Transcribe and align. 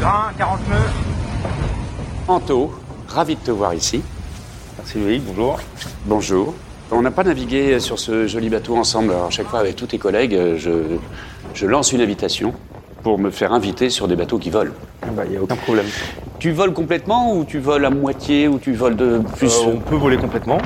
Grain, 0.00 0.32
40 0.38 0.68
nœuds. 0.70 0.76
Anto, 2.26 2.72
ravi 3.06 3.34
de 3.34 3.40
te 3.40 3.50
voir 3.50 3.74
ici. 3.74 4.02
Merci 4.78 4.98
Loïc, 4.98 5.22
bonjour. 5.26 5.58
Bonjour. 6.06 6.54
On 6.90 7.02
n'a 7.02 7.10
pas 7.10 7.22
navigué 7.22 7.78
sur 7.80 7.98
ce 7.98 8.26
joli 8.26 8.48
bateau 8.48 8.76
ensemble. 8.78 9.10
Alors, 9.10 9.26
à 9.26 9.30
chaque 9.30 9.48
fois, 9.48 9.58
avec 9.60 9.76
tous 9.76 9.88
tes 9.88 9.98
collègues, 9.98 10.56
je, 10.56 10.96
je 11.52 11.66
lance 11.66 11.92
une 11.92 12.00
invitation 12.00 12.54
pour 13.02 13.18
me 13.18 13.30
faire 13.30 13.52
inviter 13.52 13.90
sur 13.90 14.08
des 14.08 14.16
bateaux 14.16 14.38
qui 14.38 14.48
volent. 14.48 14.72
Il 15.06 15.12
bah, 15.12 15.26
n'y 15.26 15.36
a 15.36 15.42
aucun 15.42 15.56
problème. 15.56 15.86
Tu 16.38 16.50
voles 16.52 16.72
complètement 16.72 17.36
ou 17.36 17.44
tu 17.44 17.58
voles 17.58 17.84
à 17.84 17.90
moitié 17.90 18.48
ou 18.48 18.58
tu 18.58 18.72
voles 18.72 18.96
de 18.96 19.20
plus 19.36 19.54
Euh, 19.54 19.72
on 19.74 19.80
peut 19.80 19.96
voler 19.96 20.16
complètement. 20.16 20.58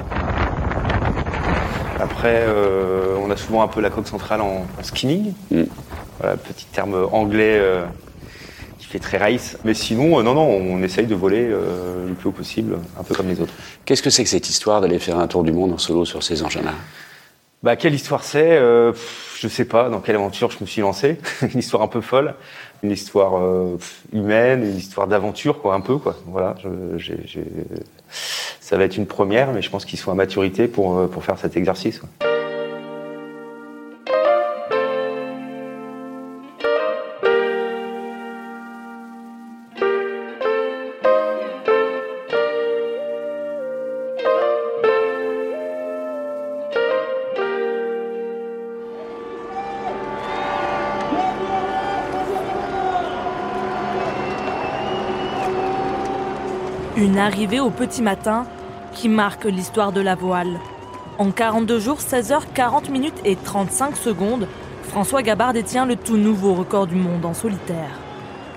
Après, 1.99 2.45
euh, 2.47 3.17
on 3.21 3.31
a 3.33 3.37
souvent 3.37 3.63
un 3.63 3.69
peu 3.69 3.81
la 3.81 3.91
coque 3.91 4.07
centrale 4.07 4.43
en, 4.43 4.65
en 4.79 4.83
skinning. 4.83 5.33
Mm. 5.51 5.63
Voilà, 6.21 6.37
petit 6.37 6.67
terme 6.67 6.95
anglais 7.11 7.59
euh, 7.61 7.85
qui 8.99 9.01
très 9.01 9.19
race. 9.19 9.57
Mais 9.65 9.75
sinon, 9.75 10.19
euh, 10.19 10.23
non, 10.23 10.35
non, 10.35 10.47
on 10.47 10.83
essaye 10.83 11.07
de 11.07 11.15
voler 11.15 11.47
euh, 11.51 12.07
le 12.09 12.15
plus 12.15 12.29
haut 12.29 12.33
possible, 12.33 12.79
un 12.99 13.03
peu 13.03 13.15
comme 13.15 13.29
les 13.29 13.41
autres. 13.41 13.53
Qu'est-ce 13.85 14.03
que 14.03 14.11
c'est 14.11 14.23
que 14.25 14.31
cette 14.31 14.49
histoire 14.49 14.81
d'aller 14.81 14.99
faire 14.99 15.19
un 15.19 15.27
tour 15.27 15.43
du 15.43 15.53
monde 15.53 15.73
en 15.73 15.79
solo 15.79 16.05
sur 16.05 16.23
ces 16.23 16.43
engins-là? 16.43 16.73
Bah, 17.63 17.77
quelle 17.77 17.95
histoire 17.95 18.23
c'est 18.25 18.53
euh, 18.53 18.93
Je 19.39 19.49
sais 19.49 19.65
pas 19.65 19.89
dans 19.89 20.01
quelle 20.01 20.17
aventure 20.17 20.51
je 20.51 20.59
me 20.61 20.67
suis 20.67 20.83
lancé. 20.83 21.17
une 21.43 21.59
histoire 21.59 21.83
un 21.83 21.89
peu 21.89 22.01
folle, 22.01 22.35
une 22.83 22.91
histoire 22.91 23.39
euh, 23.43 23.79
humaine, 24.13 24.63
une 24.65 24.77
histoire 24.77 25.07
d'aventure, 25.07 25.61
quoi, 25.61 25.75
un 25.75 25.81
peu, 25.81 25.97
quoi. 25.97 26.17
Voilà, 26.27 26.55
je- 26.97 27.13
ça 28.61 28.77
va 28.79 28.85
être 28.85 28.97
une 28.97 29.07
première, 29.07 29.53
mais 29.53 29.63
je 29.63 29.71
pense 29.71 29.85
qu'ils 29.85 29.99
sont 29.99 30.11
à 30.11 30.15
maturité 30.15 30.69
pour, 30.69 31.09
pour 31.09 31.25
faire 31.25 31.39
cet 31.39 31.57
exercice. 31.57 31.99
quoi. 31.99 32.34
Une 57.15 57.21
arrivée 57.21 57.61
au 57.61 57.71
petit 57.71 58.03
matin 58.03 58.45
qui 58.93 59.09
marque 59.09 59.45
l'histoire 59.45 59.93
de 59.93 60.01
la 60.01 60.17
voile. 60.17 60.59
En 61.19 61.31
42 61.31 61.79
jours, 61.79 62.01
16 62.01 62.33
heures 62.33 62.53
40 62.53 62.91
minutes 62.91 63.21
et 63.25 63.37
35 63.37 63.97
secondes, 63.97 64.49
François 64.89 65.23
Gabard 65.23 65.53
détient 65.53 65.87
le 65.87 65.95
tout 65.95 66.17
nouveau 66.17 66.55
record 66.55 66.89
du 66.89 66.97
monde 66.97 67.25
en 67.25 67.33
solitaire. 67.33 68.01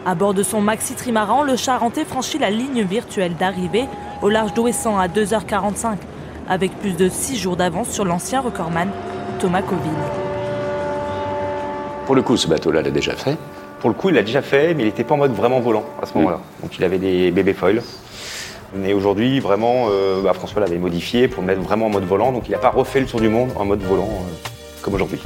À 0.07 0.15
bord 0.15 0.33
de 0.33 0.41
son 0.41 0.59
maxi 0.59 0.95
trimaran, 0.95 1.43
le 1.43 1.55
Charentais 1.55 2.03
franchit 2.03 2.39
la 2.39 2.49
ligne 2.49 2.81
virtuelle 2.81 3.35
d'arrivée 3.35 3.85
au 4.23 4.29
large 4.29 4.55
d'Ouessant 4.55 4.97
à 4.97 5.07
2h45, 5.07 5.97
avec 6.49 6.71
plus 6.79 6.93
de 6.93 7.09
6 7.09 7.37
jours 7.37 7.57
d'avance 7.57 7.89
sur 7.89 8.05
l'ancien 8.05 8.41
recordman 8.41 8.89
Thomas 9.37 9.61
Coville. 9.61 9.91
Pour 12.07 12.15
le 12.15 12.23
coup, 12.23 12.35
ce 12.35 12.47
bateau-là 12.47 12.81
l'a 12.81 12.89
déjà 12.89 13.13
fait. 13.13 13.37
Pour 13.81 13.91
le 13.91 13.95
coup, 13.95 14.09
il 14.09 14.15
l'a 14.15 14.23
déjà 14.23 14.41
fait, 14.41 14.73
mais 14.73 14.81
il 14.81 14.87
n'était 14.87 15.03
pas 15.03 15.13
en 15.13 15.17
mode 15.17 15.33
vraiment 15.33 15.59
volant 15.59 15.85
à 16.01 16.07
ce 16.07 16.17
moment-là. 16.17 16.39
Donc 16.63 16.75
il 16.79 16.83
avait 16.83 16.97
des 16.97 17.29
bébés 17.29 17.53
foils. 17.53 17.83
Mais 18.79 18.93
aujourd'hui, 18.93 19.39
vraiment, 19.39 19.87
euh, 19.89 20.21
bah, 20.21 20.33
François 20.33 20.61
l'avait 20.61 20.77
modifié 20.77 21.27
pour 21.27 21.41
le 21.41 21.47
mettre 21.47 21.61
vraiment 21.61 21.87
en 21.87 21.89
mode 21.89 22.05
volant. 22.05 22.31
Donc 22.31 22.47
il 22.47 22.51
n'a 22.51 22.57
pas 22.57 22.69
refait 22.69 22.99
le 22.99 23.05
tour 23.05 23.19
du 23.19 23.27
monde 23.27 23.49
en 23.55 23.65
mode 23.65 23.81
volant 23.81 24.07
euh, 24.07 24.47
comme 24.81 24.93
aujourd'hui. 24.93 25.19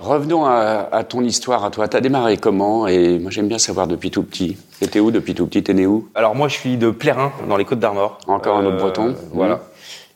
Revenons 0.00 0.44
à, 0.44 0.88
à 0.92 1.04
ton 1.04 1.22
histoire, 1.22 1.64
à 1.64 1.70
toi. 1.70 1.88
T'as 1.88 2.00
démarré 2.00 2.36
comment? 2.36 2.86
Et 2.86 3.18
moi, 3.18 3.30
j'aime 3.30 3.48
bien 3.48 3.58
savoir 3.58 3.86
depuis 3.86 4.10
tout 4.10 4.22
petit. 4.22 4.58
T'étais 4.80 5.00
où 5.00 5.10
depuis 5.10 5.34
tout 5.34 5.46
petit? 5.46 5.62
T'es 5.62 5.72
né 5.72 5.86
où? 5.86 6.08
Alors 6.14 6.34
moi, 6.34 6.48
je 6.48 6.54
suis 6.54 6.76
de 6.76 6.90
Plérin, 6.90 7.32
dans 7.48 7.56
les 7.56 7.64
Côtes 7.64 7.78
d'Armor. 7.78 8.18
Encore 8.26 8.58
un 8.58 8.66
autre 8.66 8.78
breton. 8.78 9.14
Voilà. 9.32 9.60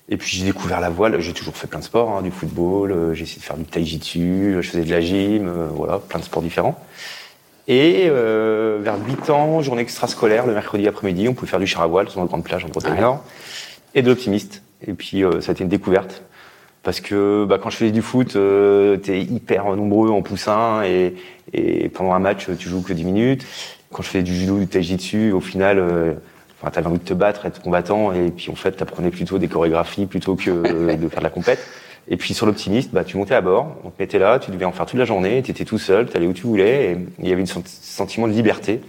Et 0.09 0.17
puis 0.17 0.37
j'ai 0.37 0.44
découvert 0.44 0.81
la 0.81 0.91
voile. 0.91 1.21
J'ai 1.21 1.33
toujours 1.33 1.56
fait 1.56 1.67
plein 1.67 1.81
de 1.81 1.84
sports, 1.84 2.11
hein, 2.11 2.22
du 2.22 2.31
football. 2.31 2.93
euh, 2.93 3.15
j'ai 3.15 3.25
essayé 3.25 3.39
de 3.41 3.44
faire 3.44 3.56
du 3.56 3.65
taijitsu. 3.65 4.56
Je 4.61 4.69
faisais 4.71 4.84
de 4.84 4.91
la 4.91 5.00
gym. 5.00 5.49
euh, 5.49 5.69
voilà, 5.72 5.99
plein 5.99 6.21
de 6.21 6.25
sports 6.25 6.43
différents. 6.43 6.78
Et 7.69 8.05
euh, 8.09 8.78
vers 8.81 8.94
8 9.05 9.31
ans, 9.31 9.61
journée 9.62 9.83
extrascolaire, 9.83 10.47
le 10.47 10.55
mercredi 10.55 10.87
après-midi, 10.87 11.28
on 11.28 11.34
pouvait 11.34 11.50
faire 11.50 11.59
du 11.59 11.67
char 11.67 11.83
à 11.83 11.89
voile 11.89 12.09
sur 12.09 12.21
une 12.21 12.27
grande 12.28 12.44
plage 12.44 12.65
en 12.65 12.69
Bretagne 12.69 12.93
Ouais. 12.94 13.00
Nord. 13.00 13.25
Et 13.97 14.03
de 14.03 14.09
l'optimiste. 14.09 14.62
Et 14.87 14.93
puis 14.93 15.25
euh, 15.25 15.41
ça 15.41 15.50
a 15.50 15.53
été 15.55 15.65
une 15.65 15.71
découverte. 15.71 16.23
Parce 16.84 17.00
que 17.00 17.44
bah, 17.49 17.59
quand 17.61 17.71
je 17.71 17.77
faisais 17.78 17.91
du 17.91 18.03
foot, 18.03 18.37
euh, 18.37 18.97
t'es 18.99 19.21
hyper 19.21 19.65
nombreux 19.75 20.11
en 20.11 20.23
poussin 20.23 20.84
et, 20.84 21.17
et 21.53 21.88
pendant 21.88 22.12
un 22.12 22.21
match, 22.21 22.47
tu 22.56 22.69
joues 22.69 22.83
que 22.83 22.93
10 22.93 23.03
minutes. 23.05 23.44
Quand 23.91 24.03
je 24.05 24.09
faisais 24.09 24.23
du 24.23 24.33
judo, 24.37 24.59
du 24.59 24.69
taijitsu, 24.69 25.33
au 25.33 25.41
final, 25.41 25.78
euh, 25.81 26.12
enfin, 26.66 26.72
t'avais 26.75 26.88
envie 26.88 26.99
de 26.99 27.04
te 27.04 27.15
battre, 27.15 27.47
être 27.47 27.62
combattant, 27.62 28.12
et 28.12 28.31
puis 28.31 28.50
en 28.50 28.56
fait, 28.56 28.72
t'apprenais 28.72 29.10
plutôt 29.10 29.38
des 29.38 29.47
chorégraphies 29.49 30.06
plutôt 30.06 30.34
que 30.34 30.50
euh, 30.50 30.97
de 30.97 31.09
faire 31.09 31.21
de 31.21 31.25
la 31.25 31.31
compète. 31.31 31.60
Et 32.09 32.16
puis 32.16 32.34
sur 32.34 32.47
l'optimiste, 32.47 32.91
bah, 32.93 33.04
tu 33.04 33.16
montais 33.16 33.34
à 33.34 33.41
bord, 33.41 33.77
on 33.84 33.91
te 33.91 34.00
mettait 34.00 34.19
là, 34.19 34.38
tu 34.38 34.50
devais 34.50 34.65
en 34.65 34.72
faire 34.72 34.87
toute 34.87 34.99
la 34.99 35.05
journée, 35.05 35.43
tu 35.43 35.50
étais 35.53 35.65
tout 35.65 35.78
seul, 35.78 36.09
tu 36.09 36.16
allais 36.16 36.26
où 36.26 36.32
tu 36.32 36.47
voulais, 36.47 36.93
et 36.93 36.97
il 37.21 37.28
y 37.28 37.32
avait 37.32 37.43
un 37.43 37.47
sentiment 37.65 38.26
de 38.28 38.32
liberté 38.32 38.81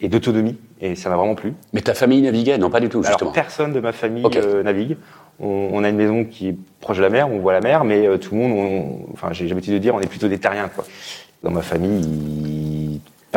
et 0.00 0.08
d'autonomie, 0.08 0.56
et 0.80 0.94
ça 0.94 1.08
m'a 1.10 1.16
vraiment 1.16 1.34
plu. 1.34 1.54
Mais 1.72 1.80
ta 1.80 1.94
famille 1.94 2.22
naviguait? 2.22 2.58
Non, 2.58 2.70
pas 2.70 2.80
du 2.80 2.88
tout, 2.88 3.02
justement. 3.02 3.18
Alors 3.30 3.32
personne 3.32 3.72
de 3.72 3.80
ma 3.80 3.92
famille 3.92 4.22
euh, 4.44 4.62
navigue. 4.62 4.96
On, 5.40 5.70
on 5.72 5.84
a 5.84 5.88
une 5.88 5.96
maison 5.96 6.24
qui 6.24 6.48
est 6.48 6.56
proche 6.80 6.98
de 6.98 7.02
la 7.02 7.10
mer, 7.10 7.30
on 7.30 7.38
voit 7.40 7.52
la 7.52 7.60
mer, 7.60 7.84
mais 7.84 8.06
euh, 8.06 8.16
tout 8.18 8.34
le 8.34 8.40
monde, 8.40 8.52
on- 8.52 9.12
enfin 9.12 9.28
j'ai 9.32 9.46
l'habitude 9.48 9.74
de 9.74 9.78
dire, 9.78 9.94
on 9.94 10.00
est 10.00 10.06
plutôt 10.08 10.28
des 10.28 10.38
terriens. 10.38 10.68
Quoi. 10.68 10.84
Dans 11.42 11.50
ma 11.50 11.62
famille, 11.62 12.00
il- 12.00 12.55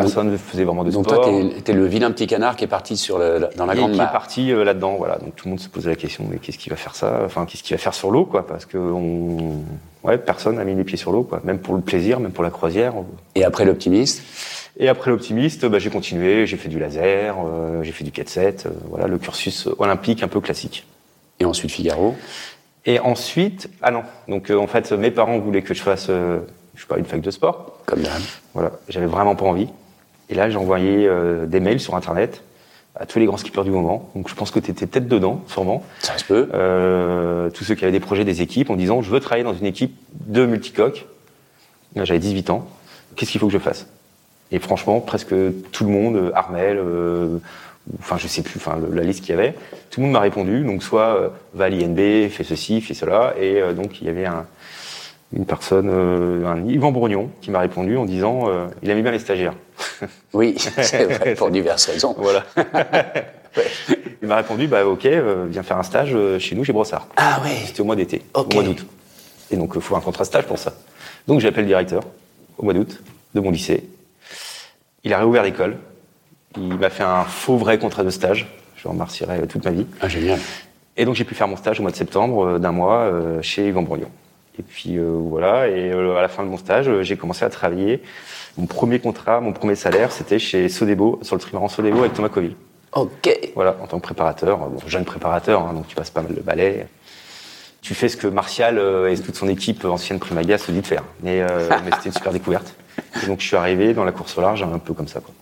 personne 0.02 0.30
ne 0.30 0.36
faisait 0.36 0.64
vraiment 0.64 0.84
de 0.84 0.90
Donc 0.90 1.04
sport. 1.06 1.22
toi, 1.24 1.32
t'es, 1.64 1.72
le 1.72 1.86
vilain 1.86 2.10
petit 2.10 2.26
canard 2.26 2.56
qui 2.56 2.64
est 2.64 2.68
parti 2.68 2.96
sur 2.96 3.18
le- 3.18 3.48
dans 3.56 3.66
la 3.66 3.74
et 3.74 3.76
grande 3.76 3.92
qui 3.92 4.00
est 4.00 4.12
parti 4.12 4.52
euh, 4.52 4.64
là-dedans, 4.64 4.96
voilà. 4.98 5.16
Donc 5.18 5.34
tout 5.36 5.46
le 5.46 5.50
monde 5.50 5.60
se 5.60 5.68
posait 5.68 5.90
la 5.90 5.96
question, 5.96 6.24
mais 6.30 6.38
qu'est-ce 6.38 6.58
qu'il 6.58 6.70
va 6.70 6.76
faire 6.76 6.94
ça? 6.94 7.22
Enfin, 7.24 7.46
qu'est-ce 7.46 7.62
qu'il 7.62 7.76
va 7.76 7.82
faire 7.82 7.94
sur 7.94 8.10
l'eau, 8.10 8.24
quoi? 8.24 8.46
Parce 8.46 8.64
que 8.66 8.78
on... 8.78 9.62
ouais, 10.04 10.18
personne 10.18 10.56
n'a 10.56 10.64
mis 10.64 10.74
les 10.74 10.84
pieds 10.84 10.96
sur 10.98 11.12
l'eau, 11.12 11.22
quoi. 11.22 11.40
Même 11.44 11.58
pour 11.58 11.74
le 11.74 11.80
plaisir, 11.80 12.20
même 12.20 12.32
pour 12.32 12.44
la 12.44 12.50
croisière. 12.50 12.92
Et 13.34 13.44
après 13.44 13.64
l'optimiste? 13.64 14.22
Et 14.78 14.88
après 14.88 15.10
l'optimiste, 15.10 15.66
bah, 15.66 15.78
j'ai 15.78 15.90
continué, 15.90 16.46
j'ai 16.46 16.56
fait 16.56 16.68
du 16.68 16.78
laser, 16.78 17.36
euh, 17.44 17.82
j'ai 17.82 17.92
fait 17.92 18.04
du 18.04 18.10
4-7, 18.12 18.66
euh, 18.66 18.70
voilà, 18.88 19.06
le 19.08 19.18
cursus 19.18 19.68
olympique 19.78 20.22
un 20.22 20.28
peu 20.28 20.40
classique. 20.40 20.86
Et 21.38 21.44
ensuite 21.44 21.70
Figaro? 21.70 22.14
Et 22.86 22.98
ensuite, 22.98 23.68
ah 23.82 23.90
non. 23.90 24.02
Donc 24.28 24.50
en 24.50 24.66
fait, 24.66 24.90
mes 24.92 25.10
parents 25.10 25.38
voulaient 25.38 25.60
que 25.62 25.74
je 25.74 25.82
fasse, 25.82 26.06
je 26.06 26.80
sais 26.80 26.86
pas, 26.88 26.96
une 26.96 27.04
fac 27.04 27.20
de 27.20 27.30
sport. 27.30 27.78
Comme 27.84 28.00
d'hab. 28.00 28.22
Voilà, 28.54 28.70
j'avais 28.88 29.06
vraiment 29.06 29.36
pas 29.36 29.44
envie. 29.44 29.68
Et 30.30 30.34
là, 30.34 30.48
j'ai 30.48 30.56
envoyé 30.56 31.06
euh, 31.06 31.44
des 31.44 31.60
mails 31.60 31.80
sur 31.80 31.96
Internet 31.96 32.42
à 32.96 33.06
tous 33.06 33.18
les 33.18 33.26
grands 33.26 33.36
skippers 33.36 33.64
du 33.64 33.70
moment. 33.70 34.10
Donc 34.14 34.28
je 34.28 34.34
pense 34.34 34.50
que 34.50 34.60
tu 34.60 34.70
étais 34.70 34.86
peut-être 34.86 35.08
dedans, 35.08 35.42
sûrement. 35.48 35.84
Ça 36.00 36.16
se 36.18 36.24
peut. 36.24 36.48
Euh, 36.54 37.50
tous 37.50 37.64
ceux 37.64 37.74
qui 37.74 37.84
avaient 37.84 37.92
des 37.92 38.00
projets, 38.00 38.24
des 38.24 38.42
équipes, 38.42 38.70
en 38.70 38.76
disant 38.76 39.02
je 39.02 39.10
veux 39.10 39.20
travailler 39.20 39.44
dans 39.44 39.54
une 39.54 39.66
équipe 39.66 39.94
de 40.12 40.46
multicoques. 40.46 41.06
J'avais 41.96 42.18
18 42.18 42.50
ans. 42.50 42.68
Qu'est-ce 43.16 43.32
qu'il 43.32 43.40
faut 43.40 43.48
que 43.48 43.52
je 43.52 43.58
fasse? 43.58 43.86
Et 44.52 44.58
franchement, 44.58 45.00
presque 45.00 45.34
tout 45.72 45.84
le 45.84 45.90
monde, 45.90 46.16
euh, 46.16 46.30
Armel, 46.34 46.78
euh, 46.78 47.38
enfin 47.98 48.16
je 48.18 48.26
sais 48.26 48.42
plus, 48.42 48.58
enfin 48.58 48.78
la 48.92 49.02
liste 49.02 49.20
qu'il 49.20 49.30
y 49.34 49.38
avait, 49.38 49.54
tout 49.90 50.00
le 50.00 50.06
monde 50.06 50.12
m'a 50.12 50.20
répondu. 50.20 50.62
Donc 50.62 50.82
soit 50.82 51.32
va 51.54 51.64
à 51.64 51.68
l'INB, 51.68 52.28
fais 52.28 52.44
ceci, 52.44 52.80
fais 52.80 52.94
cela, 52.94 53.34
et 53.40 53.60
donc 53.74 54.00
il 54.00 54.06
y 54.06 54.10
avait 54.10 54.26
un, 54.26 54.46
une 55.32 55.46
personne, 55.46 55.88
euh, 55.90 56.46
un 56.46 56.66
Yvan 56.66 56.90
Brognon, 56.90 57.30
qui 57.40 57.50
m'a 57.50 57.60
répondu 57.60 57.96
en 57.96 58.04
disant 58.04 58.48
euh, 58.48 58.66
il 58.82 58.90
aimait 58.90 59.02
bien 59.02 59.12
les 59.12 59.18
stagiaires. 59.18 59.54
Oui, 60.32 60.54
c'est 60.58 61.04
vrai, 61.04 61.34
pour 61.34 61.50
diverses 61.50 61.86
raisons. 61.86 62.14
Voilà. 62.16 62.44
Il 64.22 64.28
m'a 64.28 64.36
répondu 64.36 64.68
bah 64.68 64.86
ok, 64.86 65.06
euh, 65.06 65.46
viens 65.48 65.62
faire 65.62 65.78
un 65.78 65.82
stage 65.82 66.10
euh, 66.14 66.38
chez 66.38 66.54
nous 66.54 66.64
chez 66.64 66.72
Brossard. 66.72 67.08
Ah 67.16 67.40
oui. 67.42 67.50
C'était 67.66 67.80
au 67.80 67.84
mois 67.84 67.96
d'été, 67.96 68.22
au 68.34 68.44
mois 68.54 68.62
d'août. 68.62 68.86
Et 69.50 69.56
donc, 69.56 69.72
il 69.74 69.80
faut 69.80 69.96
un 69.96 70.00
contrat 70.00 70.24
stage 70.24 70.46
pour 70.46 70.58
ça. 70.58 70.74
Donc, 71.26 71.40
j'ai 71.40 71.48
appelé 71.48 71.62
le 71.62 71.68
directeur 71.68 72.04
au 72.58 72.64
mois 72.64 72.74
d'août 72.74 73.02
de 73.34 73.40
mon 73.40 73.50
lycée. 73.50 73.88
Il 75.02 75.12
a 75.12 75.18
réouvert 75.18 75.42
l'école. 75.42 75.78
Il 76.56 76.76
m'a 76.76 76.90
fait 76.90 77.02
un 77.02 77.24
faux 77.24 77.56
vrai 77.56 77.78
contrat 77.78 78.04
de 78.04 78.10
stage. 78.10 78.46
Je 78.76 78.84
le 78.84 78.90
remercierai 78.90 79.46
toute 79.48 79.64
ma 79.64 79.70
vie. 79.72 79.86
Ah, 80.00 80.08
génial. 80.08 80.38
Et 80.96 81.04
donc, 81.04 81.14
j'ai 81.16 81.24
pu 81.24 81.34
faire 81.34 81.48
mon 81.48 81.56
stage 81.56 81.80
au 81.80 81.82
mois 81.82 81.90
de 81.90 81.96
septembre 81.96 82.58
d'un 82.58 82.72
mois 82.72 83.10
chez 83.42 83.68
Yvan 83.68 83.82
Brognon. 83.82 84.10
Et 84.60 84.62
puis, 84.62 84.98
euh, 84.98 85.08
voilà. 85.10 85.68
Et 85.68 85.90
euh, 85.90 86.16
à 86.16 86.20
la 86.20 86.28
fin 86.28 86.42
de 86.42 86.48
mon 86.48 86.58
stage, 86.58 86.86
euh, 86.86 87.02
j'ai 87.02 87.16
commencé 87.16 87.46
à 87.46 87.48
travailler. 87.48 88.02
Mon 88.58 88.66
premier 88.66 88.98
contrat, 88.98 89.40
mon 89.40 89.54
premier 89.54 89.74
salaire, 89.74 90.12
c'était 90.12 90.38
chez 90.38 90.68
Sodebo, 90.68 91.18
sur 91.22 91.34
le 91.34 91.40
trimaran 91.40 91.70
Sodebo 91.70 92.00
avec 92.00 92.12
Thomas 92.12 92.28
Coville. 92.28 92.56
Ok. 92.92 93.52
Voilà, 93.54 93.74
en 93.82 93.86
tant 93.86 93.98
que 93.98 94.02
préparateur, 94.02 94.58
bon, 94.58 94.78
jeune 94.86 95.06
préparateur, 95.06 95.62
hein, 95.62 95.72
donc 95.72 95.86
tu 95.88 95.96
passes 95.96 96.10
pas 96.10 96.20
mal 96.20 96.34
de 96.34 96.42
balais. 96.42 96.86
Tu 97.80 97.94
fais 97.94 98.10
ce 98.10 98.18
que 98.18 98.26
Martial 98.26 98.78
et 99.08 99.18
toute 99.18 99.36
son 99.36 99.48
équipe 99.48 99.86
ancienne 99.86 100.18
Primaga 100.18 100.58
se 100.58 100.70
dit 100.70 100.82
de 100.82 100.86
faire. 100.86 101.04
Mais, 101.22 101.40
mais 101.84 101.90
c'était 101.94 102.10
une 102.10 102.12
super 102.12 102.32
découverte. 102.32 102.74
Et 103.22 103.26
donc 103.26 103.40
je 103.40 103.46
suis 103.46 103.56
arrivé 103.56 103.94
dans 103.94 104.04
la 104.04 104.12
course 104.12 104.36
au 104.36 104.42
large 104.42 104.62
un 104.62 104.78
peu 104.78 104.92
comme 104.92 105.08
ça. 105.08 105.20
Quoi. 105.20 105.32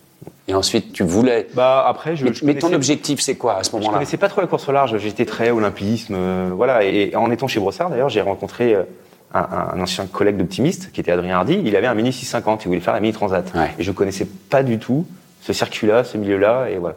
Et 0.49 0.55
ensuite, 0.55 0.95
tu 0.95 1.03
voulais. 1.03 1.47
Bah 1.55 1.85
après, 1.87 2.17
je. 2.17 2.25
Mais, 2.25 2.33
je 2.33 2.45
mais 2.45 2.55
ton 2.55 2.73
objectif, 2.73 3.21
c'est 3.21 3.35
quoi 3.35 3.57
à 3.57 3.65
ce 3.65 3.71
Je 3.71 3.77
moment-là? 3.77 3.99
connaissais 3.99 4.17
pas 4.17 4.29
trop 4.29 4.41
la 4.41 4.47
course 4.47 4.67
au 4.69 4.73
large. 4.73 4.97
J'étais 4.97 5.27
très 5.27 5.51
olympisme, 5.51 6.15
euh, 6.17 6.51
voilà. 6.55 6.85
Et, 6.85 7.15
en 7.15 7.31
étant 7.31 7.49
chez 7.49 7.61
Brossard, 7.61 7.91
d'ailleurs, 7.91 8.09
j'ai 8.09 8.23
rencontré 8.23 8.75
un, 9.33 9.75
un 9.75 9.81
ancien 9.81 10.07
collègue 10.07 10.37
d'optimiste 10.37 10.91
qui 10.93 11.01
était 11.01 11.13
Adrien 11.13 11.37
Hardy. 11.37 11.61
Il 11.65 11.77
avait 11.77 11.87
un 11.87 11.95
Mini 11.95 12.13
650. 12.13 12.65
Il 12.65 12.69
voulait 12.69 12.81
faire 12.81 12.95
la 12.95 13.01
Mini 13.01 13.13
Transat. 13.13 13.53
Ouais. 13.55 13.75
Et 13.79 13.83
je 13.83 13.93
connaissais 13.93 14.27
pas 14.51 14.63
du 14.63 14.79
tout 14.79 15.07
ce 15.41 15.53
circuit-là, 15.53 16.05
ce 16.05 16.19
milieu-là, 16.19 16.69
et 16.71 16.79
voilà. 16.79 16.97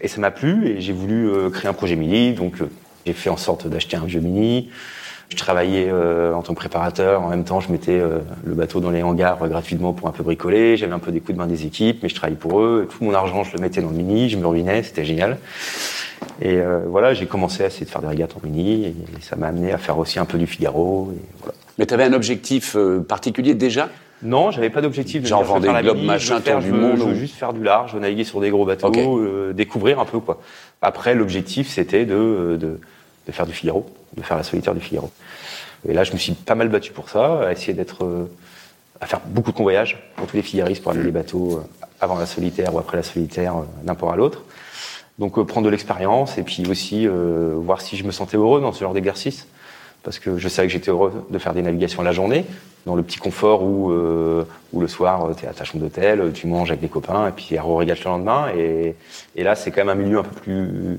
Et 0.00 0.08
ça 0.08 0.20
m'a 0.20 0.30
plu. 0.30 0.68
Et 0.68 0.80
j'ai 0.80 0.92
voulu 0.92 1.28
euh, 1.28 1.50
créer 1.50 1.68
un 1.68 1.74
projet 1.74 1.96
Mini. 1.96 2.32
Donc, 2.32 2.60
euh, 2.60 2.70
j'ai 3.06 3.12
fait 3.12 3.30
en 3.30 3.36
sorte 3.36 3.66
d'acheter 3.66 3.96
un 3.96 4.04
vieux 4.04 4.20
Mini. 4.20 4.70
Je 5.30 5.36
travaillais 5.36 5.88
euh, 5.88 6.34
en 6.34 6.42
tant 6.42 6.54
que 6.54 6.58
préparateur. 6.58 7.22
En 7.22 7.28
même 7.28 7.44
temps, 7.44 7.60
je 7.60 7.70
mettais 7.70 7.98
euh, 7.98 8.18
le 8.44 8.54
bateau 8.54 8.80
dans 8.80 8.90
les 8.90 9.02
hangars 9.02 9.38
euh, 9.42 9.48
gratuitement 9.48 9.92
pour 9.92 10.08
un 10.08 10.10
peu 10.10 10.24
bricoler. 10.24 10.76
J'avais 10.76 10.92
un 10.92 10.98
peu 10.98 11.12
des 11.12 11.20
coups 11.20 11.34
de 11.34 11.38
main 11.38 11.46
des 11.46 11.66
équipes, 11.66 12.00
mais 12.02 12.08
je 12.08 12.16
travaillais 12.16 12.36
pour 12.36 12.60
eux. 12.60 12.88
Tout 12.90 13.04
mon 13.04 13.14
argent, 13.14 13.44
je 13.44 13.52
le 13.54 13.60
mettais 13.60 13.80
dans 13.80 13.90
le 13.90 13.96
mini. 13.96 14.28
Je 14.28 14.36
me 14.36 14.46
ruinais. 14.46 14.82
C'était 14.82 15.04
génial. 15.04 15.38
Et 16.42 16.58
euh, 16.58 16.80
voilà, 16.86 17.14
j'ai 17.14 17.26
commencé 17.26 17.62
à 17.62 17.66
essayer 17.66 17.86
de 17.86 17.90
faire 17.90 18.00
des 18.02 18.08
régates 18.08 18.34
en 18.36 18.40
mini. 18.46 18.86
Et 18.86 18.94
ça 19.20 19.36
m'a 19.36 19.48
amené 19.48 19.72
à 19.72 19.78
faire 19.78 19.98
aussi 19.98 20.18
un 20.18 20.24
peu 20.24 20.38
du 20.38 20.46
Figaro. 20.46 21.12
Et 21.16 21.20
voilà. 21.40 21.54
Mais 21.78 21.86
tu 21.86 21.94
avais 21.94 22.04
un 22.04 22.12
objectif 22.12 22.76
euh, 22.76 23.00
particulier 23.00 23.54
déjà? 23.54 23.88
Non, 24.22 24.50
j'avais 24.50 24.68
pas 24.70 24.82
d'objectif. 24.82 25.24
Genre 25.24 25.40
dire, 25.40 25.46
je 25.46 25.48
veux 25.48 25.54
Vendée 25.54 25.66
faire 25.68 25.74
la 25.74 25.82
Globe, 25.82 25.96
mini, 25.96 26.08
je 26.18 26.28
veux 26.28 26.34
machin, 26.38 26.52
tour 26.52 26.60
du 26.60 26.72
monde 26.72 26.98
Je 26.98 27.04
veux 27.04 27.12
ou- 27.12 27.14
juste 27.14 27.36
faire 27.36 27.52
du 27.54 27.62
large, 27.62 27.94
naviguer 27.96 28.24
sur 28.24 28.40
des 28.40 28.50
gros 28.50 28.66
bateaux, 28.66 28.88
Ok. 28.88 28.98
euh, 28.98 29.52
découvrir 29.54 29.98
un 29.98 30.04
peu 30.04 30.20
quoi. 30.20 30.40
Après, 30.82 31.14
l'objectif 31.14 31.68
c'était 31.70 32.04
de, 32.04 32.58
de 32.60 32.78
de 33.26 33.32
faire 33.32 33.46
du 33.46 33.52
Figaro, 33.52 33.86
de 34.16 34.22
faire 34.22 34.36
la 34.36 34.42
solitaire 34.42 34.74
du 34.74 34.80
Figaro. 34.80 35.10
Et 35.88 35.92
là, 35.94 36.04
je 36.04 36.12
me 36.12 36.18
suis 36.18 36.32
pas 36.32 36.54
mal 36.54 36.68
battu 36.68 36.90
pour 36.92 37.08
ça, 37.08 37.46
à 37.48 37.52
essayer 37.52 37.74
d'être, 37.74 38.04
euh, 38.04 38.24
à 39.00 39.06
faire 39.06 39.20
beaucoup 39.26 39.52
de 39.52 39.56
convoyages 39.56 40.02
pour 40.16 40.26
tous 40.26 40.36
les 40.36 40.42
figaristes 40.42 40.82
pour 40.82 40.92
amener 40.92 41.04
les 41.04 41.10
bateaux 41.12 41.58
euh, 41.58 41.84
avant 42.00 42.18
la 42.18 42.26
solitaire 42.26 42.74
ou 42.74 42.78
après 42.78 42.96
la 42.96 43.02
solitaire, 43.02 43.56
euh, 43.56 43.62
d'un 43.84 43.94
port 43.94 44.12
à 44.12 44.16
l'autre. 44.16 44.42
Donc 45.20 45.36
euh, 45.36 45.44
prendre 45.44 45.66
de 45.66 45.70
l'expérience 45.70 46.38
et 46.38 46.42
puis 46.42 46.66
aussi 46.68 47.06
euh, 47.06 47.52
voir 47.56 47.82
si 47.82 47.96
je 47.96 48.04
me 48.04 48.10
sentais 48.10 48.38
heureux 48.38 48.60
dans 48.60 48.72
ce 48.72 48.80
genre 48.80 48.94
d'exercice. 48.94 49.46
Parce 50.02 50.18
que 50.18 50.38
je 50.38 50.48
savais 50.48 50.66
que 50.66 50.72
j'étais 50.72 50.90
heureux 50.90 51.26
de 51.28 51.38
faire 51.38 51.52
des 51.52 51.60
navigations 51.60 52.02
la 52.02 52.12
journée, 52.12 52.46
dans 52.86 52.94
le 52.94 53.02
petit 53.02 53.18
confort 53.18 53.62
où, 53.62 53.90
euh, 53.90 54.44
où 54.72 54.80
le 54.80 54.88
soir, 54.88 55.28
tu 55.36 55.44
es 55.44 55.48
à 55.48 55.52
ta 55.52 55.64
chambre 55.64 55.84
d'hôtel, 55.84 56.32
tu 56.32 56.46
manges 56.46 56.70
avec 56.70 56.80
des 56.80 56.88
copains, 56.88 57.28
et 57.28 57.32
puis 57.32 57.58
à 57.58 57.62
régate 57.62 58.02
le 58.02 58.10
lendemain. 58.10 58.46
Et, 58.56 58.94
et 59.36 59.44
là, 59.44 59.54
c'est 59.54 59.70
quand 59.70 59.84
même 59.84 59.90
un 59.90 60.02
milieu 60.02 60.20
un 60.20 60.22
peu 60.22 60.34
plus 60.40 60.98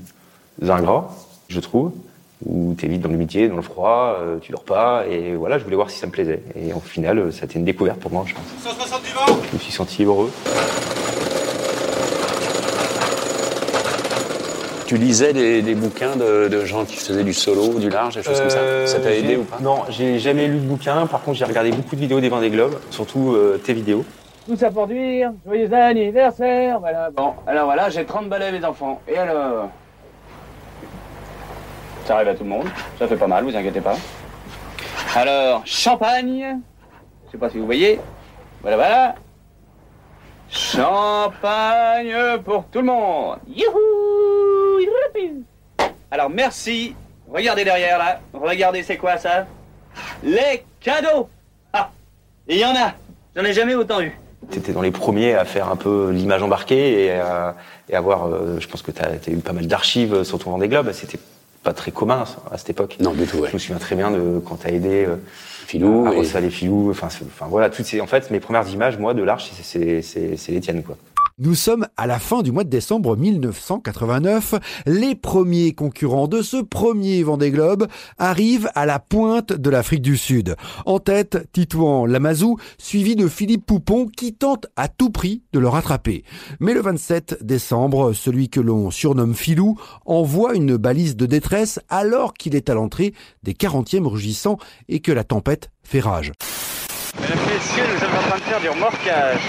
ingrat, 0.62 1.10
je 1.48 1.58
trouve, 1.58 1.90
où 2.46 2.76
tu 2.78 2.86
es 2.86 2.88
vite 2.88 3.00
dans 3.00 3.08
l'humidité, 3.08 3.48
dans 3.48 3.56
le 3.56 3.62
froid, 3.62 4.16
tu 4.40 4.52
dors 4.52 4.62
pas. 4.62 5.04
Et 5.10 5.34
voilà, 5.34 5.58
je 5.58 5.64
voulais 5.64 5.74
voir 5.74 5.90
si 5.90 5.98
ça 5.98 6.06
me 6.06 6.12
plaisait. 6.12 6.40
Et 6.54 6.72
au 6.72 6.78
final, 6.78 7.32
ça 7.32 7.42
a 7.42 7.44
été 7.46 7.58
une 7.58 7.64
découverte 7.64 7.98
pour 7.98 8.12
moi, 8.12 8.22
je 8.24 8.34
pense. 8.34 8.44
160 8.62 9.02
du 9.02 9.10
vent 9.10 9.42
Je 9.50 9.56
me 9.56 9.58
suis 9.58 9.72
senti 9.72 10.04
heureux. 10.04 10.30
Tu 14.92 14.98
lisais 14.98 15.32
des, 15.32 15.62
des 15.62 15.74
bouquins 15.74 16.16
de, 16.16 16.48
de 16.48 16.64
gens 16.66 16.84
qui 16.84 16.96
faisaient 16.96 17.24
du 17.24 17.32
solo, 17.32 17.78
du 17.78 17.88
large, 17.88 18.16
des 18.16 18.22
choses 18.22 18.38
comme 18.38 18.50
ça 18.50 18.86
Ça 18.86 19.00
t'a 19.00 19.08
Euh, 19.08 19.18
aidé 19.18 19.36
ou 19.38 19.44
pas 19.44 19.56
Non, 19.58 19.84
j'ai 19.88 20.18
jamais 20.18 20.46
lu 20.48 20.56
de 20.58 20.66
bouquin. 20.66 21.06
Par 21.06 21.22
contre, 21.22 21.38
j'ai 21.38 21.46
regardé 21.46 21.70
beaucoup 21.70 21.96
de 21.96 22.00
vidéos 22.02 22.20
des 22.20 22.28
Vendée 22.28 22.50
Globe, 22.50 22.78
surtout 22.90 23.32
euh, 23.32 23.56
tes 23.56 23.72
vidéos. 23.72 24.04
Tout 24.46 24.54
ça 24.54 24.70
pour 24.70 24.86
dire, 24.86 25.32
joyeux 25.46 25.72
anniversaire, 25.72 26.78
voilà. 26.78 27.08
Bon, 27.10 27.32
alors 27.46 27.64
voilà, 27.64 27.88
j'ai 27.88 28.04
30 28.04 28.28
balais 28.28 28.52
mes 28.52 28.62
enfants. 28.66 29.00
Et 29.08 29.16
alors? 29.16 29.70
Ça 32.04 32.16
arrive 32.16 32.28
à 32.28 32.34
tout 32.34 32.44
le 32.44 32.50
monde, 32.50 32.66
ça 32.98 33.08
fait 33.08 33.16
pas 33.16 33.26
mal, 33.26 33.44
vous 33.44 33.56
inquiétez 33.56 33.80
pas. 33.80 33.96
Alors, 35.16 35.62
champagne, 35.64 36.58
je 37.28 37.32
sais 37.32 37.38
pas 37.38 37.48
si 37.48 37.56
vous 37.56 37.64
voyez, 37.64 37.98
voilà, 38.60 38.76
voilà. 38.76 39.14
Champagne 40.50 42.14
pour 42.44 42.64
tout 42.66 42.80
le 42.80 42.84
monde. 42.88 43.38
Youhou. 43.48 44.01
Alors 46.10 46.30
merci, 46.30 46.94
regardez 47.30 47.64
derrière 47.64 47.98
là, 47.98 48.20
regardez 48.32 48.82
c'est 48.82 48.96
quoi 48.96 49.16
ça? 49.16 49.46
Les 50.22 50.64
cadeaux 50.80 51.28
Ah, 51.72 51.90
il 52.48 52.58
y 52.58 52.64
en 52.64 52.74
a, 52.74 52.94
j'en 53.36 53.44
ai 53.44 53.52
jamais 53.52 53.74
autant 53.74 54.00
eu. 54.00 54.12
T'étais 54.50 54.72
dans 54.72 54.82
les 54.82 54.90
premiers 54.90 55.34
à 55.34 55.44
faire 55.44 55.68
un 55.70 55.76
peu 55.76 56.10
l'image 56.10 56.42
embarquée 56.42 57.04
et 57.04 57.12
à, 57.12 57.54
et 57.88 57.94
avoir, 57.94 58.26
euh, 58.26 58.58
je 58.58 58.66
pense 58.68 58.82
que 58.82 58.90
t'as 58.90 59.06
as 59.10 59.30
eu 59.30 59.36
pas 59.36 59.52
mal 59.52 59.66
d'archives 59.66 60.24
sur 60.24 60.38
ton 60.38 60.50
Vendée 60.50 60.68
Globe. 60.68 60.90
C'était 60.92 61.18
pas 61.62 61.72
très 61.72 61.92
commun 61.92 62.24
à 62.50 62.58
cette 62.58 62.70
époque. 62.70 62.96
Non, 62.98 63.12
du 63.12 63.24
tout, 63.26 63.38
ouais. 63.38 63.48
Je 63.48 63.54
me 63.54 63.58
souviens 63.58 63.78
très 63.78 63.94
bien 63.94 64.10
de 64.10 64.40
quand 64.44 64.56
t'as 64.56 64.70
aidé 64.70 65.04
euh, 65.06 65.16
Filou 65.66 66.06
à 66.08 66.14
et- 66.16 66.40
les 66.40 66.50
filous. 66.50 66.90
Enfin, 66.90 67.06
enfin 67.06 67.46
voilà, 67.48 67.70
toutes 67.70 67.86
ces, 67.86 68.00
en 68.00 68.08
fait, 68.08 68.30
mes 68.32 68.40
premières 68.40 68.68
images, 68.68 68.98
moi, 68.98 69.14
de 69.14 69.22
l'arche, 69.22 69.48
c'est 69.62 70.02
les 70.48 70.60
tiennes, 70.60 70.82
quoi. 70.82 70.96
Nous 71.38 71.54
sommes 71.54 71.86
à 71.96 72.06
la 72.06 72.18
fin 72.18 72.42
du 72.42 72.52
mois 72.52 72.64
de 72.64 72.68
décembre 72.68 73.16
1989. 73.16 74.54
Les 74.86 75.14
premiers 75.14 75.72
concurrents 75.72 76.28
de 76.28 76.42
ce 76.42 76.58
premier 76.58 77.22
Vendée 77.22 77.50
Globe 77.50 77.88
arrivent 78.18 78.70
à 78.74 78.84
la 78.84 78.98
pointe 78.98 79.52
de 79.52 79.70
l'Afrique 79.70 80.02
du 80.02 80.18
Sud. 80.18 80.56
En 80.84 80.98
tête, 80.98 81.48
Titouan 81.52 82.04
Lamazou, 82.04 82.58
suivi 82.76 83.16
de 83.16 83.28
Philippe 83.28 83.64
Poupon 83.64 84.06
qui 84.06 84.34
tente 84.34 84.66
à 84.76 84.88
tout 84.88 85.10
prix 85.10 85.42
de 85.52 85.58
le 85.58 85.68
rattraper. 85.68 86.24
Mais 86.60 86.74
le 86.74 86.82
27 86.82 87.38
décembre, 87.42 88.12
celui 88.12 88.50
que 88.50 88.60
l'on 88.60 88.90
surnomme 88.90 89.34
Filou 89.34 89.78
envoie 90.04 90.54
une 90.54 90.76
balise 90.76 91.16
de 91.16 91.26
détresse 91.26 91.80
alors 91.88 92.34
qu'il 92.34 92.54
est 92.54 92.68
à 92.68 92.74
l'entrée 92.74 93.14
des 93.42 93.54
40e 93.54 94.06
rugissants 94.06 94.58
et 94.88 95.00
que 95.00 95.12
la 95.12 95.24
tempête 95.24 95.70
fait 95.82 96.00
rage. 96.00 96.32
Messieurs, 97.20 97.84
nous 97.92 98.36
de 98.36 98.42
faire 98.42 98.60
du 98.60 98.68
remorquage. 98.68 99.40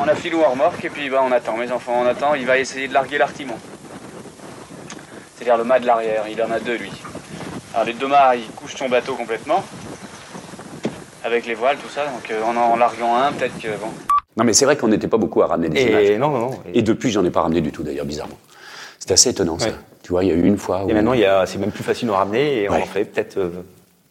On 0.00 0.06
a 0.06 0.14
filou 0.14 0.42
en 0.42 0.50
remorque 0.50 0.84
et 0.84 0.90
puis 0.90 1.10
bah, 1.10 1.22
on 1.24 1.32
attend, 1.32 1.56
mes 1.56 1.72
enfants, 1.72 2.00
on 2.02 2.06
attend. 2.06 2.34
Il 2.34 2.46
va 2.46 2.58
essayer 2.58 2.88
de 2.88 2.94
larguer 2.94 3.18
l'artimon. 3.18 3.54
C'est-à-dire 5.34 5.56
le 5.56 5.64
mât 5.64 5.80
de 5.80 5.86
l'arrière, 5.86 6.24
il 6.30 6.42
en 6.42 6.50
a 6.50 6.60
deux 6.60 6.76
lui. 6.76 6.92
Alors 7.74 7.86
les 7.86 7.92
deux 7.94 8.06
mâts, 8.06 8.36
ils 8.36 8.50
couchent 8.52 8.76
son 8.76 8.88
bateau 8.88 9.14
complètement. 9.14 9.64
Avec 11.24 11.46
les 11.46 11.54
voiles, 11.54 11.76
tout 11.76 11.88
ça. 11.88 12.06
Donc 12.06 12.30
euh, 12.30 12.42
en 12.42 12.56
en 12.56 12.76
larguant 12.76 13.16
un, 13.16 13.32
peut-être 13.32 13.58
que 13.58 13.68
bon. 13.68 13.88
Non, 14.36 14.44
mais 14.44 14.52
c'est 14.52 14.64
vrai 14.64 14.76
qu'on 14.76 14.88
n'était 14.88 15.08
pas 15.08 15.16
beaucoup 15.16 15.42
à 15.42 15.46
ramener 15.46 15.68
des 15.68 15.82
images. 15.82 16.10
Et 16.10 16.16
non, 16.16 16.30
non, 16.30 16.38
non. 16.38 16.50
Et 16.72 16.82
depuis, 16.82 17.10
j'en 17.10 17.24
ai 17.24 17.30
pas 17.30 17.40
ramené 17.40 17.60
du 17.60 17.72
tout, 17.72 17.82
d'ailleurs, 17.82 18.06
bizarrement. 18.06 18.38
C'est 19.00 19.10
assez 19.10 19.30
étonnant, 19.30 19.58
ça. 19.58 19.66
Ouais. 19.66 19.74
Tu 20.04 20.12
vois, 20.12 20.22
il 20.22 20.28
y 20.28 20.32
a 20.32 20.34
eu 20.34 20.44
une 20.44 20.58
fois 20.58 20.84
où... 20.84 20.90
Et 20.90 20.94
maintenant, 20.94 21.12
il 21.12 21.20
y 21.20 21.24
a, 21.24 21.44
c'est 21.44 21.58
même 21.58 21.72
plus 21.72 21.82
facile 21.82 22.06
de 22.06 22.12
ramener 22.12 22.62
et 22.62 22.70
on 22.70 22.74
en 22.74 22.86
fait 22.86 23.04
peut-être. 23.04 23.36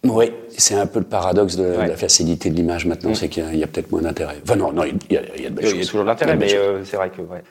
Oui, 0.09 0.31
c'est 0.57 0.75
un 0.75 0.85
peu 0.85 0.99
le 0.99 1.05
paradoxe 1.05 1.55
de, 1.55 1.63
la 1.63 1.97
facilité 1.97 2.49
de 2.49 2.55
l'image 2.55 2.85
maintenant, 2.85 3.13
c'est 3.13 3.29
qu'il 3.29 3.43
y 3.43 3.47
a, 3.47 3.53
il 3.53 3.67
peut-être 3.67 3.91
moins 3.91 4.01
d'intérêt. 4.01 4.37
Enfin 4.43 4.55
non, 4.55 4.71
non, 4.71 4.83
il 4.83 4.95
y 5.09 5.17
a, 5.17 5.21
il 5.35 5.43
y 5.43 5.45
a 5.45 5.49
de 5.49 5.55
belles 5.55 5.65
il 5.65 5.69
choses. 5.71 5.79
y 5.79 5.83
a 5.83 5.85
toujours 5.85 6.01
de 6.01 6.07
l'intérêt, 6.07 6.33
Il 6.33 6.39
mais 6.39 6.53
euh, 6.55 6.83
c'est 6.83 6.97
vrai 6.97 7.09
que 7.09 7.21
ouais. 7.21 7.43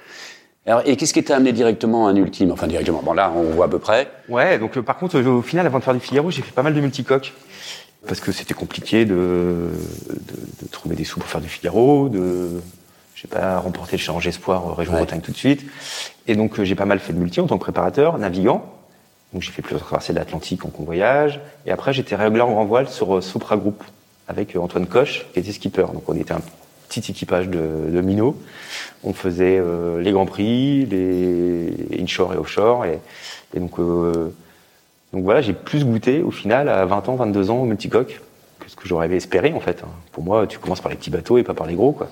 Alors, 0.66 0.82
et 0.84 0.96
qu'est-ce 0.96 1.14
qui 1.14 1.22
t'a 1.22 1.36
amené 1.36 1.52
directement 1.52 2.08
à 2.08 2.10
un 2.10 2.16
ultime? 2.16 2.50
Enfin, 2.50 2.66
directement. 2.66 3.00
Bon, 3.00 3.12
là, 3.12 3.32
on 3.36 3.42
voit 3.54 3.66
à 3.66 3.68
peu 3.68 3.78
près. 3.78 4.08
Ouais, 4.28 4.58
donc 4.58 4.76
euh, 4.76 4.82
par 4.82 4.96
contre, 4.96 5.20
au 5.20 5.42
final, 5.42 5.64
avant 5.64 5.78
de 5.78 5.84
faire 5.84 5.94
du 5.94 6.00
Figaro, 6.00 6.30
j'ai 6.30 6.42
fait 6.42 6.52
pas 6.52 6.64
mal 6.64 6.74
de 6.74 6.80
multicoques. 6.80 7.32
Parce 8.08 8.20
que 8.20 8.30
c'était 8.32 8.54
compliqué 8.54 9.04
de, 9.04 9.14
de, 9.14 10.18
de 10.62 10.68
trouver 10.70 10.94
des 10.96 11.04
sous 11.04 11.18
pour 11.18 11.28
faire 11.28 11.40
du 11.40 11.48
Figaro, 11.48 12.08
de, 12.08 12.50
je 13.14 13.22
sais 13.22 13.28
pas, 13.28 13.58
remporter 13.58 13.96
le 13.96 14.02
challenge 14.02 14.26
espoir 14.26 14.68
euh, 14.68 14.72
région 14.72 14.92
Ouais. 14.92 14.98
Bretagne 15.00 15.20
tout 15.20 15.32
de 15.32 15.36
suite. 15.36 15.64
Et 16.26 16.34
donc, 16.34 16.60
j'ai 16.62 16.74
pas 16.74 16.84
mal 16.84 16.98
fait 16.98 17.12
de 17.12 17.18
multi 17.18 17.40
en 17.40 17.46
tant 17.46 17.58
que 17.58 17.62
préparateur, 17.62 18.18
navigant. 18.18 18.64
Donc, 19.32 19.42
j'ai 19.42 19.50
fait 19.52 19.62
plusieurs 19.62 19.82
traversées 19.84 20.12
de 20.12 20.18
l'Atlantique 20.18 20.64
en 20.64 20.68
convoyage. 20.68 21.40
Et 21.66 21.70
après, 21.72 21.92
j'étais 21.92 22.16
régulier 22.16 22.42
en 22.42 22.50
grand 22.52 22.64
voile 22.64 22.88
sur 22.88 23.16
euh, 23.16 23.20
Sopra 23.20 23.56
Group 23.56 23.82
avec 24.28 24.54
euh, 24.54 24.60
Antoine 24.60 24.86
Coche, 24.86 25.26
qui 25.32 25.40
était 25.40 25.52
skipper. 25.52 25.86
Donc, 25.92 26.08
on 26.08 26.14
était 26.14 26.32
un 26.32 26.40
petit 26.88 27.10
équipage 27.10 27.48
de, 27.48 27.90
de 27.90 28.00
minots. 28.00 28.40
On 29.02 29.12
faisait 29.12 29.58
euh, 29.60 30.00
les 30.00 30.12
grands 30.12 30.26
prix, 30.26 30.86
les 30.86 31.72
inshore 32.00 32.34
et 32.34 32.36
offshore. 32.36 32.84
Et, 32.86 33.00
donc, 33.58 33.78
voilà, 35.12 35.40
j'ai 35.40 35.54
plus 35.54 35.84
goûté 35.84 36.22
au 36.22 36.30
final 36.30 36.68
à 36.68 36.84
20 36.84 37.08
ans, 37.08 37.16
22 37.16 37.50
ans 37.50 37.58
au 37.58 37.64
multicoque 37.64 38.20
que 38.60 38.70
ce 38.70 38.76
que 38.76 38.86
j'aurais 38.86 39.10
espéré 39.12 39.52
en 39.54 39.60
fait. 39.60 39.82
hein. 39.82 39.88
Pour 40.12 40.24
moi, 40.24 40.46
tu 40.46 40.58
commences 40.58 40.80
par 40.80 40.90
les 40.90 40.96
petits 40.96 41.10
bateaux 41.10 41.38
et 41.38 41.42
pas 41.42 41.54
par 41.54 41.66
les 41.66 41.74
gros 41.74 41.92
quoi. 41.92 42.08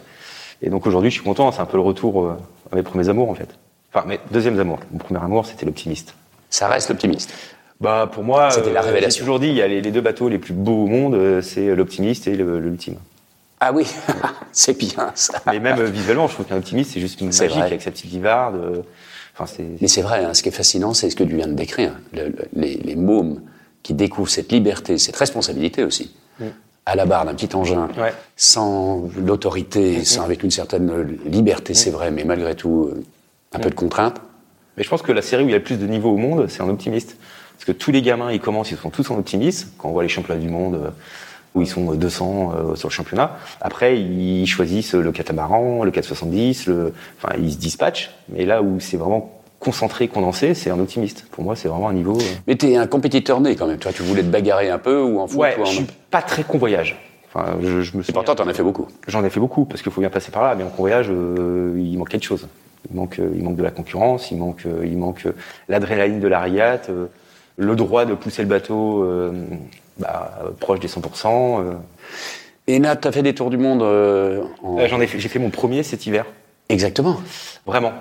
Et 0.63 0.71
donc 0.71 0.87
aujourd'hui, 0.87 1.11
je 1.11 1.17
suis 1.17 1.25
content, 1.25 1.53
c'est 1.53 1.61
un 1.61 1.67
peu 1.67 1.77
le 1.77 1.83
retour 1.83 2.31
à 2.73 2.77
mes 2.77 2.83
premiers 2.83 3.09
amours 3.11 3.29
en 3.29 3.35
fait. 3.35 3.49
Enfin, 3.93 4.07
mes 4.07 4.19
deuxièmes 4.31 4.59
amours. 4.59 4.79
Mon 4.91 4.99
premier 4.99 5.21
amour, 5.21 5.45
c'était 5.45 5.67
l'optimiste. 5.67 6.15
Ça 6.51 6.69
reste 6.69 6.89
l'optimiste. 6.89 7.33
Bah 7.81 8.09
pour 8.11 8.23
moi, 8.23 8.51
C'était 8.51 8.73
la 8.73 8.81
révélation. 8.83 9.19
J'ai 9.19 9.25
toujours 9.25 9.41
dit, 9.41 9.49
il 9.49 9.55
y 9.57 9.63
a 9.63 9.67
les, 9.69 9.81
les 9.81 9.91
deux 9.91 10.01
bateaux 10.01 10.29
les 10.29 10.39
plus 10.39 10.55
beaux 10.55 10.85
au 10.85 10.87
monde, 10.87 11.15
euh, 11.15 11.43
c'est 11.43 11.75
l'optimiste 11.75 12.27
et 12.29 12.37
l'ultime. 12.37 12.97
Ah 13.61 13.73
oui, 13.73 13.87
c'est 14.53 14.79
bien 14.79 15.11
ça. 15.15 15.43
Mais 15.47 15.59
même 15.59 15.81
euh, 15.81 15.85
visuellement, 15.87 16.29
je 16.29 16.35
trouve 16.35 16.47
qu'un 16.47 16.57
optimiste, 16.59 16.93
c'est 16.95 17.01
juste 17.01 17.21
magique 17.21 17.51
vrai. 17.51 17.63
avec 17.63 17.83
sa 17.83 17.91
petite 17.91 18.11
livarde. 18.13 18.57
euh, 18.57 18.83
Enfin. 19.37 19.53
Mais 19.81 19.89
c'est 19.89 20.03
vrai, 20.03 20.25
hein, 20.25 20.33
ce 20.33 20.45
qui 20.45 20.49
est 20.51 20.53
fascinant, 20.53 20.95
c'est 20.95 21.11
ce 21.11 21.17
que 21.17 21.25
tu 21.25 21.35
viens 21.35 21.49
de 21.49 21.55
décrire. 21.55 21.93
Le- 22.13 22.29
le- 22.29 22.37
les, 22.55 22.77
les 22.77 22.95
mômes 22.95 23.41
qui 23.83 23.93
découvrent 23.93 24.31
cette 24.31 24.53
liberté, 24.53 24.97
cette 24.97 25.17
responsabilité 25.17 25.83
aussi, 25.83 26.15
à 26.87 26.95
la 26.95 27.05
barre 27.05 27.25
d'un 27.25 27.35
petit 27.35 27.55
engin, 27.57 27.89
Ouais. 27.99 28.13
sans 28.37 29.09
l'autorité, 29.19 30.05
sans 30.05 30.23
avec 30.23 30.45
une 30.45 30.53
certaine 30.53 30.89
euh, 30.91 31.05
liberté, 31.27 31.75
c'est 31.75 31.91
vrai, 31.91 32.13
mais 32.13 32.23
malgré 32.25 32.55
tout, 32.55 32.91
euh, 32.95 33.03
un 33.53 33.59
peu 33.59 33.71
de 33.71 33.75
contrainte. 33.75 34.21
Mais 34.77 34.83
je 34.85 34.89
pense 34.89 35.03
que 35.03 35.13
la 35.13 35.23
série 35.23 35.45
où 35.45 35.49
il 35.49 35.53
y 35.53 35.55
a 35.55 35.59
le 35.59 35.63
plus 35.65 35.79
de 35.79 35.87
niveaux 35.87 36.11
au 36.11 36.17
monde, 36.17 36.47
c'est 36.49 36.63
un 36.63 36.69
optimiste. 36.69 37.17
Parce 37.55 37.65
que 37.65 37.73
tous 37.73 37.93
les 37.93 38.03
gamins, 38.03 38.33
ils 38.33 38.41
commencent, 38.41 38.71
ils 38.73 38.77
sont 38.77 38.91
tous 38.91 39.11
en 39.11 39.19
optimiste. 39.19 39.69
Quand 39.79 39.89
on 39.89 39.93
voit 39.93 40.03
les 40.03 40.09
championnats 40.09 40.41
du 40.41 40.49
monde 40.49 40.75
euh, 40.75 40.91
où 41.55 41.63
ils 41.63 41.69
sont 41.69 41.95
200 41.95 42.53
euh, 42.73 42.75
sur 42.75 42.89
le 42.89 42.93
championnat, 42.93 43.39
après, 43.61 44.01
ils 44.01 44.47
choisissent 44.47 44.95
le 44.95 45.13
catamaran, 45.13 45.85
le 45.85 45.91
470, 45.93 46.67
le... 46.67 46.93
enfin, 47.23 47.35
ils 47.41 47.53
se 47.53 47.59
dispatchent. 47.59 48.11
Mais 48.29 48.45
là 48.45 48.63
où 48.63 48.81
c'est 48.81 48.97
vraiment 48.97 49.31
concentré, 49.61 50.09
condensé, 50.09 50.53
c'est 50.55 50.71
un 50.71 50.79
optimiste. 50.81 51.27
Pour 51.31 51.45
moi, 51.45 51.55
c'est 51.57 51.69
vraiment 51.69 51.89
un 51.89 51.95
niveau. 51.95 52.19
euh, 52.19 52.25
Mais 52.49 52.57
t'es 52.57 52.77
un 52.77 52.87
compétiteur 52.89 53.41
né 53.41 53.55
quand 53.55 53.67
même. 53.69 53.79
Toi, 53.79 53.93
tu 53.95 54.03
voulais 54.03 54.23
te 54.23 54.29
bagarrer 54.29 54.69
un 54.71 54.79
peu 54.79 55.01
ou 55.01 55.21
en 55.21 55.27
foot 55.29 55.39
Ouais, 55.41 55.57
ou 55.57 55.63
en- 55.63 55.65
je 55.67 55.71
suis 55.77 55.87
pas 56.11 56.21
très 56.23 56.43
convoyage. 56.43 57.01
Enfin, 57.33 57.55
je, 57.63 57.81
je 57.83 57.97
me 57.97 58.03
Et 58.03 58.13
pourtant, 58.13 58.35
t'en 58.35 58.47
as 58.49 58.53
fait 58.55 58.63
beaucoup. 58.63 58.89
J'en 59.09 59.25
ai 59.25 59.31
fait 59.31 59.41
beaucoup 59.41 59.65
parce 59.65 59.81
qu'il 59.83 59.91
faut 59.93 60.01
bien 60.01 60.11
passer 60.11 60.31
par 60.33 60.43
là. 60.43 60.55
Mais 60.57 60.65
en 60.65 60.69
convoyage, 60.69 61.07
euh, 61.11 61.75
il 61.79 61.97
manque 61.99 62.09
quelque 62.11 62.25
chose. 62.27 62.47
Il 62.91 62.97
manque, 62.97 63.19
euh, 63.19 63.33
il 63.35 63.43
manque 63.43 63.57
de 63.57 63.63
la 63.63 63.71
concurrence, 63.71 64.31
il 64.31 64.39
manque, 64.39 64.67
euh, 64.67 64.85
il 64.85 64.97
manque 64.99 65.27
euh, 65.27 65.33
l'adrénaline 65.69 66.21
de 66.21 66.29
la 66.29 66.45
euh, 66.45 67.07
le 67.57 67.77
droit 67.77 68.05
de 68.05 68.15
pousser 68.15 68.43
le 68.43 68.49
bateau 68.49 69.07
bah, 69.99 70.39
proche 70.61 70.81
des 70.81 70.89
100%. 70.89 71.61
euh. 71.61 71.73
Et 72.67 72.79
là, 72.79 72.97
t'as 72.97 73.13
fait 73.13 73.23
des 73.23 73.35
tours 73.35 73.51
du 73.51 73.59
monde 73.59 73.83
en... 73.83 74.87
J'en 74.87 75.01
ai 75.01 75.07
fait, 75.07 75.19
j'ai 75.21 75.29
fait 75.29 75.39
mon 75.39 75.51
premier 75.51 75.83
cet 75.83 76.07
hiver, 76.07 76.25
Exactement. 76.69 77.21
vraiment, 77.67 77.93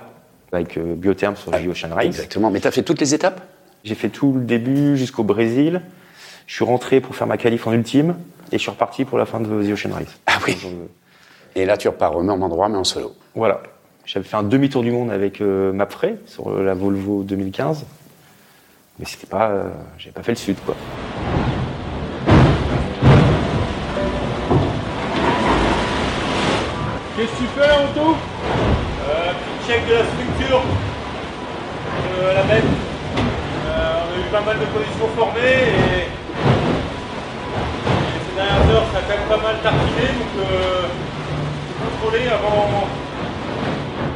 avec 0.51 0.79
Biotherm 0.79 1.35
sur 1.35 1.55
J 1.57 1.67
Ocean 1.67 1.93
Race. 1.93 2.05
Exactement. 2.05 2.49
Mais 2.49 2.61
t'as 2.61 2.71
fait 2.71 2.81
toutes 2.83 2.99
les 2.99 3.13
étapes? 3.13 3.41
J'ai 3.83 3.95
fait 3.95 4.09
tout 4.09 4.33
le 4.33 4.41
début 4.41 4.97
jusqu'au 4.97 5.23
Brésil. 5.23 5.81
Je 6.47 6.55
suis 6.55 6.65
rentré 6.65 6.99
pour 7.01 7.15
faire 7.15 7.27
ma 7.27 7.37
qualif 7.37 7.67
en 7.67 7.73
ultime 7.73 8.15
et 8.51 8.57
je 8.57 8.61
suis 8.61 8.71
reparti 8.71 9.05
pour 9.05 9.17
la 9.17 9.25
fin 9.25 9.39
de 9.39 9.45
The 9.47 9.71
Ocean 9.73 9.93
Race. 9.93 10.17
Ah 10.25 10.39
oui. 10.47 10.57
Et 11.55 11.65
là, 11.65 11.77
tu 11.77 11.87
repars 11.87 12.15
au 12.15 12.23
même 12.23 12.41
endroit, 12.41 12.69
mais 12.69 12.77
en 12.77 12.83
solo. 12.83 13.13
Voilà. 13.35 13.61
J'avais 14.05 14.25
fait 14.25 14.35
un 14.35 14.43
demi-tour 14.43 14.83
du 14.83 14.91
monde 14.91 15.11
avec 15.11 15.39
euh, 15.41 15.71
Mapfre 15.71 16.05
sur 16.25 16.49
euh, 16.49 16.63
la 16.63 16.73
Volvo 16.73 17.23
2015. 17.23 17.85
Mais 18.99 19.05
c'était 19.05 19.27
pas. 19.27 19.49
euh, 19.49 19.69
J'avais 19.97 20.11
pas 20.11 20.23
fait 20.23 20.33
le 20.33 20.37
sud, 20.37 20.57
quoi. 20.65 20.75
Qu'est-ce 27.15 27.31
que 27.31 27.37
tu 27.37 27.43
fais 27.55 27.67
là, 27.67 27.75
Anto? 27.79 28.15
Euh, 29.07 29.31
Petit 29.61 29.71
check 29.71 29.87
de 29.87 29.93
la 29.93 30.03
structure 30.03 30.61
de 32.03 32.35
la 32.35 32.43
bête. 32.43 32.63
Euh, 33.67 34.01
on 34.03 34.15
a 34.15 34.19
eu 34.19 34.29
pas 34.31 34.41
mal 34.41 34.59
de 34.59 34.65
positions 34.65 35.07
formées 35.15 35.39
et, 35.39 36.07
ces 38.29 38.35
dernières 38.35 38.75
heures 38.75 38.87
ça 38.91 38.99
a 38.99 39.01
quand 39.01 39.17
même 39.19 39.29
pas 39.29 39.43
mal 39.47 39.55
tartiné 39.61 40.07
donc 40.17 40.33
euh, 40.39 40.87
faut 41.79 42.07
contrôler 42.07 42.27
avant, 42.27 42.87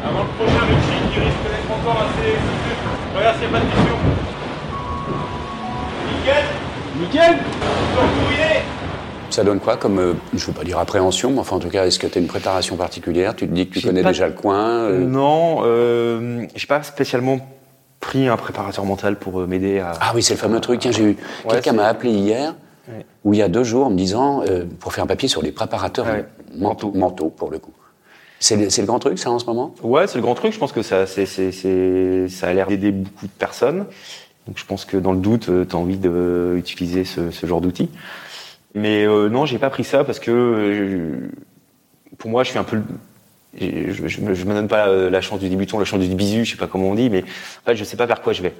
avant 0.09 0.23
le 0.23 0.29
prochain 0.37 0.65
Richie 0.65 1.13
qui 1.13 1.19
risque 1.19 1.43
d'être 1.43 1.71
encore 1.71 2.01
assez 2.01 2.31
soutenu. 2.31 2.73
Regarde 3.15 3.37
s'il 3.39 3.49
n'y 3.49 3.55
a 3.55 3.59
pas 3.59 3.65
de 3.65 3.69
question. 3.71 3.95
Nickel 6.11 6.43
Nickel 6.99 7.37
Ça 9.29 9.43
donne 9.43 9.59
quoi 9.59 9.77
comme, 9.77 9.99
euh, 9.99 10.13
je 10.33 10.45
veux 10.45 10.53
pas 10.53 10.63
dire 10.63 10.79
appréhension, 10.79 11.31
mais 11.31 11.39
enfin, 11.39 11.57
en 11.57 11.59
tout 11.59 11.69
cas, 11.69 11.85
est-ce 11.85 11.99
que 11.99 12.07
tu 12.07 12.17
as 12.17 12.21
une 12.21 12.27
préparation 12.27 12.75
particulière? 12.75 13.35
Tu 13.35 13.47
te 13.47 13.53
dis 13.53 13.67
que 13.67 13.79
tu 13.79 13.85
connais 13.85 14.01
pas- 14.01 14.09
déjà 14.09 14.27
le 14.27 14.33
coin 14.33 14.67
euh, 14.85 14.99
Non, 15.05 15.59
euh, 15.63 16.45
j'ai 16.55 16.67
pas 16.67 16.81
spécialement 16.83 17.39
pris 17.99 18.27
un 18.27 18.37
préparateur 18.37 18.85
mental 18.85 19.17
pour 19.17 19.41
euh, 19.41 19.47
m'aider 19.47 19.79
à. 19.79 19.91
Ah 19.99 20.11
oui, 20.15 20.23
c'est 20.23 20.33
le 20.33 20.39
fameux 20.39 20.59
truc. 20.59 20.79
Tiens, 20.79 20.91
j'ai 20.91 21.03
eu 21.03 21.07
Ouais, 21.45 21.51
quelqu'un 21.51 21.73
m'a 21.73 21.85
appelé 21.87 22.11
hier, 22.11 22.55
Ouais. 22.87 23.05
ou 23.25 23.33
il 23.33 23.39
y 23.39 23.41
a 23.43 23.49
deux 23.49 23.63
jours, 23.63 23.87
en 23.87 23.89
me 23.89 23.97
disant 23.97 24.41
euh, 24.47 24.63
pour 24.79 24.93
faire 24.93 25.03
un 25.03 25.07
papier 25.07 25.27
sur 25.27 25.41
les 25.41 25.51
préparateurs 25.51 26.05
Ouais. 26.05 26.25
mentaux, 26.57 26.91
mentaux, 26.95 27.29
pour 27.29 27.51
le 27.51 27.59
coup. 27.59 27.73
C'est 28.39 28.55
le, 28.55 28.85
grand 28.85 28.99
truc, 28.99 29.17
ça, 29.17 29.31
en 29.31 29.39
ce 29.39 29.45
moment? 29.45 29.73
Ouais, 29.81 30.05
c'est 30.07 30.17
le 30.17 30.21
grand 30.21 30.35
truc. 30.35 30.53
Je 30.53 30.59
pense 30.59 30.71
que 30.71 30.83
ça, 30.83 31.05
ça 31.07 32.47
a 32.47 32.53
l'air 32.53 32.67
d'aider 32.67 32.91
beaucoup 32.91 33.25
de 33.25 33.31
personnes. 33.31 33.85
Donc 34.45 34.57
je 34.57 34.65
pense 34.65 34.85
que 34.85 34.95
dans 34.95 35.11
le 35.11 35.19
doute, 35.19 35.49
tu 35.67 35.75
as 35.75 35.79
envie 35.79 35.97
d'utiliser 35.97 37.03
ce, 37.03 37.31
ce 37.31 37.45
genre 37.45 37.61
d'outil. 37.61 37.89
Mais 38.77 39.05
euh, 39.05 39.27
non, 39.27 39.45
j'ai 39.45 39.57
pas 39.57 39.69
pris 39.69 39.83
ça 39.83 40.03
parce 40.03 40.19
que 40.19 40.31
euh, 40.31 41.29
pour 42.17 42.29
moi, 42.29 42.43
je 42.43 42.49
suis 42.49 42.59
un 42.59 42.63
peu. 42.63 42.81
Je, 43.59 44.07
je 44.07 44.21
me, 44.21 44.53
donne 44.53 44.67
pas 44.67 44.87
euh, 44.87 45.09
la 45.09 45.21
chance 45.21 45.39
du 45.39 45.49
débutant, 45.49 45.79
la 45.79 45.85
chance 45.85 45.99
du 45.99 46.13
bisu, 46.13 46.45
je 46.45 46.51
sais 46.51 46.57
pas 46.57 46.67
comment 46.67 46.89
on 46.89 46.95
dit, 46.95 47.09
mais 47.09 47.23
en 47.23 47.65
fait, 47.65 47.75
je 47.75 47.83
sais 47.83 47.97
pas 47.97 48.05
vers 48.05 48.21
quoi 48.21 48.33
je 48.33 48.43
vais. 48.43 48.53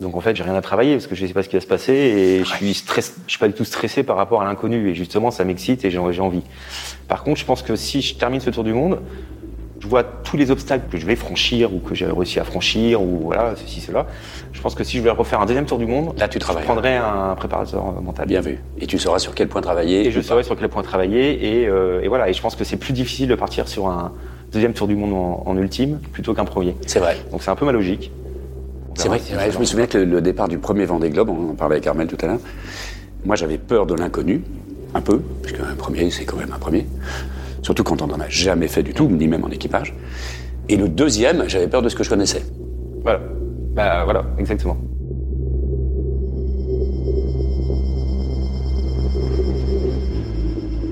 Donc 0.00 0.16
en 0.16 0.20
fait, 0.20 0.34
j'ai 0.34 0.42
rien 0.42 0.54
à 0.54 0.62
travailler 0.62 0.94
parce 0.94 1.06
que 1.06 1.14
je 1.14 1.26
sais 1.26 1.32
pas 1.34 1.42
ce 1.42 1.48
qui 1.48 1.56
va 1.56 1.60
se 1.60 1.66
passer 1.66 1.92
et 1.92 2.38
je 2.44 2.54
suis 2.54 2.72
stress, 2.74 3.14
je 3.26 3.30
suis 3.32 3.38
pas 3.38 3.48
du 3.48 3.54
tout 3.54 3.64
stressé 3.64 4.02
par 4.02 4.16
rapport 4.16 4.40
à 4.40 4.44
l'inconnu 4.46 4.88
et 4.88 4.94
justement, 4.94 5.30
ça 5.30 5.44
m'excite 5.44 5.84
et 5.84 5.90
j'ai 5.90 5.98
envie. 5.98 6.42
Par 7.06 7.22
contre, 7.22 7.38
je 7.38 7.44
pense 7.44 7.62
que 7.62 7.76
si 7.76 8.00
je 8.00 8.14
termine 8.14 8.40
ce 8.40 8.48
tour 8.50 8.64
du 8.64 8.72
monde, 8.72 9.00
je 9.78 9.86
vois 9.86 10.02
tous 10.04 10.36
les 10.36 10.50
obstacles 10.50 10.84
que 10.90 10.98
je 10.98 11.06
vais 11.06 11.16
franchir 11.16 11.72
ou 11.74 11.78
que 11.80 11.94
j'ai 11.94 12.06
réussi 12.06 12.38
à 12.38 12.44
franchir 12.44 13.00
ou 13.02 13.20
voilà, 13.24 13.54
ceci, 13.56 13.80
cela. 13.80 14.06
Je 14.52 14.60
pense 14.60 14.74
que 14.74 14.84
si 14.84 14.98
je 14.98 15.02
vais 15.02 15.10
refaire 15.10 15.40
un 15.40 15.46
deuxième 15.46 15.64
tour 15.66 15.78
du 15.78 15.86
monde, 15.86 16.14
Là, 16.18 16.28
tu 16.28 16.38
travailles. 16.38 16.62
je 16.62 16.66
prendrai 16.66 16.96
un 16.96 17.34
préparateur 17.34 18.00
mental. 18.02 18.26
Bien 18.26 18.40
vu. 18.42 18.58
Et 18.78 18.86
tu 18.86 18.98
sauras 18.98 19.18
sur 19.18 19.34
quel 19.34 19.48
point 19.48 19.60
travailler. 19.62 20.06
Et 20.06 20.10
je 20.10 20.20
saurai 20.20 20.42
sur 20.44 20.56
quel 20.58 20.68
point 20.68 20.82
travailler 20.82 21.60
et, 21.62 21.66
euh, 21.68 22.02
et 22.02 22.08
voilà. 22.08 22.28
Et 22.28 22.34
je 22.34 22.40
pense 22.42 22.56
que 22.56 22.64
c'est 22.64 22.76
plus 22.76 22.92
difficile 22.92 23.28
de 23.28 23.34
partir 23.34 23.68
sur 23.68 23.88
un 23.88 24.12
deuxième 24.52 24.74
tour 24.74 24.86
du 24.86 24.96
monde 24.96 25.14
en, 25.14 25.42
en 25.46 25.56
ultime 25.56 25.98
plutôt 26.12 26.34
qu'un 26.34 26.44
premier. 26.44 26.74
C'est 26.86 27.00
vrai. 27.00 27.16
Donc 27.32 27.42
c'est 27.42 27.50
un 27.50 27.56
peu 27.56 27.64
ma 27.66 27.72
logique. 27.72 28.10
C'est 28.94 29.08
vrai. 29.08 29.20
Je 29.50 29.58
me 29.58 29.64
souviens 29.64 29.86
que 29.86 29.98
le, 29.98 30.04
le 30.04 30.20
départ 30.20 30.48
du 30.48 30.58
premier 30.58 30.84
Vendée 30.84 31.10
Globe, 31.10 31.30
on 31.30 31.50
en 31.50 31.54
parlait 31.54 31.76
avec 31.76 31.86
Armel 31.86 32.06
tout 32.06 32.18
à 32.22 32.26
l'heure, 32.26 32.40
moi 33.24 33.36
j'avais 33.36 33.58
peur 33.58 33.86
de 33.86 33.94
l'inconnu, 33.94 34.42
un 34.94 35.00
peu, 35.00 35.20
parce 35.42 35.52
qu'un 35.54 35.74
premier, 35.76 36.10
c'est 36.10 36.24
quand 36.24 36.36
même 36.36 36.52
un 36.54 36.58
premier. 36.58 36.86
Surtout 37.62 37.84
quand 37.84 38.02
on 38.02 38.06
n'en 38.06 38.20
a 38.20 38.28
jamais 38.28 38.68
fait 38.68 38.82
du 38.82 38.94
tout, 38.94 39.06
ni 39.08 39.28
même 39.28 39.44
en 39.44 39.50
équipage. 39.50 39.94
Et 40.68 40.76
le 40.76 40.88
deuxième, 40.88 41.44
j'avais 41.48 41.68
peur 41.68 41.82
de 41.82 41.88
ce 41.88 41.96
que 41.96 42.04
je 42.04 42.08
connaissais. 42.08 42.44
Voilà. 43.02 43.20
Bah 43.74 44.04
voilà, 44.04 44.24
exactement. 44.38 44.76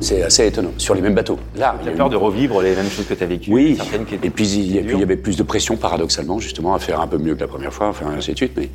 C'est 0.00 0.22
assez 0.22 0.46
étonnant. 0.46 0.70
Sur 0.78 0.94
les 0.94 1.00
mêmes 1.00 1.14
bateaux. 1.14 1.38
Là, 1.56 1.76
il 1.80 1.82
y 1.82 1.86
T'as 1.86 1.92
a 1.92 1.96
peur 1.96 2.06
une- 2.06 2.12
de 2.12 2.16
revivre 2.16 2.62
les 2.62 2.74
mêmes 2.74 2.88
choses 2.90 3.06
que 3.06 3.14
t'as 3.14 3.26
vécues. 3.26 3.50
Oui, 3.52 3.74
certaines 3.76 4.04
qui 4.04 4.14
étaient 4.14 4.28
et 4.28 4.30
puis 4.30 4.46
il 4.48 4.74
y, 4.98 5.02
avait 5.02 5.16
plus 5.16 5.36
de 5.36 5.42
pression, 5.42 5.76
paradoxalement, 5.76 6.38
justement, 6.38 6.74
à 6.74 6.78
faire 6.78 7.00
un 7.00 7.06
peu 7.06 7.18
mieux 7.18 7.34
que 7.34 7.40
la 7.40 7.48
première 7.48 7.72
fois, 7.72 7.88
enfin, 7.88 8.06
ainsi 8.16 8.32
de 8.32 8.36
suite. 8.36 8.52
Mais, 8.56 8.68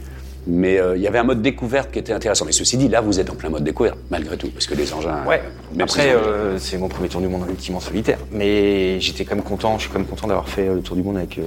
mais 0.45 0.77
euh, 0.79 0.97
il 0.97 1.01
y 1.01 1.07
avait 1.07 1.19
un 1.19 1.23
mode 1.23 1.41
découverte 1.41 1.91
qui 1.91 1.99
était 1.99 2.11
intéressant. 2.13 2.45
Mais 2.45 2.51
ceci 2.51 2.75
dit, 2.77 2.89
là, 2.89 2.99
vous 3.01 3.19
êtes 3.19 3.29
en 3.29 3.35
plein 3.35 3.49
mode 3.49 3.63
découverte, 3.63 3.97
malgré 4.11 4.35
tout, 4.37 4.49
parce 4.49 4.67
que 4.67 4.75
les 4.75 4.93
engins. 4.93 5.23
Ouais. 5.27 5.41
même 5.73 5.81
Après, 5.81 6.13
euh, 6.13 6.57
c'est 6.59 6.77
mon 6.77 6.89
premier 6.89 7.07
tour 7.09 7.21
du 7.21 7.27
monde 7.27 7.43
en 7.43 7.49
ultime 7.49 7.75
en 7.75 7.79
solitaire. 7.79 8.17
Mais 8.31 8.99
j'étais 8.99 9.23
quand 9.23 9.35
même 9.35 9.43
content. 9.45 9.75
Je 9.77 9.83
suis 9.83 9.91
quand 9.91 9.99
même 9.99 10.07
content 10.07 10.27
d'avoir 10.27 10.49
fait 10.49 10.67
euh, 10.67 10.75
le 10.75 10.81
tour 10.81 10.95
du 10.97 11.03
monde 11.03 11.17
avec 11.17 11.37
euh, 11.37 11.43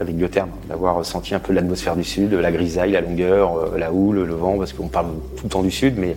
avec 0.00 0.16
Biotherm, 0.16 0.48
d'avoir 0.68 1.04
senti 1.04 1.34
un 1.34 1.40
peu 1.40 1.52
l'atmosphère 1.52 1.94
du 1.94 2.04
sud, 2.04 2.32
la 2.32 2.50
grisaille, 2.50 2.92
la 2.92 3.02
longueur, 3.02 3.56
euh, 3.58 3.78
la 3.78 3.92
houle, 3.92 4.22
le 4.24 4.34
vent, 4.34 4.56
parce 4.56 4.72
qu'on 4.72 4.88
parle 4.88 5.08
tout 5.36 5.44
le 5.44 5.50
temps 5.50 5.62
du 5.62 5.70
sud, 5.70 5.98
mais 5.98 6.16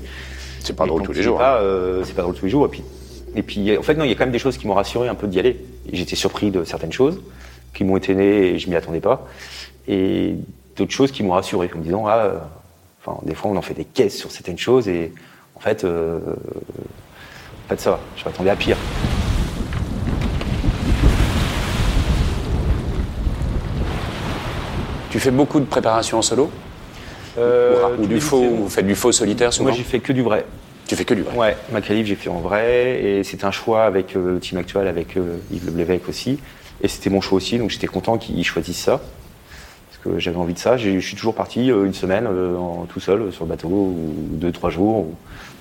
c'est 0.61 0.73
pas 0.73 0.85
drôle 0.85 1.03
tous 1.03 1.11
tu 1.11 1.17
les 1.17 1.23
jours. 1.23 1.41
hein. 1.41 1.57
euh, 1.59 2.01
c'est 2.05 2.15
pas 2.15 2.21
drôle 2.21 2.33
tous 2.33 2.45
les 2.45 2.51
jours. 2.51 2.65
Et 2.65 2.69
puis, 2.69 2.81
et 3.35 3.43
puis, 3.43 3.77
en 3.77 3.81
fait, 3.81 3.95
non, 3.95 4.03
il 4.03 4.09
y 4.09 4.11
a 4.11 4.15
quand 4.15 4.25
même 4.25 4.31
des 4.31 4.39
choses 4.39 4.57
qui 4.57 4.67
m'ont 4.67 4.73
rassuré 4.73 5.07
un 5.07 5.15
peu 5.15 5.27
d'y 5.27 5.39
aller. 5.39 5.65
J'étais 5.91 6.15
surpris 6.15 6.51
de 6.51 6.63
certaines 6.63 6.91
choses 6.91 7.19
qui 7.73 7.83
m'ont 7.83 7.97
étonné 7.97 8.49
et 8.49 8.59
je 8.59 8.69
m'y 8.69 8.75
attendais 8.75 8.99
pas. 8.99 9.27
Et 9.87 10.35
d'autres 10.77 10.91
choses 10.91 11.11
qui 11.11 11.23
m'ont 11.23 11.33
rassuré, 11.33 11.69
en 11.73 11.77
me 11.77 11.83
disant, 11.83 12.05
ah, 12.07 12.17
euh, 12.17 12.37
enfin, 13.03 13.19
des 13.23 13.33
fois, 13.33 13.51
on 13.51 13.55
en 13.57 13.61
fait 13.61 13.73
des 13.73 13.85
caisses 13.85 14.17
sur 14.17 14.31
certaines 14.31 14.57
choses 14.57 14.87
et 14.87 15.11
en 15.55 15.59
fait, 15.59 15.83
euh, 15.83 16.19
en 17.65 17.69
fait, 17.69 17.79
ça 17.79 17.91
va. 17.91 17.99
Je 18.17 18.25
m'attendais 18.25 18.51
à 18.51 18.55
pire. 18.55 18.77
Tu 25.09 25.19
fais 25.19 25.31
beaucoup 25.31 25.59
de 25.59 25.65
préparation 25.65 26.17
en 26.17 26.21
solo? 26.21 26.49
Euh, 27.37 27.95
Ou, 27.97 28.01
tous 28.01 28.07
du 28.07 28.19
faux, 28.19 28.43
vous 28.43 28.69
faites 28.69 28.85
du 28.85 28.95
faux 28.95 29.11
solitaire 29.11 29.53
souvent? 29.53 29.69
Moi, 29.69 29.77
j'ai 29.77 29.83
fait 29.83 29.99
que 29.99 30.13
du 30.13 30.21
vrai. 30.21 30.45
Tu 30.93 30.97
fais 30.97 31.05
que 31.05 31.13
du 31.15 31.23
vrai. 31.23 31.35
Ouais, 31.35 31.57
ma 31.71 31.81
qualif, 31.81 32.05
j'ai 32.05 32.15
fait 32.15 32.29
en 32.29 32.39
vrai, 32.39 33.01
et 33.03 33.23
c'était 33.23 33.45
un 33.45 33.51
choix 33.51 33.85
avec 33.85 34.15
euh, 34.15 34.33
le 34.35 34.39
team 34.39 34.59
actuel, 34.59 34.87
avec 34.87 35.17
euh, 35.17 35.37
Yves 35.51 35.65
Leblévec 35.65 36.07
aussi, 36.07 36.37
et 36.81 36.87
c'était 36.87 37.09
mon 37.09 37.19
choix 37.19 37.37
aussi, 37.37 37.57
donc 37.57 37.71
j'étais 37.71 37.87
content 37.87 38.17
qu'ils 38.19 38.45
choisissent 38.45 38.83
ça, 38.83 39.01
parce 39.89 39.97
que 40.03 40.19
j'avais 40.19 40.37
envie 40.37 40.53
de 40.53 40.59
ça. 40.59 40.77
Je 40.77 40.99
suis 40.99 41.15
toujours 41.15 41.33
parti 41.33 41.71
euh, 41.71 41.85
une 41.85 41.95
semaine 41.95 42.27
euh, 42.29 42.55
en- 42.57 42.85
tout 42.85 42.99
seul 42.99 43.31
sur 43.31 43.45
le 43.45 43.49
bateau, 43.49 43.69
ou 43.69 44.13
deux, 44.33 44.51
trois 44.51 44.69
jours, 44.69 44.97
ou- 44.99 45.15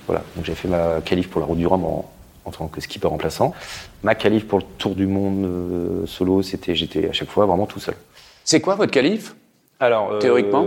voilà. 0.07 0.23
Donc 0.37 0.45
j'ai 0.45 0.55
fait 0.55 0.69
ma 0.69 1.01
qualif 1.03 1.31
pour 1.31 1.41
la 1.41 1.47
Route 1.47 1.57
du 1.59 1.67
Rhum 1.67 1.83
en, 1.85 2.11
en 2.45 2.51
tant 2.51 2.67
que 2.69 2.81
skipper 2.83 3.07
remplaçant. 3.09 3.55
Ma 4.03 4.15
qualif 4.15 4.47
pour 4.47 4.59
le 4.59 4.65
Tour 4.77 4.95
du 4.95 5.07
Monde 5.07 5.45
euh, 5.47 6.07
solo, 6.07 6.43
c'était, 6.43 6.75
j'étais 6.75 7.09
à 7.09 7.13
chaque 7.13 7.31
fois 7.31 7.47
vraiment 7.47 7.67
tout 7.67 7.81
seul. 7.81 7.95
C'est 8.45 8.61
quoi 8.61 8.75
votre 8.75 8.91
qualif? 8.93 9.35
Alors, 9.83 10.13
euh, 10.13 10.19
Théoriquement 10.21 10.65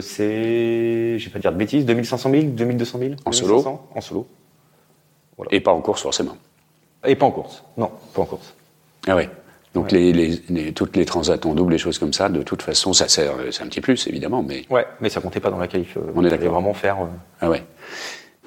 c'est, 0.00 1.18
je 1.18 1.24
vais 1.24 1.30
pas 1.32 1.38
dire 1.40 1.52
de 1.52 1.56
bêtises, 1.56 1.84
2500 1.84 2.30
000, 2.30 2.42
2200 2.52 2.98
000 2.98 3.10
En 3.24 3.32
solo 3.32 3.56
2500 3.56 3.88
En 3.94 4.00
solo. 4.00 4.26
Et 5.50 5.60
pas 5.60 5.72
en 5.72 5.80
course 5.80 6.02
forcément. 6.02 6.36
Et 7.04 7.16
pas 7.16 7.26
en 7.26 7.30
course. 7.32 7.64
Non, 7.76 7.90
pas 8.14 8.22
en 8.22 8.26
course. 8.26 8.54
Ah 9.08 9.16
ouais. 9.16 9.28
Donc 9.74 9.86
Ouais. 9.86 9.98
Les, 9.98 10.12
les- 10.12 10.42
les- 10.48 10.72
toutes 10.72 10.96
les 10.96 11.04
transats 11.04 11.38
en 11.44 11.54
double, 11.54 11.72
les 11.72 11.78
choses 11.78 11.98
comme 11.98 12.12
ça, 12.12 12.28
de 12.28 12.42
toute 12.42 12.62
façon, 12.62 12.92
ça 12.92 13.08
sert, 13.08 13.32
c'est 13.50 13.62
un 13.62 13.66
petit 13.66 13.80
plus 13.80 14.06
évidemment, 14.06 14.42
mais 14.42 14.62
Ouais, 14.70 14.86
mais 15.00 15.08
ça 15.08 15.20
comptait 15.20 15.40
pas 15.40 15.50
dans 15.50 15.58
la 15.58 15.68
qualif. 15.68 15.96
euh, 15.96 16.00
On 16.14 16.24
est 16.24 16.28
d'accord. 16.30 16.52
vraiment 16.52 16.74
faire. 16.74 16.98
euh, 17.02 17.06
ah 17.40 17.50
ouais. 17.50 17.62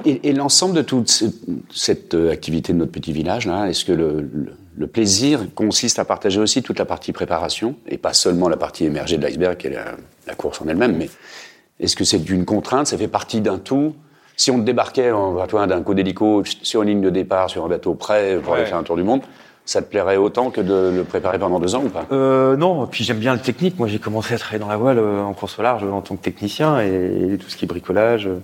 Et, 0.06 0.30
et 0.30 0.34
l'ensemble 0.34 0.76
de 0.76 0.82
toute 0.82 1.10
ce- 1.10 1.26
cette 1.74 2.14
activité 2.14 2.74
de 2.74 2.78
notre 2.78 2.92
petit 2.92 3.12
village 3.14 3.48
là, 3.48 3.68
est-ce 3.68 3.84
que 3.86 3.92
le, 3.94 4.22
le- 4.22 4.54
le 4.76 4.88
plaisir 4.88 5.42
consiste 5.54 6.00
à 6.00 6.06
partager 6.06 6.40
aussi 6.40 6.64
toute 6.64 6.80
la 6.80 6.86
partie 6.86 7.12
préparation 7.12 7.76
et 7.88 7.98
pas 7.98 8.14
seulement 8.14 8.50
la 8.50 8.58
partie 8.58 8.86
émergée 8.86 9.18
de 9.18 9.24
l'iceberg 9.24 9.58
qui 9.58 9.68
est 9.68 9.72
la, 9.72 9.96
la 10.28 10.36
course 10.36 10.62
en 10.62 10.68
elle-même, 10.68 10.96
mais 10.98 11.10
Est-ce 11.80 11.96
que 11.96 12.04
c'est 12.04 12.30
une 12.30 12.46
contrainte? 12.46 12.88
Ça 12.88 12.98
fait 12.98 13.08
partie 13.08 13.42
d'un 13.42 13.58
tout. 13.58 13.96
Si 14.36 14.52
on 14.52 14.58
débarquait 14.58 15.12
en, 15.12 15.46
toi, 15.48 15.68
d'un 15.68 15.82
coup 15.82 15.94
d'hélico 15.94 16.44
sur 16.46 16.82
une 16.82 16.90
ligne 16.90 17.02
de 17.02 17.10
départ, 17.10 17.50
sur 17.50 17.66
un 17.66 17.68
bateau 17.68 17.94
prêt 17.94 18.40
pour 18.44 18.56
aller 18.56 18.66
faire 18.66 18.78
un 18.78 18.84
tour 18.84 18.96
du 18.96 19.04
monde, 19.04 19.22
ça 19.66 19.82
te 19.82 19.90
plairait 19.90 20.18
autant 20.18 20.50
que 20.50 20.62
de 20.62 20.92
le 20.96 21.04
préparer 21.04 21.40
pendant 21.40 21.60
deux 21.60 21.76
ans 21.76 21.84
ou 21.86 21.90
pas? 21.90 22.06
Euh, 22.12 22.58
non, 22.58 22.86
puis 22.88 23.04
j'aime 23.04 23.20
bien 23.20 23.34
le 23.34 23.40
technique. 23.40 23.80
Moi, 23.80 23.88
j'ai 23.88 24.00
commencé 24.00 24.34
à 24.34 24.38
travailler 24.38 24.60
dans 24.60 24.68
la 24.68 24.78
voile 24.78 25.00
euh, 25.00 25.22
en 25.22 25.34
course 25.34 25.58
au 25.60 25.62
large 25.62 25.84
en 25.84 26.02
tant 26.02 26.16
que 26.16 26.22
technicien 26.22 26.82
et, 26.82 27.38
tout 27.40 27.50
ce 27.50 27.56
qui 27.56 27.66
est 27.66 27.68
bricolage, 27.68 28.28
euh, 28.28 28.40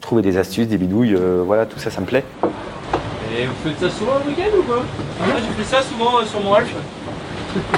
trouver 0.00 0.22
des 0.22 0.36
astuces, 0.36 0.68
des 0.68 0.76
bidouilles, 0.76 1.14
euh, 1.14 1.42
voilà, 1.44 1.66
tout 1.66 1.78
ça, 1.78 1.90
ça 1.90 2.00
me 2.00 2.06
plaît. 2.06 2.24
Et 3.36 3.46
vous 3.46 3.54
faites 3.62 3.78
ça 3.78 3.90
souvent 3.90 4.18
le 4.24 4.30
week-end 4.30 4.56
ou 4.58 4.62
quoi 4.62 4.76
Moi 5.20 5.36
j'ai 5.36 5.62
fait 5.62 5.76
ça 5.76 5.82
souvent 5.82 6.18
euh, 6.18 6.24
sur 6.24 6.40
mon 6.40 6.54
Alf. 6.54 6.72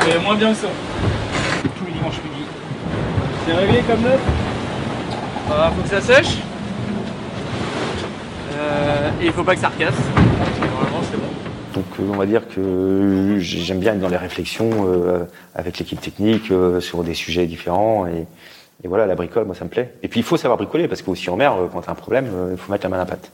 Mais 0.06 0.18
moins 0.22 0.34
bien 0.36 0.50
que 0.50 0.58
ça. 0.58 0.68
Tous 1.78 1.84
les 1.86 1.92
dimanches 1.92 2.20
midi. 2.22 2.44
C'est 3.46 3.54
réglé 3.54 3.80
comme 3.88 4.02
neuf 4.02 4.20
Ah, 5.50 5.72
Faut 5.76 5.82
que 5.82 5.88
ça 5.88 6.00
sèche. 6.00 6.36
Euh, 8.56 9.10
et 9.20 9.26
il 9.26 9.32
faut 9.32 9.44
pas 9.44 9.54
que 9.54 9.60
ça 9.60 9.68
recasse. 9.68 9.94
Normalement 10.60 11.00
c'est 11.10 11.16
bon. 11.16 11.26
Donc, 11.74 11.84
euh, 12.00 12.12
on 12.12 12.16
va 12.16 12.26
dire 12.26 12.42
que 12.48 13.36
j'aime 13.38 13.78
bien 13.78 13.92
être 13.92 14.00
dans 14.00 14.08
les 14.08 14.16
réflexions 14.16 14.70
euh, 14.86 15.24
avec 15.54 15.78
l'équipe 15.78 16.00
technique 16.00 16.50
euh, 16.50 16.80
sur 16.80 17.04
des 17.04 17.14
sujets 17.14 17.46
différents 17.46 18.06
et, 18.06 18.26
et 18.82 18.88
voilà, 18.88 19.06
la 19.06 19.14
bricole, 19.14 19.44
moi, 19.44 19.54
ça 19.54 19.64
me 19.64 19.70
plaît. 19.70 19.94
Et 20.02 20.08
puis, 20.08 20.20
il 20.20 20.22
faut 20.22 20.36
savoir 20.36 20.56
bricoler 20.56 20.88
parce 20.88 21.02
qu'aussi 21.02 21.28
en 21.30 21.36
mer, 21.36 21.54
quand 21.72 21.82
t'as 21.82 21.92
un 21.92 21.94
problème, 21.94 22.28
il 22.50 22.56
faut 22.56 22.72
mettre 22.72 22.84
la 22.84 22.88
main 22.88 22.96
à 22.96 23.00
la 23.00 23.06
pâte. 23.06 23.30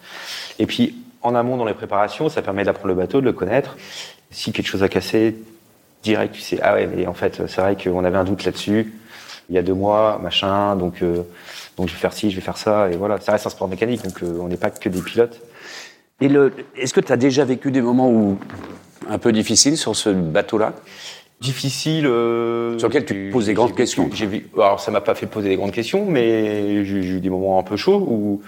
Et 0.58 0.66
puis, 0.66 0.96
en 1.26 1.34
amont 1.34 1.56
dans 1.56 1.64
les 1.64 1.74
préparations, 1.74 2.28
ça 2.28 2.42
permet 2.42 2.64
d'apprendre 2.64 2.88
le 2.88 2.94
bateau, 2.94 3.20
de 3.20 3.26
le 3.26 3.32
connaître. 3.32 3.76
Si 4.30 4.52
quelque 4.52 4.66
chose 4.66 4.82
a 4.82 4.88
cassé, 4.88 5.36
direct, 6.02 6.34
tu 6.34 6.40
sais, 6.40 6.58
ah 6.62 6.74
ouais, 6.74 6.86
mais 6.86 7.06
en 7.06 7.14
fait, 7.14 7.42
c'est 7.46 7.60
vrai 7.60 7.76
qu'on 7.76 8.04
avait 8.04 8.18
un 8.18 8.24
doute 8.24 8.44
là-dessus. 8.44 8.94
Il 9.48 9.54
y 9.54 9.58
a 9.58 9.62
deux 9.62 9.74
mois, 9.74 10.18
machin, 10.22 10.74
donc, 10.76 11.02
euh, 11.02 11.22
donc 11.76 11.88
je 11.88 11.92
vais 11.92 12.00
faire 12.00 12.12
ci, 12.12 12.30
je 12.30 12.36
vais 12.36 12.42
faire 12.42 12.58
ça, 12.58 12.90
et 12.90 12.96
voilà. 12.96 13.20
Ça 13.20 13.32
reste 13.32 13.46
un 13.46 13.50
sport 13.50 13.68
mécanique, 13.68 14.02
donc 14.02 14.22
euh, 14.22 14.38
on 14.40 14.48
n'est 14.48 14.56
pas 14.56 14.70
que 14.70 14.88
des 14.88 15.00
pilotes. 15.00 15.40
Et 16.20 16.28
le, 16.28 16.52
est-ce 16.76 16.92
que 16.94 17.00
tu 17.00 17.12
as 17.12 17.16
déjà 17.16 17.44
vécu 17.44 17.70
des 17.70 17.82
moments 17.82 18.10
où 18.10 18.38
un 19.08 19.18
peu 19.18 19.32
difficiles 19.32 19.76
sur 19.76 19.94
ce 19.94 20.10
bateau-là? 20.10 20.72
Difficile. 21.40 22.06
euh, 22.06 22.78
Sur 22.78 22.88
lequel 22.88 23.04
tu 23.04 23.30
poses 23.30 23.46
des 23.46 23.54
grandes 23.54 23.74
questions. 23.74 24.08
J'ai 24.12 24.46
alors 24.54 24.80
ça 24.80 24.90
m'a 24.90 25.02
pas 25.02 25.14
fait 25.14 25.26
poser 25.26 25.50
des 25.50 25.56
grandes 25.56 25.72
questions, 25.72 26.06
mais 26.06 26.84
j'ai 26.84 27.02
j'ai 27.02 27.14
eu 27.16 27.20
des 27.20 27.28
moments 27.30 27.58
un 27.58 27.62
peu 27.62 27.76
chauds 27.76 28.04
où 28.08 28.40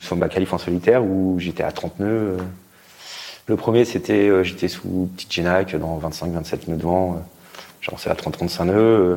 sur 0.00 0.16
ma 0.16 0.28
qualif 0.28 0.52
en 0.52 0.58
solitaire 0.58 1.02
où 1.04 1.36
j'étais 1.38 1.62
à 1.62 1.72
30 1.72 2.00
nœuds. 2.00 2.06
euh. 2.06 2.36
Le 3.48 3.56
premier 3.56 3.84
c'était 3.84 4.28
euh, 4.28 4.42
j'étais 4.42 4.68
sous 4.68 5.08
petite 5.16 5.32
génac 5.32 5.74
dans 5.76 5.98
25-27 5.98 6.68
nœuds 6.68 6.76
de 6.76 6.82
vent. 6.82 7.14
euh, 7.14 7.90
lancé 7.90 8.10
à 8.10 8.14
30-35 8.14 8.64
nœuds 8.64 8.74
euh, 8.74 9.16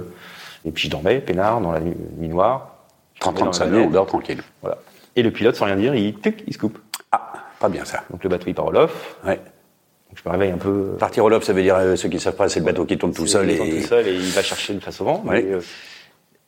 et 0.65 0.71
puis 0.71 0.83
je 0.86 0.91
dormais 0.91 1.19
peinard 1.19 1.59
dans 1.62 1.71
la 1.71 1.79
nuit, 1.79 1.95
nuit 2.17 2.29
noire. 2.29 2.75
Je 3.15 3.21
dormais 3.21 3.39
30 3.39 3.45
dans 3.45 3.51
35 3.51 3.65
le 3.65 3.71
nœuds, 3.71 3.83
on 3.88 3.89
dort 3.89 4.05
tranquille. 4.05 4.41
Voilà. 4.62 4.77
Et 5.15 5.24
le 5.24 5.31
pilote 5.31 5.55
sans 5.55 5.65
rien 5.65 5.75
dire, 5.75 5.95
il 5.95 6.13
tic, 6.19 6.43
il 6.48 6.53
se 6.53 6.59
coupe. 6.59 6.77
Ah, 7.12 7.33
pas 7.59 7.69
bien 7.69 7.83
ça. 7.86 8.03
Donc 8.12 8.24
le 8.24 8.29
bateau 8.29 8.45
il 8.48 8.53
part 8.53 8.67
au 8.67 8.71
lof. 8.71 9.15
Ouais. 9.25 9.36
Donc 9.38 10.17
je 10.24 10.27
me 10.27 10.31
réveille 10.31 10.51
un 10.51 10.57
peu. 10.57 10.95
Partir 11.00 11.25
au 11.25 11.29
lobe, 11.29 11.41
ça 11.43 11.53
veut 11.53 11.63
dire, 11.63 11.75
euh, 11.75 11.95
ceux 11.95 12.09
qui 12.09 12.19
savent 12.19 12.36
pas, 12.36 12.48
c'est 12.50 12.59
le 12.59 12.65
bateau 12.65 12.86
qui 12.86 12.98
tourne 12.98 13.13
tout 13.13 13.27
seul. 13.27 13.50
Et... 13.50 13.57
tout 13.81 13.88
seul 13.88 14.07
et 14.07 14.13
il 14.13 14.29
va 14.31 14.41
chercher 14.43 14.74
une 14.74 14.81
face 14.81 15.01
au 15.01 15.05
vent. 15.05 15.24
Ouais. 15.25 15.43
Euh, 15.45 15.62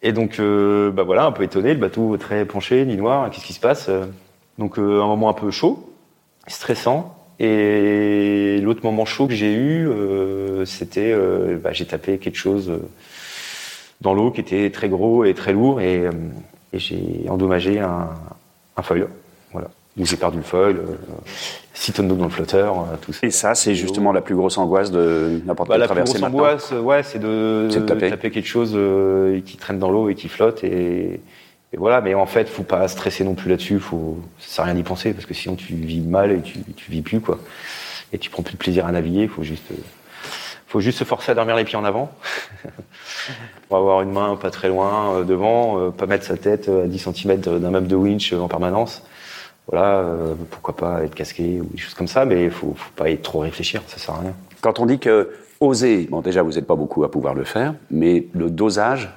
et 0.02 0.14
donc, 0.14 0.40
euh, 0.40 0.92
bah 0.92 1.04
voilà, 1.04 1.26
un 1.26 1.32
peu 1.32 1.44
étonné, 1.44 1.74
le 1.74 1.80
bateau 1.80 2.18
très 2.18 2.46
penché, 2.46 2.86
ni 2.86 2.98
noir, 2.98 3.30
qu'est-ce 3.30 3.46
qui 3.46 3.54
se 3.54 3.60
passe 3.60 3.90
euh 3.90 4.06
Donc, 4.58 4.80
euh, 4.80 5.02
un 5.02 5.08
moment 5.08 5.30
un 5.30 5.34
peu 5.34 5.52
chaud, 5.52 5.94
stressant. 6.48 7.18
Et 7.40 8.60
l'autre 8.62 8.82
moment 8.84 9.06
chaud 9.06 9.28
que 9.28 9.34
j'ai 9.34 9.54
eu, 9.54 9.88
euh, 9.88 10.66
c'était, 10.66 11.12
euh, 11.12 11.58
bah, 11.58 11.72
j'ai 11.74 11.86
tapé 11.86 12.18
quelque 12.20 12.38
chose 12.38 12.70
euh, 12.70 12.80
dans 14.02 14.14
l'eau 14.14 14.32
qui 14.32 14.42
était 14.42 14.70
très 14.72 14.90
gros 14.90 15.24
et 15.26 15.34
très 15.34 15.54
lourd, 15.54 15.82
et, 15.82 16.10
et 16.74 16.80
j'ai 16.80 17.26
endommagé 17.30 17.80
un, 17.80 18.10
un 18.78 18.82
foil. 18.82 19.08
Voilà. 19.52 19.70
Donc 19.98 20.06
j'ai 20.06 20.16
perdu 20.18 20.38
le 20.38 20.44
foil, 20.44 20.78
euh, 20.78 20.96
6 21.74 21.94
tonnes 21.94 22.08
d'eau 22.08 22.16
dans 22.16 22.24
le 22.26 22.30
flotteur, 22.30 22.80
euh, 22.80 22.96
tout 23.02 23.12
ça. 23.12 23.28
Et 23.28 23.32
ça, 23.32 23.56
c'est 23.56 23.76
justement 23.76 24.12
la 24.14 24.22
plus 24.22 24.36
grosse 24.36 24.58
angoisse 24.58 24.90
de 24.92 25.42
n'importe 25.46 25.68
Bah, 25.70 25.76
quelle 25.76 25.82
la 25.82 25.88
plus 25.88 25.94
traversée 25.96 26.14
grosse 26.14 26.22
maintenant. 26.22 26.38
angoisse, 26.46 26.72
euh, 26.72 26.80
ouais, 26.80 27.04
c'est 27.04 27.20
de, 27.20 27.68
C'est 27.72 27.82
de 27.82 27.86
taper. 27.86 28.32
quelque 28.32 28.48
chose 28.48 28.72
euh, 28.76 29.42
qui 29.46 29.58
traîne 29.58 29.80
dans 29.80 29.92
l'eau 29.92 30.08
et 30.10 30.16
qui 30.16 30.30
flotte. 30.30 30.64
Et, 30.64 31.20
et 31.74 31.78
voilà, 31.78 32.00
mais 32.02 32.14
en 32.14 32.26
fait, 32.26 32.48
faut 32.48 32.64
pas 32.64 32.88
stresser 32.88 33.24
non 33.26 33.34
plus 33.34 33.50
là-dessus. 33.50 33.80
Faut, 33.80 34.18
ça 34.40 34.48
sert 34.56 34.64
à 34.64 34.68
rien 34.68 34.76
d'y 34.76 34.84
penser 34.84 35.12
parce 35.14 35.26
que 35.26 35.34
sinon 35.34 35.56
tu 35.56 35.74
vis 35.74 36.00
mal 36.00 36.32
et 36.32 36.42
tu, 36.42 36.60
tu 36.76 36.90
vis 36.92 37.02
plus 37.02 37.20
quoi. 37.20 37.40
Et 38.14 38.18
tu 38.18 38.30
prends 38.30 38.44
plus 38.44 38.54
de 38.54 38.58
plaisir 38.60 38.86
à 38.86 38.92
naviguer. 38.94 39.28
Faut 39.28 39.44
juste, 39.44 39.68
faut 40.68 40.80
juste 40.80 41.00
se 41.00 41.04
forcer 41.04 41.32
à 41.32 41.36
dormir 41.36 41.56
les 41.58 41.64
pieds 41.66 41.78
en 41.78 41.84
avant. 41.84 42.12
pour 43.68 43.78
avoir 43.78 44.02
une 44.02 44.12
main 44.12 44.36
pas 44.36 44.52
très 44.52 44.68
loin 44.70 45.24
devant, 45.24 45.80
euh, 45.80 45.90
pas 45.92 46.06
mettre 46.06 46.26
sa 46.26 46.38
tête 46.38 46.70
à 46.70 46.88
10 46.88 47.10
cm 47.14 47.38
d'un 47.40 47.72
meuble 47.72 47.88
de 47.88 47.96
winch 47.96 48.34
en 48.34 48.48
permanence. 48.48 49.04
Voilà, 49.68 50.00
euh, 50.00 50.34
pourquoi 50.50 50.76
pas 50.76 51.04
être 51.04 51.16
casqué 51.16 51.62
ou 51.62 51.66
des 51.66 51.78
choses 51.78 51.94
comme 51.94 52.08
ça, 52.08 52.26
mais 52.26 52.50
faut, 52.50 52.74
faut 52.76 52.92
pas 52.96 53.10
y 53.10 53.18
trop 53.18 53.40
réfléchir, 53.40 53.82
ça 53.88 53.98
sert 53.98 54.16
à 54.16 54.20
rien. 54.20 54.34
Quand 54.62 54.80
on 54.80 54.86
dit 54.86 55.00
que 55.00 55.32
oser, 55.60 56.08
bon 56.10 56.22
déjà 56.22 56.42
vous 56.42 56.54
n'êtes 56.54 56.68
pas 56.68 56.76
beaucoup 56.76 57.04
à 57.04 57.12
pouvoir 57.12 57.34
le 57.34 57.44
faire, 57.44 57.76
mais 57.90 58.26
le 58.34 58.50
dosage, 58.50 59.10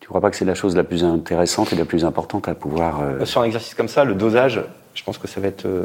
tu 0.00 0.08
crois 0.08 0.20
pas 0.20 0.30
que 0.30 0.36
c'est 0.36 0.44
la 0.46 0.54
chose 0.54 0.74
la 0.74 0.84
plus 0.84 1.04
intéressante 1.04 1.72
et 1.72 1.76
la 1.76 1.84
plus 1.84 2.04
importante 2.04 2.48
à 2.48 2.54
pouvoir... 2.54 3.02
euh, 3.02 3.24
Sur 3.24 3.42
un 3.42 3.44
exercice 3.44 3.74
comme 3.74 3.88
ça, 3.88 4.04
le 4.04 4.14
dosage, 4.14 4.62
je 4.94 5.02
pense 5.04 5.18
que 5.18 5.28
ça 5.28 5.40
va 5.40 5.48
être 5.48 5.66
euh, 5.66 5.84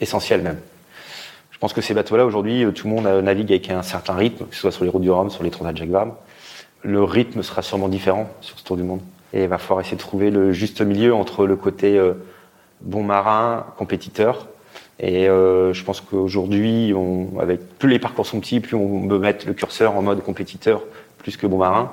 essentiel 0.00 0.42
même. 0.42 0.58
Je 1.50 1.58
pense 1.58 1.72
que 1.72 1.80
ces 1.80 1.94
bateaux-là, 1.94 2.26
aujourd'hui, 2.26 2.64
euh, 2.64 2.70
tout 2.70 2.86
le 2.86 2.94
monde 2.94 3.06
euh, 3.06 3.22
navigue 3.22 3.50
avec 3.50 3.70
un 3.70 3.82
certain 3.82 4.14
rythme, 4.14 4.44
que 4.44 4.54
ce 4.54 4.60
soit 4.60 4.70
sur 4.70 4.84
les 4.84 4.90
routes 4.90 5.02
du 5.02 5.10
Rhum, 5.10 5.30
sur 5.30 5.42
les 5.42 5.50
Transat 5.50 5.74
Jacques 5.74 5.88
Vabre. 5.88 6.14
Le 6.82 7.02
rythme 7.02 7.42
sera 7.42 7.62
sûrement 7.62 7.88
différent 7.88 8.28
sur 8.42 8.58
ce 8.58 8.62
tour 8.64 8.76
du 8.76 8.82
monde. 8.82 9.00
Et 9.32 9.44
il 9.44 9.48
va 9.48 9.56
falloir 9.58 9.80
essayer 9.80 9.96
de 9.96 10.02
trouver 10.02 10.30
le 10.30 10.52
juste 10.52 10.82
milieu 10.82 11.14
entre 11.14 11.46
le 11.46 11.56
côté 11.56 11.96
euh, 11.98 12.12
bon 12.80 13.02
marin, 13.02 13.66
compétiteur. 13.76 14.48
Et 14.98 15.28
euh, 15.28 15.74
je 15.74 15.84
pense 15.84 16.00
qu'aujourd'hui, 16.00 16.94
avec 17.40 17.78
plus 17.78 17.90
les 17.90 17.98
parcours 17.98 18.26
sont 18.26 18.40
petits, 18.40 18.60
plus 18.60 18.76
on 18.76 19.06
peut 19.08 19.18
mettre 19.18 19.46
le 19.46 19.52
curseur 19.52 19.96
en 19.96 20.02
mode 20.02 20.22
compétiteur 20.22 20.82
plus 21.18 21.36
que 21.36 21.46
bon 21.46 21.58
marin. 21.58 21.90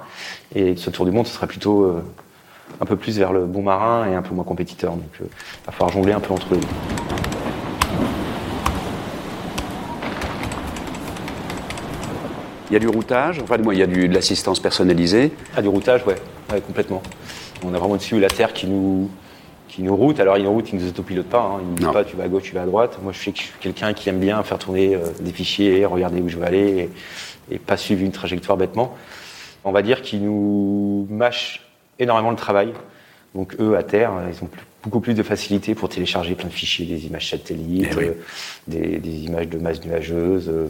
Et 0.56 0.76
ce 0.76 0.90
tour 0.90 1.06
du 1.06 1.12
monde, 1.12 1.28
ce 1.28 1.34
sera 1.34 1.48
plutôt 1.48 1.84
euh, 1.84 2.04
un 2.80 2.86
peu 2.86 2.96
plus 2.96 3.18
vers 3.18 3.34
le 3.34 3.46
bon 3.46 3.64
marin 3.64 4.08
et 4.10 4.16
un 4.16 4.22
peu 4.22 4.34
moins 4.34 4.44
compétiteur. 4.44 4.94
Donc, 4.94 5.10
il 5.20 5.26
va 5.66 5.72
falloir 5.72 5.90
jongler 5.90 6.14
un 6.14 6.20
peu 6.20 6.34
entre 6.34 6.54
les 6.54 6.60
deux. 6.60 6.68
Il 12.70 12.74
y 12.74 12.78
a 12.78 12.80
du 12.80 12.88
routage, 12.88 13.40
enfin 13.40 13.58
du 13.58 13.64
moins 13.64 13.74
il 13.74 13.80
y 13.80 13.84
a 13.84 13.88
du, 13.88 14.08
de 14.08 14.14
l'assistance 14.14 14.60
personnalisée. 14.60 15.32
Ah, 15.56 15.62
du 15.62 15.68
routage, 15.68 16.06
ouais, 16.08 16.16
ouais, 16.52 16.62
complètement. 16.62 17.04
On 17.64 17.74
a 17.74 17.78
vraiment 17.78 17.98
dessus 17.98 18.20
la 18.20 18.30
terre 18.30 18.52
qui 18.54 18.66
nous, 18.68 19.10
qui 19.74 19.82
nous 19.82 19.96
route. 19.96 20.20
Alors, 20.20 20.38
il 20.38 20.44
nous 20.44 20.52
route, 20.52 20.70
il 20.72 20.80
nous 20.80 20.88
autopilote 20.88 21.26
pas. 21.28 21.42
Hein. 21.42 21.60
Il 21.62 21.68
nous 21.70 21.76
dit 21.76 21.84
Non. 21.84 21.94
pas 21.94 22.04
tu 22.04 22.16
vas 22.16 22.24
à 22.26 22.28
gauche, 22.28 22.44
tu 22.44 22.54
vas 22.54 22.62
à 22.62 22.66
droite. 22.66 23.00
Moi, 23.02 23.12
je 23.12 23.20
sais 23.24 23.32
que 23.32 23.38
je 23.40 23.44
suis 23.44 23.54
quelqu'un 23.60 23.94
qui 23.94 24.10
aime 24.10 24.20
bien 24.20 24.42
faire 24.44 24.60
tourner 24.60 24.96
euh, 24.96 25.00
des 25.20 25.32
fichiers, 25.32 25.86
regarder 25.86 26.22
où 26.22 26.30
je 26.30 26.38
veux 26.38 26.46
aller 26.46 26.90
et, 27.50 27.56
et 27.56 27.60
pas 27.60 27.78
suivre 27.78 28.04
une 28.04 28.12
trajectoire 28.12 28.58
bêtement. 28.58 28.96
On 29.64 29.72
va 29.72 29.82
dire 29.82 30.02
qu'ils 30.02 30.24
nous 30.24 31.08
mâchent 31.10 31.66
énormément 32.00 32.30
le 32.32 32.36
travail. 32.36 32.74
Donc, 33.34 33.56
eux, 33.60 33.76
à 33.76 33.84
terre, 33.84 34.12
ils 34.32 34.44
ont 34.44 34.48
plus- 34.48 34.62
beaucoup 34.84 35.00
plus 35.00 35.14
de 35.16 35.24
facilité 35.24 35.74
pour 35.76 35.90
télécharger 35.90 36.36
plein 36.36 36.50
de 36.50 36.54
fichiers, 36.54 36.86
des 36.86 37.06
images 37.08 37.30
satellites, 37.30 37.88
Eh 37.94 37.96
oui. 37.96 38.04
euh, 38.06 38.14
des, 38.68 38.98
des 39.00 39.24
images 39.26 39.48
de 39.48 39.58
masse 39.58 39.84
nuageuse, 39.84 40.50
euh, 40.50 40.68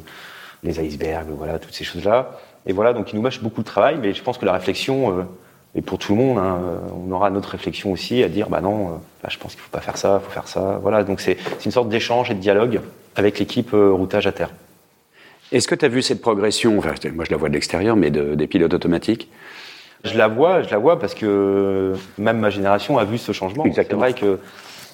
les 0.63 0.79
icebergs, 0.79 1.27
voilà, 1.35 1.59
toutes 1.59 1.73
ces 1.73 1.83
choses-là. 1.83 2.39
Et 2.65 2.71
voilà, 2.73 2.93
donc 2.93 3.11
ils 3.11 3.15
nous 3.17 3.21
mâchent 3.21 3.41
beaucoup 3.41 3.61
de 3.61 3.65
travail, 3.67 3.97
mais 4.01 4.13
je 4.13 4.23
pense 4.23 4.37
que 4.37 4.45
la 4.45 4.53
réflexion, 4.53 5.17
euh, 5.19 5.23
et 5.75 5.81
pour 5.81 5.97
tout 5.97 6.13
le 6.15 6.19
monde, 6.21 6.37
hein, 6.37 6.59
euh, 6.63 6.77
on 7.07 7.11
aura 7.11 7.29
notre 7.29 7.49
réflexion 7.49 7.91
aussi 7.91 8.23
à 8.23 8.29
dire, 8.29 8.49
bah 8.49 8.61
non, 8.61 8.87
euh, 8.87 8.91
là, 9.23 9.29
je 9.29 9.37
pense 9.39 9.53
qu'il 9.53 9.61
faut 9.61 9.71
pas 9.71 9.79
faire 9.81 9.97
ça, 9.97 10.19
il 10.21 10.25
faut 10.25 10.31
faire 10.31 10.47
ça. 10.47 10.79
Voilà, 10.81 11.03
donc 11.03 11.19
c'est 11.19 11.37
une 11.65 11.71
sorte 11.71 11.89
d'échange 11.89 12.29
et 12.31 12.35
de 12.35 12.39
dialogue 12.39 12.81
avec 13.15 13.39
l'équipe 13.39 13.73
euh, 13.73 13.91
routage 13.91 14.27
à 14.27 14.31
terre. 14.31 14.51
Est-ce 15.51 15.67
que 15.67 15.75
tu 15.75 15.85
as 15.85 15.87
vu 15.87 16.01
cette 16.01 16.21
progression, 16.21 16.77
enfin 16.77 16.93
moi 17.13 17.25
je 17.25 17.31
la 17.31 17.37
vois 17.37 17.49
de 17.49 17.53
l'extérieur, 17.53 17.95
mais 17.95 18.09
de- 18.11 18.35
des 18.35 18.47
pilotes 18.47 18.73
automatiques? 18.73 19.29
Je 20.03 20.17
la 20.17 20.27
vois, 20.27 20.63
je 20.63 20.69
la 20.69 20.77
vois 20.77 20.99
parce 20.99 21.13
que 21.13 21.93
même 22.17 22.39
ma 22.39 22.49
génération 22.49 22.97
a 22.97 23.05
vu 23.05 23.17
ce 23.17 23.31
changement. 23.31 23.63
C'est 23.73 23.93
vrai 23.93 24.13
que 24.13 24.39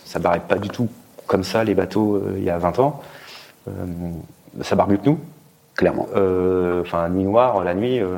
ça 0.05 0.19
paraît 0.19 0.41
pas 0.41 0.57
du 0.57 0.69
tout 0.69 0.87
comme 1.27 1.43
ça 1.43 1.63
les 1.63 1.75
bateaux 1.75 2.15
euh, 2.15 2.33
il 2.37 2.43
y 2.43 2.49
a 2.49 2.57
20 2.57 2.79
ans. 2.79 3.01
Euh, 3.67 3.71
ça 4.61 4.75
barre 4.75 4.87
mieux 4.87 4.97
que 4.97 5.05
nous. 5.09 5.19
Clairement. 5.75 6.07
Euh, 6.15 6.81
Enfin, 6.81 7.09
nuit 7.09 7.23
noire, 7.23 7.63
la 7.63 7.73
nuit, 7.73 7.99
euh, 7.99 8.15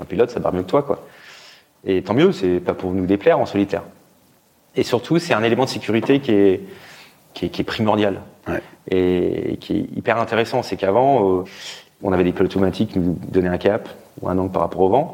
un 0.00 0.04
pilote, 0.04 0.30
ça 0.30 0.40
barre 0.40 0.52
mieux 0.52 0.62
que 0.62 0.68
toi, 0.70 0.82
quoi. 0.82 1.06
Et 1.86 2.02
tant 2.02 2.14
mieux, 2.14 2.32
c'est 2.32 2.60
pas 2.60 2.74
pour 2.74 2.92
nous 2.92 3.06
déplaire 3.06 3.38
en 3.38 3.46
solitaire. 3.46 3.82
Et 4.76 4.82
surtout, 4.82 5.18
c'est 5.18 5.34
un 5.34 5.42
élément 5.42 5.64
de 5.64 5.70
sécurité 5.70 6.20
qui 6.20 6.32
est, 6.32 6.60
qui 7.34 7.46
est, 7.46 7.48
qui 7.48 7.60
est 7.62 7.64
primordial 7.64 8.20
Ouais. 8.48 8.62
et 8.90 9.56
qui 9.60 9.76
est 9.76 9.96
hyper 9.96 10.18
intéressant. 10.18 10.62
C'est 10.62 10.76
qu'avant, 10.76 11.40
euh, 11.40 11.44
on 12.02 12.12
avait 12.12 12.24
des 12.24 12.32
pilotes 12.32 12.50
automatiques 12.52 12.92
qui 12.92 12.98
nous 12.98 13.18
donnaient 13.28 13.48
un 13.48 13.58
cap 13.58 13.88
ou 14.20 14.28
un 14.28 14.38
angle 14.38 14.50
par 14.52 14.62
rapport 14.62 14.80
au 14.80 14.88
vent, 14.88 15.12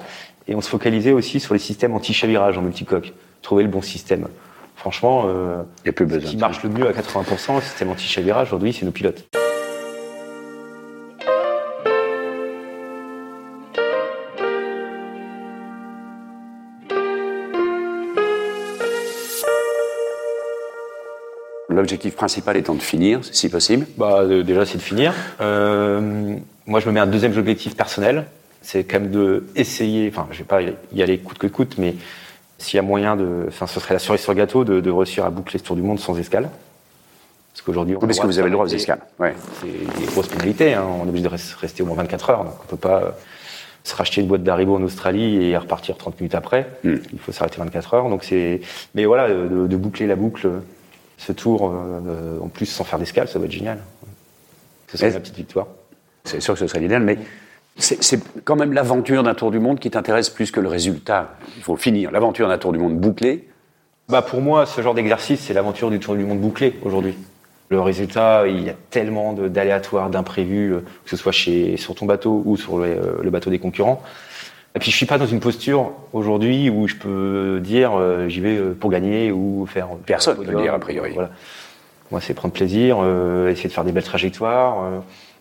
et 0.48 0.54
on 0.54 0.60
se 0.60 0.68
focalisait 0.68 1.12
aussi 1.12 1.40
sur 1.40 1.54
les 1.54 1.60
systèmes 1.60 1.94
anti-chavirage 1.94 2.56
en 2.58 2.62
multicoque, 2.62 3.12
trouver 3.42 3.64
le 3.64 3.68
bon 3.68 3.82
système. 3.82 4.28
Franchement, 4.76 5.24
euh, 5.26 5.62
Il 5.84 5.86
n'y 5.86 5.90
a 5.90 5.92
plus 5.92 6.06
ce 6.08 6.14
besoin. 6.14 6.30
qui 6.30 6.36
de 6.36 6.40
marche 6.40 6.62
le 6.62 6.68
mieux 6.70 6.86
à 6.88 6.92
80%, 6.92 7.56
le 7.56 7.60
système 7.62 7.90
anti-chavirage, 7.90 8.48
aujourd'hui, 8.48 8.72
c'est 8.72 8.84
nos 8.86 8.92
pilotes. 8.92 9.24
L'objectif 21.76 22.14
principal 22.16 22.56
étant 22.56 22.74
de 22.74 22.82
finir, 22.82 23.20
si 23.22 23.48
possible. 23.48 23.86
Bah, 23.96 24.20
euh, 24.22 24.42
déjà, 24.42 24.66
c'est 24.66 24.78
de 24.78 24.82
finir. 24.82 25.12
Euh, 25.40 26.36
moi, 26.66 26.80
je 26.80 26.86
me 26.88 26.92
mets 26.92 27.00
un 27.00 27.06
deuxième 27.06 27.36
objectif 27.36 27.76
personnel. 27.76 28.24
C'est 28.62 28.84
quand 28.84 28.98
même 29.00 29.10
de 29.10 29.44
essayer, 29.54 30.08
enfin, 30.12 30.26
je 30.32 30.38
vais 30.38 30.44
pas 30.44 30.60
y 30.92 31.02
aller 31.02 31.18
coûte 31.18 31.38
que 31.38 31.46
coûte, 31.46 31.76
mais 31.78 31.94
s'il 32.58 32.76
y 32.76 32.80
a 32.80 32.82
moyen 32.82 33.14
de, 33.16 33.44
enfin, 33.48 33.66
ce 33.66 33.78
serait 33.78 33.94
la 33.94 34.00
cerise 34.00 34.20
sur 34.22 34.32
le 34.32 34.38
gâteau 34.38 34.64
de, 34.64 34.80
de 34.80 34.90
réussir 34.90 35.24
à 35.24 35.30
boucler 35.30 35.58
ce 35.60 35.64
tour 35.64 35.76
du 35.76 35.82
monde 35.82 36.00
sans 36.00 36.18
escale. 36.18 36.48
Parce 37.52 37.62
qu'aujourd'hui, 37.64 37.96
on 37.96 38.00
Parce 38.00 38.18
que 38.18 38.26
vous 38.26 38.38
avez 38.38 38.48
le 38.48 38.52
droit 38.52 38.64
aux 38.66 38.68
escales. 38.68 38.98
Ouais. 39.18 39.34
C'est 39.60 40.00
des 40.00 40.06
grosses 40.06 40.26
pénalités. 40.28 40.74
Hein. 40.74 40.84
On 41.00 41.06
est 41.06 41.08
obligé 41.08 41.24
de 41.24 41.28
res- 41.28 41.56
rester 41.60 41.82
au 41.82 41.86
moins 41.86 41.96
24 41.96 42.30
heures. 42.30 42.44
Donc 42.44 42.54
on 42.64 42.66
peut 42.66 42.76
pas 42.76 43.02
euh, 43.02 43.10
se 43.84 43.94
racheter 43.94 44.20
une 44.20 44.26
boîte 44.26 44.42
d'Haribo 44.42 44.74
en 44.76 44.82
Australie 44.82 45.44
et 45.44 45.56
repartir 45.56 45.96
30 45.96 46.20
minutes 46.20 46.34
après. 46.34 46.66
Mm. 46.84 46.94
Il 47.12 47.18
faut 47.18 47.32
s'arrêter 47.32 47.58
24 47.58 47.94
heures. 47.94 48.08
Donc 48.10 48.24
c'est, 48.24 48.60
mais 48.94 49.04
voilà, 49.06 49.28
de, 49.28 49.66
de 49.66 49.76
boucler 49.76 50.06
la 50.06 50.16
boucle, 50.16 50.48
ce 51.16 51.32
tour, 51.32 51.72
euh, 51.72 52.38
en 52.42 52.48
plus 52.48 52.66
sans 52.66 52.84
faire 52.84 52.98
d'escale, 52.98 53.28
ça 53.28 53.38
va 53.38 53.46
être 53.46 53.52
génial. 53.52 53.78
Ce 54.88 54.96
serait 54.98 55.10
la 55.10 55.20
petite 55.20 55.36
victoire. 55.36 55.66
C'est 56.24 56.40
sûr 56.40 56.54
que 56.54 56.60
ce 56.60 56.66
serait 56.66 56.80
l'idéal, 56.80 57.02
mais 57.02 57.18
c'est 57.78 58.20
quand 58.44 58.56
même 58.56 58.72
l'aventure 58.72 59.22
d'un 59.22 59.34
tour 59.34 59.50
du 59.50 59.58
monde 59.58 59.78
qui 59.78 59.90
t'intéresse 59.90 60.30
plus 60.30 60.50
que 60.50 60.60
le 60.60 60.68
résultat. 60.68 61.34
Il 61.56 61.62
faut 61.62 61.76
finir 61.76 62.10
l'aventure 62.10 62.48
d'un 62.48 62.58
tour 62.58 62.72
du 62.72 62.78
monde 62.78 62.96
bouclé. 62.98 63.48
Bah 64.08 64.22
pour 64.22 64.40
moi, 64.40 64.66
ce 64.66 64.80
genre 64.80 64.94
d'exercice, 64.94 65.40
c'est 65.40 65.52
l'aventure 65.54 65.90
du 65.90 65.98
Tour 65.98 66.14
du 66.14 66.24
Monde 66.24 66.38
bouclé 66.38 66.78
aujourd'hui. 66.84 67.16
Le 67.70 67.80
résultat, 67.80 68.46
il 68.46 68.62
y 68.62 68.70
a 68.70 68.74
tellement 68.90 69.32
de- 69.32 69.48
d'aléatoires, 69.48 70.10
d'imprévus, 70.10 70.74
euh, 70.74 70.80
que 71.04 71.10
ce 71.10 71.16
soit 71.16 71.32
chez, 71.32 71.76
sur 71.76 71.96
ton 71.96 72.06
bateau 72.06 72.40
ou 72.44 72.56
sur 72.56 72.78
le, 72.78 72.84
euh, 72.86 73.18
le 73.20 73.30
bateau 73.30 73.50
des 73.50 73.58
concurrents. 73.58 74.00
Et 74.76 74.78
puis 74.78 74.90
je 74.90 74.96
suis 74.96 75.06
pas 75.06 75.16
dans 75.16 75.26
une 75.26 75.40
posture 75.40 75.92
aujourd'hui 76.12 76.68
où 76.68 76.86
je 76.86 76.96
peux 76.96 77.60
dire 77.62 77.92
euh, 77.98 78.28
j'y 78.28 78.40
vais 78.40 78.58
euh, 78.58 78.76
pour 78.78 78.90
gagner 78.90 79.32
ou 79.32 79.66
faire. 79.66 79.88
Personne 80.04 80.36
faire 80.36 80.50
un 80.50 80.52
peut 80.52 80.62
dire, 80.62 80.74
a 80.74 80.78
priori. 80.78 81.12
Voilà. 81.14 81.30
Moi, 82.10 82.20
c'est 82.20 82.34
prendre 82.34 82.52
plaisir, 82.52 82.98
euh, 83.00 83.50
essayer 83.50 83.70
de 83.70 83.74
faire 83.74 83.84
des 83.84 83.92
belles 83.92 84.04
trajectoires, 84.04 84.84
euh, 84.84 84.98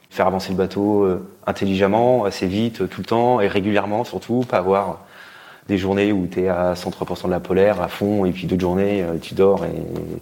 faire 0.10 0.26
avancer 0.26 0.52
le 0.52 0.56
bateau 0.56 1.04
euh, 1.04 1.28
intelligemment, 1.46 2.24
assez 2.24 2.48
vite, 2.48 2.82
euh, 2.82 2.88
tout 2.88 3.02
le 3.02 3.06
temps 3.06 3.42
et 3.42 3.48
régulièrement 3.48 4.06
surtout, 4.06 4.46
pas 4.48 4.58
avoir 4.58 5.05
des 5.68 5.78
journées 5.78 6.12
où 6.12 6.28
tu 6.28 6.44
es 6.44 6.48
à 6.48 6.74
103% 6.74 7.26
de 7.26 7.32
la 7.32 7.40
polaire 7.40 7.82
à 7.82 7.88
fond 7.88 8.26
et 8.26 8.32
puis 8.32 8.46
d'autres 8.46 8.62
journées 8.62 9.02
euh, 9.02 9.18
tu 9.20 9.34
dors 9.34 9.66
et 9.66 9.72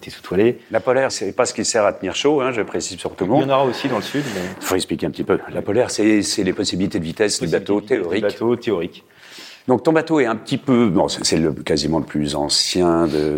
tu 0.01 0.09
es 0.09 0.11
sous 0.11 0.21
toilée. 0.21 0.59
La 0.71 0.79
polaire, 0.79 1.11
c'est 1.11 1.33
pas 1.33 1.45
ce 1.45 1.53
qui 1.53 1.65
sert 1.65 1.85
à 1.85 1.91
tenir 1.91 2.15
chaud, 2.15 2.39
hein, 2.41 2.51
je 2.51 2.61
précise 2.61 2.97
pour 2.97 3.15
tout 3.15 3.25
le 3.25 3.31
Il 3.31 3.35
y 3.35 3.39
monde. 3.41 3.51
en 3.51 3.55
aura 3.55 3.65
aussi 3.65 3.89
dans 3.89 3.97
le 3.97 4.01
sud, 4.03 4.23
mais 4.35 4.41
Il 4.61 4.65
faut 4.65 4.75
expliquer 4.75 5.05
un 5.05 5.11
petit 5.11 5.23
peu. 5.25 5.39
La 5.53 5.61
polaire, 5.61 5.91
c'est 5.91 6.21
les 6.43 6.53
possibilités 6.53 6.99
de 6.99 7.03
vitesse 7.03 7.41
du 7.41 7.47
bateau 7.47 7.81
théorique. 7.81 8.21
Bateau 8.21 8.55
théorique. 8.55 9.03
Donc 9.67 9.83
ton 9.83 9.93
bateau 9.93 10.19
est 10.19 10.25
un 10.25 10.35
petit 10.35 10.57
peu, 10.57 10.89
bon, 10.89 11.07
c'est 11.07 11.37
le, 11.37 11.51
quasiment 11.53 11.99
le 11.99 12.05
plus 12.05 12.35
ancien 12.35 13.07
de, 13.07 13.37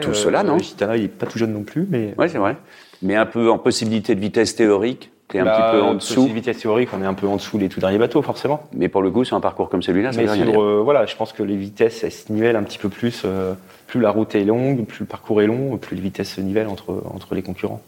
tout 0.00 0.10
euh, 0.10 0.14
cela, 0.14 0.42
non? 0.42 0.58
Gitana, 0.58 0.96
il 0.96 1.04
est 1.04 1.08
pas 1.08 1.26
tout 1.26 1.38
jeune 1.38 1.52
non 1.52 1.62
plus, 1.62 1.86
mais 1.88 2.14
Oui, 2.18 2.28
c'est 2.28 2.38
vrai. 2.38 2.56
Mais 3.02 3.16
un 3.16 3.26
peu 3.26 3.50
en 3.50 3.58
possibilité 3.58 4.14
de 4.14 4.20
vitesse 4.20 4.54
théorique, 4.56 5.10
t'es 5.28 5.38
un 5.40 5.44
Là, 5.44 5.52
petit 5.70 5.76
peu 5.78 5.82
en 5.82 5.94
dessous. 5.94 6.26
ces 6.26 6.32
vitesses 6.32 6.58
théoriques, 6.58 6.88
on 6.96 7.02
est 7.02 7.06
un 7.06 7.14
peu 7.14 7.26
en 7.26 7.36
dessous 7.36 7.58
les 7.58 7.68
tout 7.68 7.80
derniers 7.80 7.98
bateaux, 7.98 8.22
forcément. 8.22 8.62
Mais 8.72 8.88
pour 8.88 9.02
le 9.02 9.10
coup, 9.10 9.24
sur 9.24 9.36
un 9.36 9.40
parcours 9.40 9.68
comme 9.68 9.82
celui-là, 9.82 10.12
ça 10.12 10.18
Mais 10.20 10.26
veut 10.26 10.32
rien 10.32 10.42
sur, 10.44 10.52
dire. 10.52 10.62
euh, 10.62 10.80
voilà, 10.82 11.04
je 11.06 11.14
pense 11.16 11.32
que 11.32 11.42
les 11.42 11.56
vitesses, 11.56 12.02
elles 12.04 12.12
se 12.12 12.32
nivellent 12.32 12.56
un 12.56 12.62
petit 12.62 12.78
peu 12.78 12.88
plus. 12.88 13.22
euh, 13.24 13.54
plus 13.86 14.00
la 14.00 14.10
route 14.10 14.34
est 14.34 14.44
longue, 14.44 14.84
plus 14.84 15.00
le 15.00 15.06
parcours 15.06 15.40
est 15.42 15.46
long, 15.46 15.76
plus 15.76 15.94
les 15.96 16.02
vitesses 16.02 16.30
se 16.34 16.40
nivellent 16.40 16.68
entre, 16.68 17.02
entre 17.14 17.34
les 17.34 17.42
concurrents. 17.42 17.80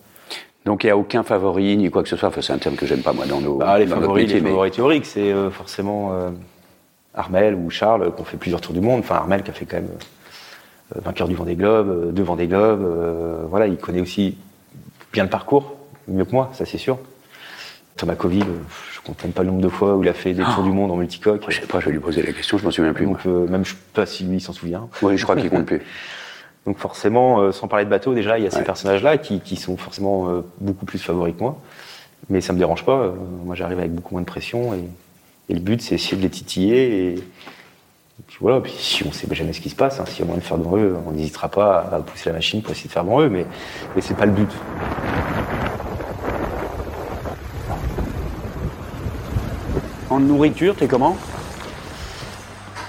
Donc 0.65 0.85
il 0.85 0.87
n'y 0.89 0.91
a 0.91 0.97
aucun 0.97 1.23
favori 1.23 1.77
ni 1.77 1.91
quoi 1.91 2.03
que 2.03 2.09
ce 2.09 2.17
soit. 2.17 2.29
Enfin, 2.29 2.41
c'est 2.43 2.53
un 2.53 2.59
terme 2.59 2.77
que 2.77 2.85
j'aime 2.87 3.01
pas 3.03 3.13
moi 3.13 3.25
dans 3.27 3.41
nos 3.41 3.57
Bah, 3.57 3.79
les 3.79 3.87
dans 3.87 3.97
favoris, 3.97 4.23
métier, 4.25 4.37
les 4.37 4.43
mais- 4.43 4.51
favoris 4.51 4.73
théoriques, 4.73 5.07
c'est 5.07 5.33
euh, 5.33 5.51
forcément 5.51 6.13
Armel 7.15 7.55
ou 7.55 7.71
Charles 7.71 8.15
qui 8.15 8.21
ont 8.21 8.25
fait 8.25 8.37
plusieurs 8.37 8.61
tours 8.61 8.75
du 8.75 8.81
monde. 8.81 9.01
Enfin, 9.01 9.17
Armel 9.17 9.43
qui 9.43 9.51
a 9.51 9.55
fait 9.55 9.65
quand 9.65 9.79
même 9.79 9.89
vainqueur 10.95 11.27
du 11.29 11.35
Vendée 11.35 11.55
Globe, 11.57 12.13
deux 12.13 12.23
Vendée 12.23 12.47
Globe. 12.47 12.83
euh, 12.83 13.43
voilà, 13.49 13.67
il 13.67 13.77
connaît 13.77 14.01
aussi 14.01 14.37
bien 15.13 15.25
le 15.25 15.31
parcours, 15.31 15.77
mieux 16.07 16.25
que 16.25 16.33
moi, 16.33 16.51
ça 16.55 16.65
c'est 16.65 16.79
sûr. 16.79 16.99
Thomas 17.97 18.15
Coville, 18.15 18.43
euh, 18.43 18.63
je 18.93 19.01
compte 19.01 19.23
même 19.25 19.33
pas 19.33 19.43
le 19.43 19.49
nombre 19.49 19.63
de 19.63 19.69
fois 19.69 19.97
où 19.97 20.03
il 20.03 20.09
a 20.09 20.15
fait 20.15 20.35
des 20.35 20.43
tours 20.43 20.63
du 20.63 20.71
monde 20.71 20.91
en 20.91 20.97
multicoque. 20.97 21.43
Je 21.49 21.61
sais 21.61 21.67
pas, 21.67 21.81
je 21.81 21.87
vais 21.87 21.93
lui 21.93 22.01
poser 22.01 22.23
la 22.23 22.33
question, 22.33 22.59
je 22.59 22.65
m'en 22.65 22.71
souviens 22.71 22.93
plus. 22.93 23.07
Donc 23.07 23.19
euh, 23.27 23.47
même 23.49 23.65
je 23.65 23.71
sais 23.71 23.77
pas 23.95 24.07
si 24.07 24.25
lui 24.25 24.41
s'en 24.41 24.53
souvient. 24.53 24.89
Oui, 25.03 25.17
je 25.17 25.23
crois 25.23 25.37
qu'il 25.37 25.51
compte 25.51 25.67
plus. 25.67 25.83
Donc 26.67 26.79
forcément, 26.79 27.41
euh, 27.41 27.53
sans 27.53 27.69
parler 27.69 27.85
de 27.85 27.91
bateau, 27.91 28.15
déjà, 28.15 28.39
il 28.39 28.45
y 28.45 28.47
a 28.47 28.51
ces 28.51 28.63
personnages-là 28.63 29.17
qui, 29.19 29.41
qui 29.41 29.57
sont 29.57 29.77
forcément 29.77 30.29
euh, 30.29 30.43
beaucoup 30.61 30.85
plus 30.85 30.99
favoris 30.99 31.35
que 31.35 31.41
moi. 31.41 31.61
Mais 32.29 32.41
ça 32.41 32.53
me 32.53 32.59
dérange 32.59 32.85
pas. 32.85 33.15
moi, 33.45 33.55
j'arrive 33.55 33.79
avec 33.79 33.95
beaucoup 33.95 34.15
moins 34.15 34.21
de 34.21 34.27
pression. 34.27 34.75
Et, 34.75 34.85
et 35.49 35.55
le 35.55 35.61
but, 35.61 35.81
c'est 35.81 35.95
essayer 35.95 36.17
de 36.17 36.23
les 36.23 36.31
titiller. 36.31 37.15
Et, 37.15 37.15
et 38.19 38.23
puis 38.27 38.39
voilà. 38.41 38.61
Puis 38.61 38.73
si 38.79 39.05
on 39.05 39.13
sait 39.13 39.27
jamais 39.33 39.53
ce 39.53 39.61
qui 39.61 39.71
se 39.71 39.77
passe, 39.77 40.01
hein, 40.01 40.05
s'il 40.07 40.21
y 40.21 40.23
a 40.23 40.25
moyen 40.27 40.41
de 40.41 40.45
faire 40.45 40.59
devant 40.59 40.77
eux, 40.77 40.97
on 41.07 41.13
n'hésitera 41.13 41.49
pas 41.49 41.89
à 41.93 41.99
pousser 42.01 42.31
la 42.31 42.37
machine 42.37 42.63
pour 42.63 42.73
essayer 42.73 42.89
de 42.89 42.93
faire 42.93 43.05
devant 43.05 43.21
eux. 43.21 43.29
Mais, 43.29 43.47
mais 43.95 44.03
c'est 44.03 44.17
pas 44.17 44.27
le 44.27 44.33
but. 44.33 44.51
En 50.11 50.21
nourriture, 50.21 50.75
t'es 50.75 50.87
comment? 50.87 51.17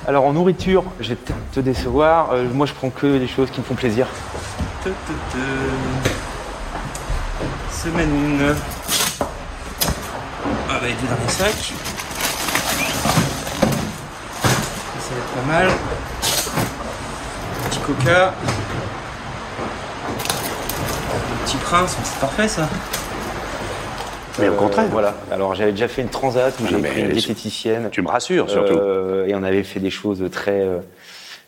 Alors 0.08 0.26
en 0.26 0.34
nourriture, 0.34 0.84
je 1.00 1.10
vais 1.10 1.16
peut-être 1.16 1.52
te 1.52 1.60
décevoir. 1.60 2.32
Euh, 2.32 2.46
moi, 2.52 2.66
je 2.66 2.74
prends 2.74 2.90
que 2.90 3.20
des 3.20 3.28
choses 3.28 3.52
qui 3.52 3.60
me 3.60 3.66
font 3.66 3.76
plaisir. 3.76 4.08
Semaine 7.72 8.40
1. 8.42 8.56
Ah 9.22 9.26
bah 10.68 10.88
les 10.88 10.94
deux 10.94 11.08
derniers 11.08 11.28
sacs. 11.28 11.74
Ça 15.10 15.16
va 15.16 15.22
être 15.22 15.29
pas 15.40 15.48
mal. 15.48 15.68
Petit 17.70 17.80
coca. 17.80 18.34
Petit 21.46 21.58
prince, 21.58 21.96
mais 22.00 22.06
c'est 22.06 22.20
parfait 22.20 22.48
ça. 22.48 22.68
Mais 24.40 24.50
au 24.50 24.54
Euh, 24.54 24.56
contraire. 24.56 24.88
Voilà. 24.92 25.16
Alors 25.32 25.56
j'avais 25.56 25.72
déjà 25.72 25.88
fait 25.88 26.02
une 26.02 26.10
transat 26.10 26.54
où 26.60 26.64
Ah 26.66 26.70
j'ai 26.70 26.82
pris 26.82 27.02
une 27.02 27.10
diététicienne. 27.12 27.90
Tu 27.92 28.02
me 28.02 28.08
rassures 28.08 28.50
surtout. 28.50 28.78
Euh, 28.78 29.28
et 29.28 29.36
on 29.36 29.44
avait 29.44 29.64
fait 29.64 29.80
des 29.80 29.90
choses 29.90 30.24
très, 30.32 30.62
euh, 30.62 30.80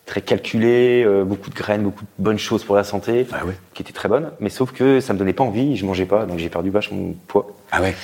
très 0.06 0.22
calculées, 0.22 1.04
euh, 1.06 1.24
beaucoup 1.24 1.50
de 1.50 1.56
graines, 1.56 1.84
beaucoup 1.84 2.04
de 2.04 2.24
bonnes 2.24 2.40
choses 2.40 2.64
pour 2.64 2.76
la 2.76 2.84
santé, 2.84 3.28
Ah 3.32 3.46
ouais. 3.46 3.54
qui 3.74 3.82
étaient 3.82 3.94
très 3.94 4.10
bonnes. 4.10 4.32
Mais 4.40 4.50
sauf 4.50 4.72
que 4.72 5.00
ça 5.00 5.14
me 5.14 5.20
donnait 5.20 5.34
pas 5.34 5.44
envie, 5.44 5.78
je 5.78 5.86
mangeais 5.86 6.06
pas, 6.06 6.26
donc 6.26 6.38
j'ai 6.40 6.50
perdu 6.50 6.70
vachement 6.70 6.98
de 6.98 7.14
poids. 7.28 7.48
Ah 7.72 7.82
ouais. 7.82 7.96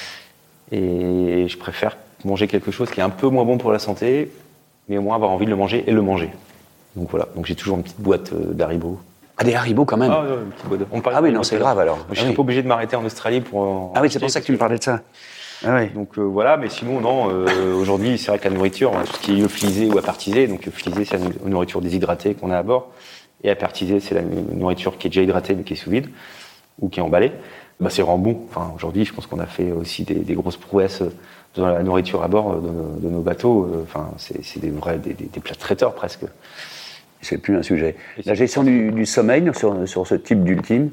Et 0.71 1.47
je 1.49 1.57
préfère 1.57 1.97
manger 2.25 2.47
quelque 2.47 2.71
chose 2.71 2.89
qui 2.89 2.99
est 2.99 3.03
un 3.03 3.09
peu 3.09 3.27
moins 3.27 3.45
bon 3.45 3.57
pour 3.57 3.71
la 3.71 3.79
santé, 3.79 4.31
mais 4.87 4.97
au 4.97 5.01
moins 5.01 5.15
avoir 5.15 5.31
envie 5.31 5.45
de 5.45 5.49
le 5.51 5.55
manger 5.55 5.83
et 5.87 5.91
le 5.91 6.01
manger. 6.01 6.29
Donc 6.95 7.09
voilà, 7.09 7.27
donc 7.35 7.45
j'ai 7.45 7.55
toujours 7.55 7.77
une 7.77 7.83
petite 7.83 7.99
boîte 8.01 8.33
euh, 8.33 8.53
d'Haribo. 8.53 8.99
Ah, 9.39 9.43
des 9.43 9.53
haribots 9.53 9.85
quand 9.85 9.97
même. 9.97 10.11
Ah, 10.11 10.23
ouais, 10.23 10.29
une 10.45 10.49
petite 10.51 10.65
boîte 10.67 10.79
de- 10.79 10.85
on 10.91 10.99
parlait 11.01 11.19
Ah 11.19 11.21
oui, 11.21 11.31
non, 11.31 11.43
c'est 11.43 11.57
grave 11.59 11.77
alors. 11.79 11.97
Je 12.09 12.13
Ah 12.13 12.15
suis 12.21 12.29
oui. 12.29 12.33
pas 12.35 12.41
obligé 12.41 12.63
de 12.63 12.67
m'arrêter 12.67 12.95
en 12.95 13.05
Australie 13.05 13.41
pour. 13.41 13.59
en 13.61 13.93
Ah 13.95 14.01
oui, 14.01 14.09
c'est 14.09 14.19
pour 14.19 14.31
ça 14.31 14.41
que 14.41 14.45
tu 14.45 14.51
me 14.51 14.57
parlais 14.57 14.79
de 14.79 14.83
ça. 14.83 15.01
Ah 15.65 15.75
oui. 15.75 15.89
donc 15.89 16.17
euh, 16.17 16.21
voilà, 16.21 16.57
mais 16.57 16.69
sinon 16.69 17.01
non. 17.01 17.29
euh, 17.31 17.73
Aujourd'hui, 17.75 18.17
c'est 18.17 18.27
vrai 18.29 18.39
que 18.39 18.47
la 18.47 18.53
nourriture, 18.55 18.91
tout 19.05 19.13
ce 19.15 19.19
qui 19.19 19.33
est 19.33 19.35
lyophilisé 19.35 19.87
ou 19.91 19.97
apertisé, 19.97 20.47
donc 20.47 20.65
lyophilisé, 20.65 21.05
c'est 21.05 21.17
la 21.17 21.23
nou- 21.25 21.33
nourriture 21.45 21.81
déshydratée 21.81 22.33
qu'on 22.35 22.49
a 22.51 22.57
à 22.57 22.63
bord, 22.63 22.89
et 23.43 23.49
apertisé, 23.51 23.99
c'est 23.99 24.15
la 24.15 24.21
nou- 24.21 24.47
nourriture 24.53 24.97
qui 24.97 25.07
est 25.07 25.09
déjà 25.11 25.21
hydratée 25.21 25.53
mais 25.55 25.63
qui 25.63 25.73
est 25.73 25.77
sous 25.77 25.89
vide 25.91 26.09
ou 26.79 26.89
qui 26.89 26.99
est 26.99 27.03
emballée. 27.03 27.31
Bah, 27.79 27.89
c'est 27.91 28.01
vraiment 28.01 28.17
bon. 28.17 28.39
Enfin, 28.49 28.71
aujourd'hui, 28.75 29.05
je 29.05 29.13
pense 29.13 29.27
qu'on 29.27 29.39
a 29.39 29.45
fait 29.45 29.71
aussi 29.71 30.03
des, 30.03 30.15
des 30.15 30.33
grosses 30.33 30.57
prouesses 30.57 31.03
dans 31.57 31.67
la 31.67 31.83
nourriture 31.83 32.23
à 32.23 32.27
bord 32.27 32.55
de 32.61 32.69
nos, 32.69 32.95
de 32.99 33.09
nos 33.09 33.21
bateaux. 33.21 33.65
Euh, 33.65 33.83
Enfin, 33.83 34.11
c'est 34.17 34.59
des 34.59 34.69
vrais 34.69 34.97
des, 34.97 35.13
des, 35.13 35.25
des 35.25 35.39
plats 35.39 35.55
de 35.55 35.59
traiteur 35.59 35.93
presque. 35.93 36.21
C'est 37.21 37.39
plus 37.39 37.57
un 37.57 37.63
sujet. 37.63 37.95
La 38.25 38.35
gestion 38.35 38.63
du, 38.63 38.91
du 38.91 39.05
sommeil 39.05 39.49
sur, 39.55 39.87
sur 39.87 40.05
ce 40.05 40.15
type 40.15 40.43
d'ultime, 40.43 40.91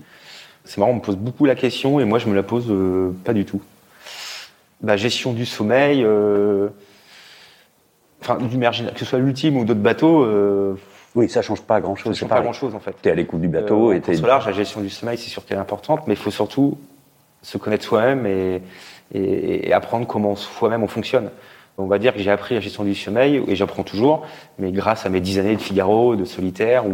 C'est 0.64 0.79
marrant, 0.79 0.92
on 0.92 0.96
me 0.96 1.00
pose 1.00 1.16
beaucoup 1.16 1.44
la 1.44 1.55
question 1.55 2.00
et 2.00 2.05
moi 2.05 2.18
je 2.18 2.29
me 2.29 2.35
la 2.35 2.42
pose 2.42 2.66
euh, 2.70 3.12
pas 3.24 3.35
du 3.35 3.44
tout. 3.44 3.61
La 4.83 4.96
gestion 4.96 5.33
du 5.33 5.44
sommeil, 5.46 6.03
euh, 6.03 6.68
enfin 8.22 8.37
du 8.37 8.59
que 8.59 8.98
ce 9.00 9.05
soit 9.05 9.18
l'ultime 9.18 9.57
ou 9.59 9.64
d'autres 9.64 9.81
bateaux, 9.81 10.24
euh, 10.24 10.74
oui, 11.14 11.29
ça 11.29 11.42
change 11.42 11.62
pas 11.62 11.74
ça 11.77 11.81
grand-chose. 11.83 12.11
ne 12.11 12.14
change 12.14 12.29
pas 12.29 12.40
grand-chose 12.40 12.74
en 12.74 12.81
fait. 12.81 12.94
T'es 13.03 13.11
à 13.11 13.14
l'écoute 13.14 13.40
du 13.40 13.48
bateau 13.48 13.92
Euh, 13.92 14.00
et 14.09 14.16
large, 14.16 14.46
la 14.46 14.53
gestion 14.53 14.81
du 14.81 14.90
sommeil, 14.90 15.16
c'est 15.16 15.31
sûr 15.31 15.44
qu'elle 15.44 15.59
est 15.59 15.61
importante, 15.61 16.07
mais 16.07 16.14
il 16.14 16.20
faut 16.20 16.31
surtout 16.31 16.77
se 17.42 17.59
connaître 17.59 17.85
soi-même 17.85 18.27
et, 18.27 18.62
et- 19.14 19.68
et 19.68 19.72
apprendre 19.72 20.07
comment 20.07 20.37
soi-même 20.37 20.83
on 20.83 20.88
fonctionne. 20.88 21.31
On 21.79 21.87
va 21.87 21.98
dire 21.98 22.12
que 22.14 22.20
j'ai 22.20 22.31
appris 22.31 22.55
la 22.55 22.61
gestion 22.61 22.85
du 22.85 22.94
sommeil 22.94 23.42
et 23.48 23.57
j'apprends 23.57 23.83
toujours, 23.83 24.24
mais 24.59 24.70
grâce 24.70 25.07
à 25.07 25.09
mes 25.09 25.20
dix 25.20 25.38
années 25.38 25.57
de 25.57 25.61
Figaro, 25.61 26.14
de 26.14 26.24
solitaire, 26.24 26.87
où, 26.87 26.90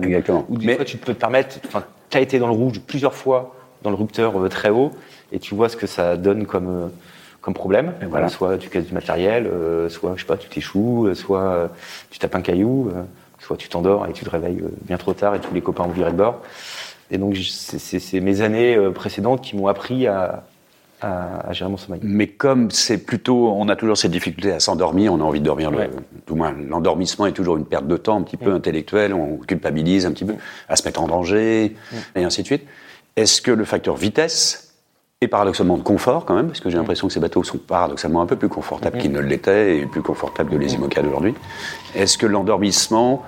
où 0.48 0.56
des 0.56 0.66
Mais- 0.66 0.76
fois 0.76 0.85
tu 0.85 0.96
peux 0.96 1.12
te 1.12 1.18
permettre, 1.20 1.56
enfin, 1.66 1.85
tu 2.09 2.16
as 2.16 2.20
été 2.20 2.38
dans 2.38 2.46
le 2.46 2.54
rouge 2.54 2.80
plusieurs 2.87 3.14
fois, 3.14 3.54
dans 3.83 3.90
le 3.90 3.96
rupteur 3.96 4.38
euh, 4.40 4.48
très 4.48 4.70
haut, 4.70 4.90
et 5.33 5.38
tu 5.38 5.54
vois 5.54 5.68
ce 5.68 5.76
que 5.76 5.87
ça 5.87 6.16
donne 6.16 6.46
comme, 6.46 6.68
euh, 6.68 6.88
comme 7.42 7.52
problème. 7.54 7.92
Et 8.02 8.06
voilà. 8.06 8.28
Soit 8.28 8.56
tu 8.59 8.70
casses 8.70 8.87
du 8.87 8.94
matériel, 8.94 9.46
euh, 9.46 9.88
soit 9.90 10.12
je 10.16 10.20
sais 10.22 10.26
pas, 10.26 10.37
tu 10.38 10.48
t'échoues, 10.48 11.06
euh, 11.09 11.14
soit 11.14 11.40
euh, 11.42 11.68
tu 12.11 12.18
tapes 12.18 12.35
un 12.35 12.40
caillou, 12.42 12.88
euh, 12.94 13.02
soit 13.38 13.56
tu 13.59 13.68
t'endors 13.68 14.06
et 14.06 14.12
tu 14.12 14.24
te 14.24 14.30
réveilles 14.30 14.61
euh, 14.62 14.70
bien 14.83 14.96
trop 14.96 15.12
tard 15.12 15.35
et 15.35 15.40
tous 15.40 15.52
les 15.54 15.61
copains 15.61 15.85
ont 15.85 15.88
viré 15.88 16.11
de 16.11 16.16
bord. 16.16 16.40
Et 17.11 17.18
donc 17.18 17.37
c'est- 17.37 18.20
mes 18.20 18.40
années 18.40 18.76
euh, 18.76 18.90
précédentes 18.92 19.40
qui 19.42 19.56
m'ont 19.56 19.66
appris 19.66 20.06
à, 20.06 20.44
à, 21.00 21.48
à 21.48 21.52
gérer 21.52 21.70
mon 21.70 21.76
sommeil. 21.76 22.00
Mais 22.02 22.26
comme 22.26 22.70
c'est 22.70 22.98
plutôt, 22.98 23.48
on 23.52 23.68
a 23.68 23.76
toujours 23.76 23.96
cette 23.96 24.10
difficulté 24.10 24.52
à 24.52 24.60
s'endormir, 24.60 25.12
on 25.12 25.20
a 25.20 25.24
envie 25.24 25.40
de 25.40 25.44
dormir, 25.44 25.70
le, 25.70 25.78
Ouais. 25.78 25.90
tout 26.26 26.34
moins 26.36 26.52
l'endormissement 26.68 27.26
est 27.26 27.32
toujours 27.32 27.56
une 27.56 27.64
perte 27.64 27.86
de 27.86 27.96
temps 27.96 28.16
un 28.18 28.22
petit 28.22 28.36
peu 28.36 28.52
intellectuelle, 28.52 29.14
on 29.14 29.36
culpabilise 29.38 30.06
un 30.06 30.12
petit 30.12 30.24
peu, 30.24 30.34
à 30.68 30.76
se 30.76 30.84
mettre 30.84 31.02
en 31.02 31.06
danger, 31.08 31.74
et 32.14 32.24
ainsi 32.24 32.42
de 32.42 32.46
suite. 32.46 32.62
Est-ce 33.16 33.40
que 33.42 33.50
le 33.50 33.64
facteur 33.64 33.96
vitesse 33.96 34.74
et 35.22 35.28
paradoxalement 35.28 35.76
de 35.76 35.82
confort 35.82 36.24
quand 36.24 36.34
même, 36.34 36.46
parce 36.46 36.60
que 36.60 36.70
j'ai 36.70 36.78
l'impression 36.78 37.06
que 37.08 37.12
ces 37.12 37.20
bateaux 37.20 37.42
sont 37.44 37.58
paradoxalement 37.58 38.22
un 38.22 38.26
peu 38.26 38.36
plus 38.36 38.48
confortables 38.48 38.96
qu'ils 38.98 39.12
ne 39.12 39.20
l'étaient 39.20 39.76
et 39.78 39.86
plus 39.86 40.00
confortables 40.00 40.48
que 40.50 40.56
les 40.56 40.74
IMOCA 40.74 41.02
d'aujourd'hui. 41.02 41.34
Est-ce 41.94 42.16
que 42.16 42.24
l'endormissement 42.26 43.22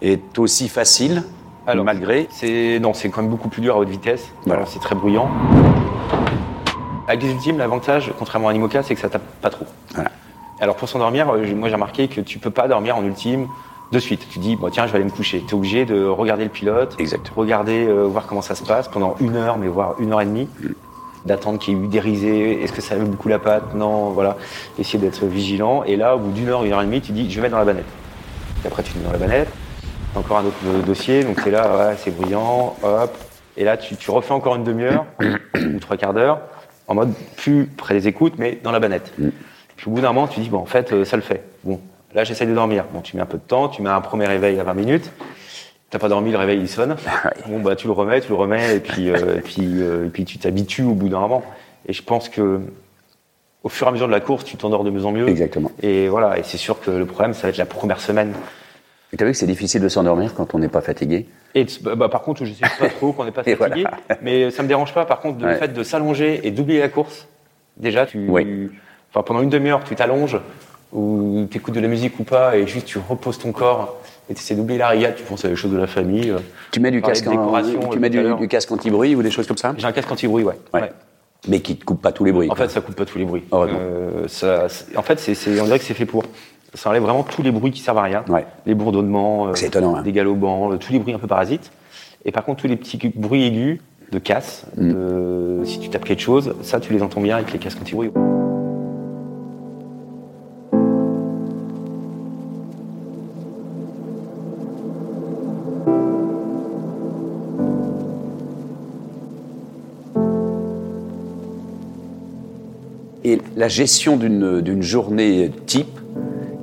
est 0.00 0.38
aussi 0.38 0.68
facile 0.70 1.22
Alors, 1.66 1.84
malgré 1.84 2.28
C'est 2.30 2.78
non, 2.80 2.94
c'est 2.94 3.10
quand 3.10 3.20
même 3.20 3.30
beaucoup 3.30 3.48
plus 3.50 3.60
dur 3.60 3.76
à 3.76 3.78
haute 3.78 3.88
vitesse. 3.90 4.24
Voilà. 4.46 4.60
Alors, 4.62 4.72
C'est 4.72 4.78
très 4.78 4.94
bruyant. 4.94 5.28
Avec 7.08 7.22
les 7.22 7.30
ultimes, 7.30 7.56
l'avantage, 7.56 8.12
contrairement 8.18 8.48
à 8.48 8.52
l'IMOCA, 8.52 8.82
c'est 8.82 8.94
que 8.94 9.00
ça 9.00 9.08
tape 9.08 9.22
pas 9.40 9.48
trop. 9.48 9.64
Voilà. 9.94 10.10
Alors 10.60 10.76
pour 10.76 10.90
s'endormir, 10.90 11.30
euh, 11.30 11.54
moi 11.54 11.68
j'ai 11.68 11.74
remarqué 11.74 12.06
que 12.06 12.20
tu 12.20 12.38
peux 12.38 12.50
pas 12.50 12.68
dormir 12.68 12.96
en 12.98 13.02
ultime 13.02 13.48
de 13.92 13.98
suite. 13.98 14.26
Tu 14.30 14.38
dis, 14.38 14.56
bon 14.56 14.68
tiens, 14.70 14.86
je 14.86 14.92
vais 14.92 14.96
aller 14.96 15.06
me 15.06 15.10
coucher. 15.10 15.42
Tu 15.46 15.52
es 15.52 15.54
obligé 15.54 15.86
de 15.86 16.04
regarder 16.04 16.44
le 16.44 16.50
pilote, 16.50 16.96
Exact. 16.98 17.32
regarder, 17.34 17.86
euh, 17.86 18.02
voir 18.04 18.26
comment 18.26 18.42
ça 18.42 18.54
se 18.54 18.62
passe 18.62 18.88
pendant 18.88 19.16
une 19.20 19.36
heure, 19.36 19.56
mais 19.56 19.68
voire 19.68 19.94
une 19.98 20.12
heure 20.12 20.20
et 20.20 20.26
demie. 20.26 20.48
D'attendre 21.24 21.58
qu'il 21.58 21.74
y 21.74 21.80
ait 21.80 21.84
eu 21.84 21.88
des 21.88 22.00
risées, 22.00 22.62
est-ce 22.62 22.72
que 22.72 22.82
ça 22.82 22.94
lève 22.94 23.08
beaucoup 23.08 23.28
la 23.28 23.38
patte? 23.38 23.74
Non, 23.74 24.10
voilà. 24.10 24.36
Essayer 24.78 24.98
d'être 24.98 25.24
vigilant. 25.24 25.84
Et 25.84 25.96
là, 25.96 26.14
au 26.14 26.18
bout 26.18 26.32
d'une 26.32 26.48
heure, 26.48 26.62
une 26.64 26.72
heure 26.72 26.82
et 26.82 26.86
demie, 26.86 27.00
tu 27.00 27.12
dis, 27.12 27.30
je 27.30 27.36
vais 27.36 27.42
mettre 27.42 27.52
dans 27.52 27.58
la 27.58 27.64
banette. 27.64 27.86
Et 28.64 28.66
après, 28.66 28.82
tu 28.82 28.96
mets 28.98 29.04
dans 29.04 29.12
la 29.12 29.18
banette. 29.18 29.48
Encore 30.14 30.38
un 30.38 30.44
autre 30.44 30.56
dossier, 30.86 31.24
donc 31.24 31.40
c'est 31.42 31.50
là, 31.50 31.64
ouais, 31.76 31.94
c'est 31.96 32.14
bruyant, 32.14 32.76
hop. 32.82 33.16
Et 33.56 33.64
là, 33.64 33.76
tu, 33.76 33.96
tu 33.96 34.10
refais 34.10 34.32
encore 34.32 34.56
une 34.56 34.64
demi-heure 34.64 35.06
ou 35.54 35.78
trois 35.80 35.96
quarts 35.96 36.14
d'heure, 36.14 36.40
en 36.88 36.94
mode 36.94 37.12
plus 37.36 37.66
près 37.66 37.94
des 37.94 38.08
écoutes, 38.08 38.34
mais 38.38 38.58
dans 38.62 38.72
la 38.72 38.80
banette. 38.80 39.12
Puis 39.76 39.86
au 39.86 39.90
bout 39.90 40.00
d'un 40.00 40.12
moment, 40.12 40.26
tu 40.26 40.40
dis, 40.40 40.48
bon, 40.48 40.58
en 40.58 40.66
fait, 40.66 40.92
euh, 40.92 41.04
ça 41.04 41.16
le 41.16 41.22
fait. 41.22 41.44
Bon, 41.62 41.80
là, 42.14 42.24
j'essaye 42.24 42.48
de 42.48 42.54
dormir. 42.54 42.84
Bon, 42.92 43.00
tu 43.00 43.16
mets 43.16 43.22
un 43.22 43.26
peu 43.26 43.38
de 43.38 43.42
temps, 43.42 43.68
tu 43.68 43.82
mets 43.82 43.90
un 43.90 44.00
premier 44.00 44.26
réveil 44.26 44.58
à 44.58 44.64
20 44.64 44.74
minutes. 44.74 45.12
T'as 45.90 45.98
pas 45.98 46.08
dormi, 46.08 46.32
le 46.32 46.38
réveil, 46.38 46.60
il 46.60 46.68
sonne. 46.68 46.96
Bon, 47.46 47.60
bah, 47.60 47.76
tu 47.76 47.86
le 47.86 47.92
remets, 47.92 48.20
tu 48.20 48.30
le 48.30 48.34
remets, 48.34 48.76
et 48.76 48.80
puis, 48.80 49.10
euh, 49.10 49.38
et 49.38 49.40
puis, 49.40 49.62
euh, 49.62 50.06
et 50.06 50.08
puis 50.08 50.24
tu 50.24 50.38
t'habitues 50.38 50.82
au 50.82 50.94
bout 50.94 51.08
d'un 51.08 51.20
moment. 51.20 51.42
Et 51.86 51.92
je 51.92 52.02
pense 52.02 52.28
que, 52.28 52.60
au 53.62 53.68
fur 53.68 53.86
et 53.86 53.90
à 53.90 53.92
mesure 53.92 54.06
de 54.06 54.12
la 54.12 54.20
course, 54.20 54.44
tu 54.44 54.56
t'endors 54.56 54.84
de 54.84 54.90
mieux 54.90 55.04
en 55.04 55.12
mieux. 55.12 55.28
Exactement. 55.28 55.70
Et 55.82 56.08
voilà, 56.08 56.38
et 56.38 56.42
c'est 56.42 56.58
sûr 56.58 56.80
que 56.80 56.90
le 56.90 57.06
problème, 57.06 57.34
ça 57.34 57.42
va 57.42 57.48
être 57.50 57.56
la 57.58 57.66
première 57.66 58.00
semaine. 58.00 58.32
Et 59.12 59.16
t'as 59.16 59.24
vu 59.24 59.32
que 59.32 59.36
c'est 59.38 59.46
difficile 59.46 59.80
de 59.80 59.88
s'endormir 59.88 60.34
quand 60.34 60.54
on 60.54 60.58
n'est 60.58 60.68
pas 60.68 60.82
fatigué 60.82 61.26
Et 61.54 61.66
bah, 61.82 61.94
bah, 61.94 62.08
par 62.08 62.22
contre, 62.22 62.44
je 62.44 62.52
sais 62.52 62.64
pas 62.78 62.88
trop 62.88 63.12
qu'on 63.12 63.24
n'est 63.24 63.30
pas 63.30 63.42
fatigué, 63.56 63.56
voilà. 63.58 64.18
mais 64.22 64.50
ça 64.50 64.62
me 64.62 64.68
dérange 64.68 64.92
pas. 64.92 65.06
Par 65.06 65.20
contre, 65.20 65.40
le 65.40 65.46
Ouais. 65.46 65.54
fait 65.56 65.68
de 65.72 65.82
s'allonger 65.82 66.40
et 66.46 66.50
d'oublier 66.50 66.80
la 66.80 66.88
course, 66.88 67.26
déjà, 67.78 68.04
tu, 68.04 68.26
Oui. 68.28 68.68
enfin, 69.10 69.22
pendant 69.22 69.40
une 69.40 69.48
demi-heure, 69.48 69.82
tu 69.84 69.94
t'allonges 69.94 70.38
ou 70.92 71.46
tu 71.50 71.56
écoutes 71.58 71.74
de 71.74 71.80
la 71.80 71.88
musique 71.88 72.18
ou 72.20 72.24
pas, 72.24 72.56
et 72.56 72.66
juste 72.66 72.86
tu 72.86 72.98
reposes 72.98 73.38
ton 73.38 73.52
corps 73.52 73.96
et 74.30 74.34
tu 74.34 74.40
essaies 74.40 74.54
d'oublier 74.54 74.78
la 74.78 74.88
régate, 74.88 75.16
tu 75.16 75.22
penses 75.22 75.44
à 75.44 75.48
les 75.48 75.56
choses 75.56 75.72
de 75.72 75.78
la 75.78 75.86
famille. 75.86 76.30
euh. 76.30 76.38
Tu 76.70 76.80
mets 76.80 76.90
du 76.90 77.00
casque, 77.00 77.26
en- 77.28 77.30
tu 77.32 77.38
euh, 77.38 77.98
mets 77.98 78.06
à 78.18 78.34
du, 78.36 78.48
casque 78.48 78.70
anti-bruit 78.72 79.14
ou 79.14 79.22
des 79.22 79.30
choses 79.30 79.46
comme 79.46 79.56
ça 79.56 79.74
J'ai 79.78 79.86
un 79.86 79.92
casque 79.92 80.10
anti-bruit, 80.12 80.44
ouais. 80.44 80.54
Ouais. 80.74 80.80
Ouais. 80.82 80.92
Mais 81.48 81.60
qui 81.60 81.76
te 81.76 81.84
coupe 81.84 82.02
pas 82.02 82.12
tous 82.12 82.24
les 82.24 82.32
bruits. 82.32 82.50
En 82.50 82.54
quoi. 82.54 82.66
fait, 82.66 82.72
ça 82.72 82.80
coupe 82.82 82.94
pas 82.96 83.04
tous 83.06 83.16
les 83.18 83.24
bruits. 83.24 83.44
Euh, 83.54 84.26
ça, 84.28 84.68
c'est- 84.68 84.96
en 84.98 85.02
fait, 85.02 85.18
c'est- 85.20 85.60
on 85.60 85.64
dirait 85.64 85.78
que 85.78 85.84
c'est 85.84 85.94
fait 85.94 86.04
pour. 86.06 86.24
Ça 86.78 86.90
enlève 86.90 87.02
vraiment 87.02 87.24
tous 87.24 87.42
les 87.42 87.50
bruits 87.50 87.72
qui 87.72 87.80
servent 87.80 87.98
à 87.98 88.02
rien. 88.02 88.24
Ouais. 88.28 88.46
Les 88.64 88.74
bourdonnements, 88.76 89.48
euh, 89.48 89.52
étonnant, 89.54 89.96
hein. 89.96 90.02
des 90.02 90.12
galopants, 90.12 90.70
euh, 90.72 90.76
tous 90.76 90.92
les 90.92 91.00
bruits 91.00 91.12
un 91.12 91.18
peu 91.18 91.26
parasites. 91.26 91.72
Et 92.24 92.30
par 92.30 92.44
contre, 92.44 92.60
tous 92.62 92.68
les 92.68 92.76
petits 92.76 92.98
bruits 93.16 93.42
aigus 93.44 93.80
de 94.12 94.18
casse, 94.20 94.64
Mm. 94.76 94.92
de- 94.92 95.60
si 95.64 95.80
tu 95.80 95.88
tapes 95.88 96.04
quelque 96.04 96.22
chose, 96.22 96.54
ça, 96.62 96.78
tu 96.78 96.92
les 96.92 97.02
entends 97.02 97.20
bien 97.20 97.34
avec 97.34 97.52
les 97.52 97.58
casques 97.58 97.78
anti-bruit. 97.82 98.12
Et 113.24 113.38
la 113.56 113.68
gestion 113.68 114.16
d'une 114.16 114.82
journée 114.82 115.50
type, 115.66 115.98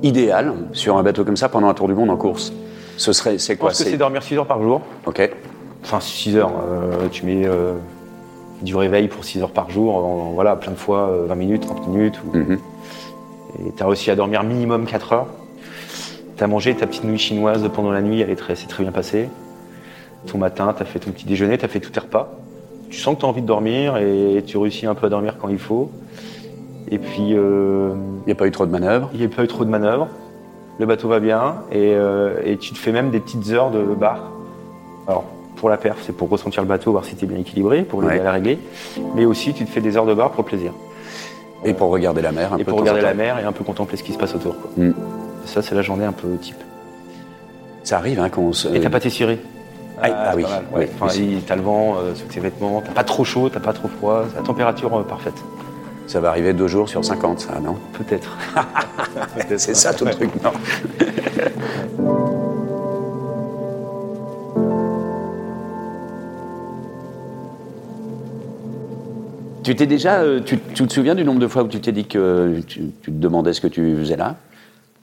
idéale, 0.02 0.52
sur 0.72 0.96
un 0.96 1.02
bateau 1.02 1.24
comme 1.24 1.36
ça 1.36 1.48
pendant 1.48 1.68
un 1.68 1.74
tour 1.74 1.88
du 1.88 1.94
monde 1.94 2.10
en 2.10 2.16
course, 2.16 2.52
ce 2.96 3.12
serait, 3.12 3.38
c'est 3.38 3.54
Je 3.54 3.58
quoi 3.58 3.70
pense 3.70 3.82
que 3.82 3.90
c'est 3.90 3.96
dormir 3.96 4.22
6 4.22 4.36
heures 4.36 4.46
par 4.46 4.62
jour. 4.62 4.80
Ok. 5.06 5.30
Enfin, 5.84 6.00
6 6.00 6.36
heures. 6.36 6.50
euh, 6.68 7.08
tu 7.10 7.24
mets 7.26 7.46
euh, 7.46 7.72
du 8.62 8.74
réveil 8.74 9.08
pour 9.08 9.24
6 9.24 9.42
heures 9.42 9.50
par 9.50 9.70
jour, 9.70 9.94
en- 9.96 10.32
voilà, 10.32 10.56
plein 10.56 10.72
de 10.72 10.76
fois, 10.76 11.08
euh, 11.10 11.26
20 11.28 11.34
minutes, 11.34 11.66
30 11.66 11.88
minutes. 11.88 12.20
ou- 12.26 12.36
Mhm. 12.36 12.58
Et 13.68 13.72
tu 13.76 13.82
as 13.82 13.86
réussi 13.86 14.10
à 14.10 14.16
dormir 14.16 14.42
minimum 14.42 14.86
4 14.86 15.12
heures. 15.12 15.26
Tu 16.36 16.44
as 16.44 16.46
mangé 16.46 16.74
ta 16.74 16.86
petite 16.86 17.04
nuit 17.04 17.18
chinoise 17.18 17.66
pendant 17.74 17.90
la 17.90 18.02
nuit, 18.02 18.20
elle 18.20 18.30
est 18.30 18.36
très, 18.36 18.54
bien 18.82 18.92
passé. 18.92 19.28
Ton 20.26 20.38
matin, 20.38 20.74
tu 20.76 20.82
as 20.82 20.86
fait 20.86 20.98
ton 20.98 21.10
petit 21.10 21.24
déjeuner, 21.26 21.56
tu 21.56 21.64
as 21.64 21.68
fait 21.68 21.80
tous 21.80 21.90
tes 21.90 22.00
repas. 22.00 22.32
Tu 22.90 22.98
sens 23.00 23.14
que 23.14 23.20
tu 23.20 23.26
as 23.26 23.28
envie 23.28 23.40
de 23.42 23.46
dormir 23.46 23.96
et 23.96 24.42
tu 24.46 24.58
réussis 24.58 24.86
un 24.86 24.94
peu 24.94 25.06
à 25.06 25.08
dormir 25.10 25.36
quand 25.40 25.48
il 25.48 25.58
faut. 25.58 25.90
Et 26.90 26.98
puis, 26.98 27.34
euh, 27.34 27.94
Il 28.24 28.26
n'y 28.26 28.32
a 28.32 28.36
pas 28.36 28.46
eu 28.46 28.50
trop 28.50 28.66
de 28.66 28.70
manœuvres. 28.70 29.10
il 29.12 29.20
n'y 29.20 29.26
a 29.26 29.28
pas 29.28 29.42
eu 29.44 29.48
trop 29.48 29.64
de 29.64 29.70
manœuvres. 29.70 30.08
Le 30.78 30.86
bateau 30.86 31.08
va 31.08 31.20
bien 31.20 31.56
et, 31.72 31.94
euh, 31.94 32.38
et 32.44 32.58
tu 32.58 32.72
te 32.72 32.78
fais 32.78 32.92
même 32.92 33.10
des 33.10 33.18
petites 33.20 33.50
heures 33.50 33.70
de 33.70 33.82
bar. 33.94 34.30
Alors, 35.08 35.24
pour 35.56 35.70
la 35.70 35.78
perf, 35.78 35.96
c'est 36.04 36.14
pour 36.14 36.28
ressentir 36.28 36.62
le 36.62 36.68
bateau, 36.68 36.92
voir 36.92 37.04
si 37.04 37.16
tu 37.16 37.24
es 37.24 37.28
bien 37.28 37.38
équilibré, 37.38 37.82
pour 37.82 38.02
l'aider 38.02 38.14
Ouais. 38.16 38.20
à 38.20 38.24
la 38.24 38.32
régler. 38.32 38.58
Mais 39.14 39.24
aussi, 39.24 39.54
tu 39.54 39.64
te 39.64 39.70
fais 39.70 39.80
des 39.80 39.96
heures 39.96 40.04
de 40.06 40.12
bar 40.14 40.30
pour 40.32 40.44
le 40.44 40.48
plaisir. 40.48 40.72
Et 41.64 41.72
pour 41.72 41.88
regarder 41.88 42.20
la 42.20 42.30
mer 42.32 42.52
un 42.52 42.58
et 42.58 42.64
peu 42.64 42.70
pour 42.70 42.82
de 42.82 42.86
temps 42.86 42.92
regarder 42.92 43.02
la 43.02 43.14
mer 43.14 43.38
et 43.38 43.44
un 43.44 43.52
peu 43.52 43.64
contempler 43.64 43.96
ce 43.96 44.02
qui 44.02 44.12
se 44.12 44.18
passe 44.18 44.34
autour. 44.34 44.54
Quoi. 44.60 44.70
Mm. 44.76 44.92
Ça, 45.46 45.62
c'est 45.62 45.74
la 45.74 45.82
journée 45.82 46.04
un 46.04 46.12
peu 46.12 46.28
type. 46.40 46.56
Ça 47.82 47.96
arrive 47.96 48.20
hein, 48.20 48.28
qu'on 48.28 48.52
se. 48.52 48.68
Et 48.68 48.80
t'as 48.80 48.90
pas 48.90 49.00
tes 49.00 49.10
cirés 49.10 49.38
Ah, 50.02 50.08
ah 50.10 50.30
c'est 50.32 50.36
oui, 50.36 50.44
oui, 50.74 50.78
ouais. 50.80 50.90
Enfin, 51.00 51.14
il- 51.18 51.40
t'as 51.42 51.56
le 51.56 51.62
vent 51.62 51.94
euh, 51.96 52.14
sous 52.14 52.26
tes 52.26 52.40
vêtements, 52.40 52.82
t'as 52.84 52.92
pas 52.92 53.04
trop 53.04 53.24
chaud, 53.24 53.48
t'as 53.48 53.60
pas 53.60 53.72
trop 53.72 53.88
froid, 53.88 54.24
c'est 54.30 54.36
la 54.36 54.42
température 54.42 54.94
euh, 54.98 55.02
parfaite. 55.02 55.42
Ça 56.06 56.20
va 56.20 56.28
arriver 56.30 56.52
deux 56.52 56.68
jours 56.68 56.88
sur 56.88 57.04
50, 57.04 57.40
ça, 57.40 57.58
non? 57.60 57.76
Peut-être. 57.94 58.36
C'est 59.58 59.74
ça 59.74 59.92
tout 59.92 60.04
le 60.04 60.12
truc, 60.12 60.30
non? 60.42 60.52
Tu 69.64 69.74
t'es 69.74 69.86
déjà, 69.86 70.20
euh, 70.20 70.40
tu, 70.44 70.58
tu 70.60 70.86
te 70.86 70.92
souviens 70.92 71.14
du 71.16 71.24
nombre 71.24 71.40
de 71.40 71.48
fois 71.48 71.62
où 71.64 71.68
tu 71.68 71.80
t'es 71.80 71.90
dit 71.92 72.04
que 72.06 72.60
tu, 72.68 72.82
tu 73.02 73.10
te 73.10 73.16
demandais 73.16 73.52
ce 73.52 73.60
que 73.60 73.66
tu 73.66 73.96
faisais 73.98 74.16
là? 74.16 74.36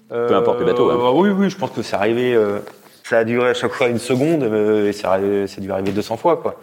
Peu 0.10 0.36
importe 0.36 0.60
le 0.60 0.66
bateau, 0.66 0.90
hein. 0.92 0.98
Euh, 1.02 1.12
oui, 1.14 1.30
oui, 1.30 1.50
je 1.50 1.58
pense 1.58 1.72
que 1.72 1.82
c'est 1.82 1.96
arrivé. 1.96 2.34
euh, 2.36 2.60
ça 3.04 3.18
a 3.18 3.24
duré 3.26 3.50
à 3.50 3.54
chaque 3.54 3.74
fois 3.74 3.88
une 3.90 3.98
seconde 3.98 4.44
euh, 4.44 4.88
et 4.90 4.94
ça, 4.94 5.12
arrivé- 5.12 5.48
ça 5.48 5.56
a 5.58 5.62
dû 5.62 5.72
arriver 5.72 5.92
200 5.92 6.16
fois, 6.18 6.38
quoi. 6.38 6.56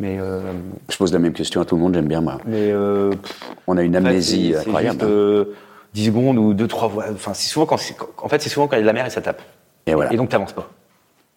Mais, 0.00 0.16
euh, 0.18 0.40
Je 0.88 0.96
pose 0.96 1.12
la 1.12 1.18
même 1.18 1.34
question 1.34 1.60
à 1.60 1.64
tout 1.66 1.76
le 1.76 1.82
monde, 1.82 1.94
j'aime 1.94 2.08
bien 2.08 2.22
moi. 2.22 2.38
mais 2.46 2.70
euh, 2.72 3.10
pff, 3.10 3.40
On 3.66 3.76
a 3.76 3.82
une 3.82 3.96
en 3.96 4.00
fait, 4.00 4.06
amnésie 4.08 4.48
c'est- 4.48 4.54
c'est 4.62 4.66
incroyable. 4.68 4.98
juste, 5.00 5.10
euh, 5.10 5.44
10 5.92 6.06
secondes 6.06 6.38
ou 6.38 6.54
2-3 6.54 6.88
voix. 6.88 7.04
Enfin, 7.12 7.34
c'est 7.34 7.48
souvent 7.48 7.66
quand 7.66 7.76
en 8.22 8.28
fait, 8.28 8.40
c'est 8.42 8.48
souvent 8.48 8.66
quand 8.66 8.76
il 8.76 8.78
y 8.78 8.80
a 8.80 8.82
de 8.82 8.86
la 8.86 8.92
mer 8.94 9.06
et 9.06 9.10
ça 9.10 9.20
tape. 9.20 9.42
Et 9.86 9.94
voilà. 9.94 10.12
Et 10.12 10.16
donc, 10.16 10.30
t'avances 10.30 10.52
pas. 10.54 10.70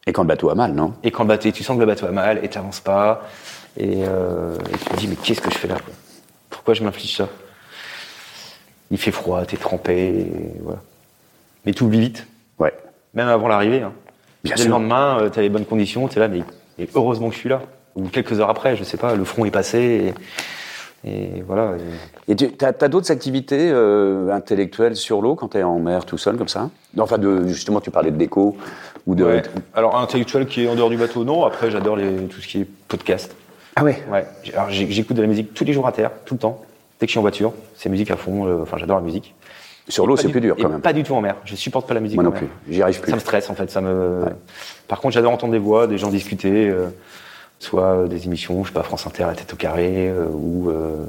Et 0.08 0.14
quand 0.14 0.22
le 0.24 0.28
bateau 0.28 0.50
a 0.50 0.56
mal, 0.56 0.74
non? 0.74 0.94
Et 1.04 1.12
quand 1.12 1.24
le 1.24 1.28
bateau, 1.30 1.52
tu 1.52 1.64
sens 1.64 1.76
que 1.76 1.82
le 1.82 1.86
bateau 1.86 2.06
a 2.06 2.12
mal 2.12 2.40
et 2.44 2.48
t'avances 2.50 2.80
pas. 2.80 3.28
Et, 3.78 4.02
et 4.02 4.06
tu 4.80 4.86
te 4.86 4.96
dis, 4.98 5.08
mais 5.08 5.16
qu'est-ce 5.16 5.42
que 5.42 5.52
je 5.52 5.58
fais 5.58 5.68
là 5.68 5.76
quoi? 5.76 5.94
Pourquoi 6.50 6.74
je 6.74 6.84
m'inflige 6.84 7.18
ça? 7.18 7.28
Il 8.92 8.98
fait 8.98 9.12
froid, 9.12 9.44
t'es 9.46 9.58
trempé, 9.58 10.10
et 10.20 10.32
voilà. 10.62 10.80
Mais 11.66 11.74
tu 11.74 11.84
oublies 11.84 12.00
vite, 12.00 12.28
Ouais. 12.60 12.74
même 13.14 13.28
avant 13.28 13.48
l'arrivée. 13.48 13.82
Hein. 13.82 13.92
Bien 14.44 14.56
Dès 14.56 14.62
sûr. 14.64 14.70
le 14.70 14.76
lendemain, 14.78 15.18
euh, 15.22 15.30
t'as 15.30 15.42
les 15.42 15.50
bonnes 15.50 15.66
conditions, 15.66 16.08
t'es 16.08 16.20
là, 16.20 16.28
mais, 16.28 16.44
mais 16.78 16.88
heureusement 16.94 17.30
que 17.30 17.36
je 17.36 17.40
suis 17.40 17.50
là. 17.50 17.62
Ou 17.96 18.08
quelques 18.08 18.40
heures 18.40 18.50
après, 18.50 18.76
je 18.76 18.84
sais 18.84 18.98
pas, 18.98 19.16
le 19.16 19.24
front 19.24 19.46
est 19.46 19.52
passé, 19.52 20.14
et, 21.06 21.12
et 21.38 21.42
voilà. 21.46 21.74
et- 22.28 22.36
tu 22.36 22.50
as, 22.62 22.72
d'autres 22.88 23.12
activités 23.12 23.70
euh, 23.72 24.32
intellectuelles 24.32 24.96
sur 24.96 25.22
l'eau 25.22 25.36
quand 25.36 25.50
tu 25.50 25.58
es 25.58 25.64
en 25.64 25.80
mer 25.80 26.06
tout 26.06 26.18
seul 26.18 26.36
comme 26.38 26.48
ça? 26.48 26.70
Enfin, 26.98 27.18
de, 27.18 27.48
justement, 27.48 27.82
tu 27.82 27.92
parlais 27.92 28.10
de 28.12 28.18
déco 28.18 28.58
ou 29.06 29.14
de. 29.16 29.24
Ouais. 29.26 29.44
Alors, 29.76 29.98
intellectuel 29.98 30.46
qui 30.48 30.64
est 30.64 30.68
en 30.68 30.76
dehors 30.76 30.90
du 30.90 30.98
bateau, 30.98 31.24
non. 31.24 31.46
Après, 31.46 31.70
j'adore 31.70 31.98
tout 31.98 32.42
ce 32.42 32.48
qui 32.48 32.62
est 32.62 32.68
podcast. 32.88 33.36
Ah 33.76 33.84
ouais? 33.84 34.04
Ouais. 34.12 34.26
Alors 34.54 34.70
j'écoute 34.70 35.18
de 35.18 35.22
la 35.24 35.28
musique 35.28 35.54
tous 35.56 35.64
les 35.64 35.74
jours 35.74 35.88
à 35.88 35.92
terre, 35.92 36.12
tout 36.26 36.36
le 36.36 36.40
temps. 36.40 36.62
Dès 37.00 37.08
que 37.08 37.10
je 37.10 37.14
suis 37.14 37.18
en 37.20 37.24
voiture, 37.24 37.54
c'est 37.76 37.90
musique 37.90 38.12
à 38.12 38.16
fond. 38.16 38.46
euh, 38.48 38.62
Enfin, 38.62 38.78
j'adore 38.78 38.98
la 38.98 39.04
musique. 39.04 39.34
Sur 39.90 40.06
l'eau, 40.08 40.16
c'est 40.16 40.30
plus 40.30 40.40
dur 40.42 40.56
quand 40.62 40.70
même. 40.70 40.80
Pas 40.80 40.94
du 40.94 41.04
tout 41.04 41.14
en 41.16 41.22
mer. 41.22 41.36
Je 41.44 41.56
supporte 41.56 41.88
pas 41.88 41.94
la 41.96 42.00
musique 42.00 42.16
Moi 42.18 42.24
en 42.24 42.32
non 42.34 42.40
mer. 42.40 42.40
plus. 42.66 42.74
J'y 42.74 42.82
arrive 42.84 43.02
plus. 43.02 43.10
Ça 43.10 43.16
me 43.16 43.20
stresse 43.22 43.50
en 43.50 43.56
fait. 43.56 43.70
Ça 43.72 43.82
me. 43.82 44.22
Par 44.88 45.02
contre, 45.02 45.16
j'adore 45.16 45.32
entendre 45.34 45.52
des 45.54 45.60
voix, 45.60 45.88
des 45.88 45.98
gens 45.98 46.10
discuter, 46.10 46.70
euh, 46.70 46.86
soit 47.64 47.84
euh, 48.04 48.08
des 48.08 48.26
émissions, 48.26 48.64
je 48.64 48.70
sais 48.70 48.74
pas, 48.74 48.84
France 48.84 49.08
Inter, 49.08 49.24
la 49.28 49.34
tête 49.36 49.52
au 49.54 49.56
carré, 49.56 50.10
euh, 50.10 50.26
ou 50.32 50.70
euh, 50.70 51.06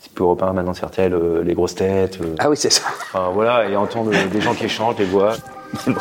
c'est 0.00 0.12
plus 0.12 0.22
européen 0.24 0.52
maintenant 0.52 0.74
c'est 0.74 0.86
RTL, 0.86 1.12
euh, 1.12 1.42
les 1.42 1.54
grosses 1.54 1.74
têtes. 1.74 2.18
Ah 2.38 2.48
oui, 2.48 2.56
c'est 2.56 2.70
ça. 2.70 2.82
Enfin 3.12 3.30
voilà, 3.34 3.68
et 3.68 3.76
entendre 3.76 4.10
des 4.32 4.40
gens 4.40 4.54
qui 4.54 4.64
échangent, 4.66 4.96
des 4.96 5.04
voix. 5.04 5.34
C'est 5.84 5.90
bon. 5.92 6.00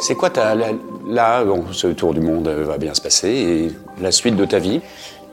C'est 0.00 0.14
quoi 0.16 0.30
ta, 0.30 0.54
la- 0.54 0.72
là, 1.06 1.44
bon, 1.44 1.64
ce 1.72 1.86
tour 1.88 2.12
du 2.14 2.20
monde 2.20 2.48
va 2.48 2.76
bien 2.78 2.92
se 2.94 3.00
passer 3.00 3.28
et 3.28 3.72
la 4.02 4.10
suite 4.10 4.36
de 4.36 4.44
ta 4.44 4.58
vie? 4.58 4.80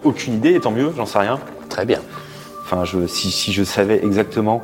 Aucune 0.04 0.34
idée, 0.34 0.56
et 0.56 0.60
tant 0.60 0.72
mieux, 0.72 0.92
j'en 0.96 1.06
sais 1.06 1.20
rien. 1.20 1.40
Très 1.70 1.86
bien. 1.86 2.00
Enfin, 2.64 2.86
je, 2.86 3.08
si, 3.08 3.32
si 3.32 3.52
je 3.52 3.64
savais 3.64 4.04
exactement 4.04 4.64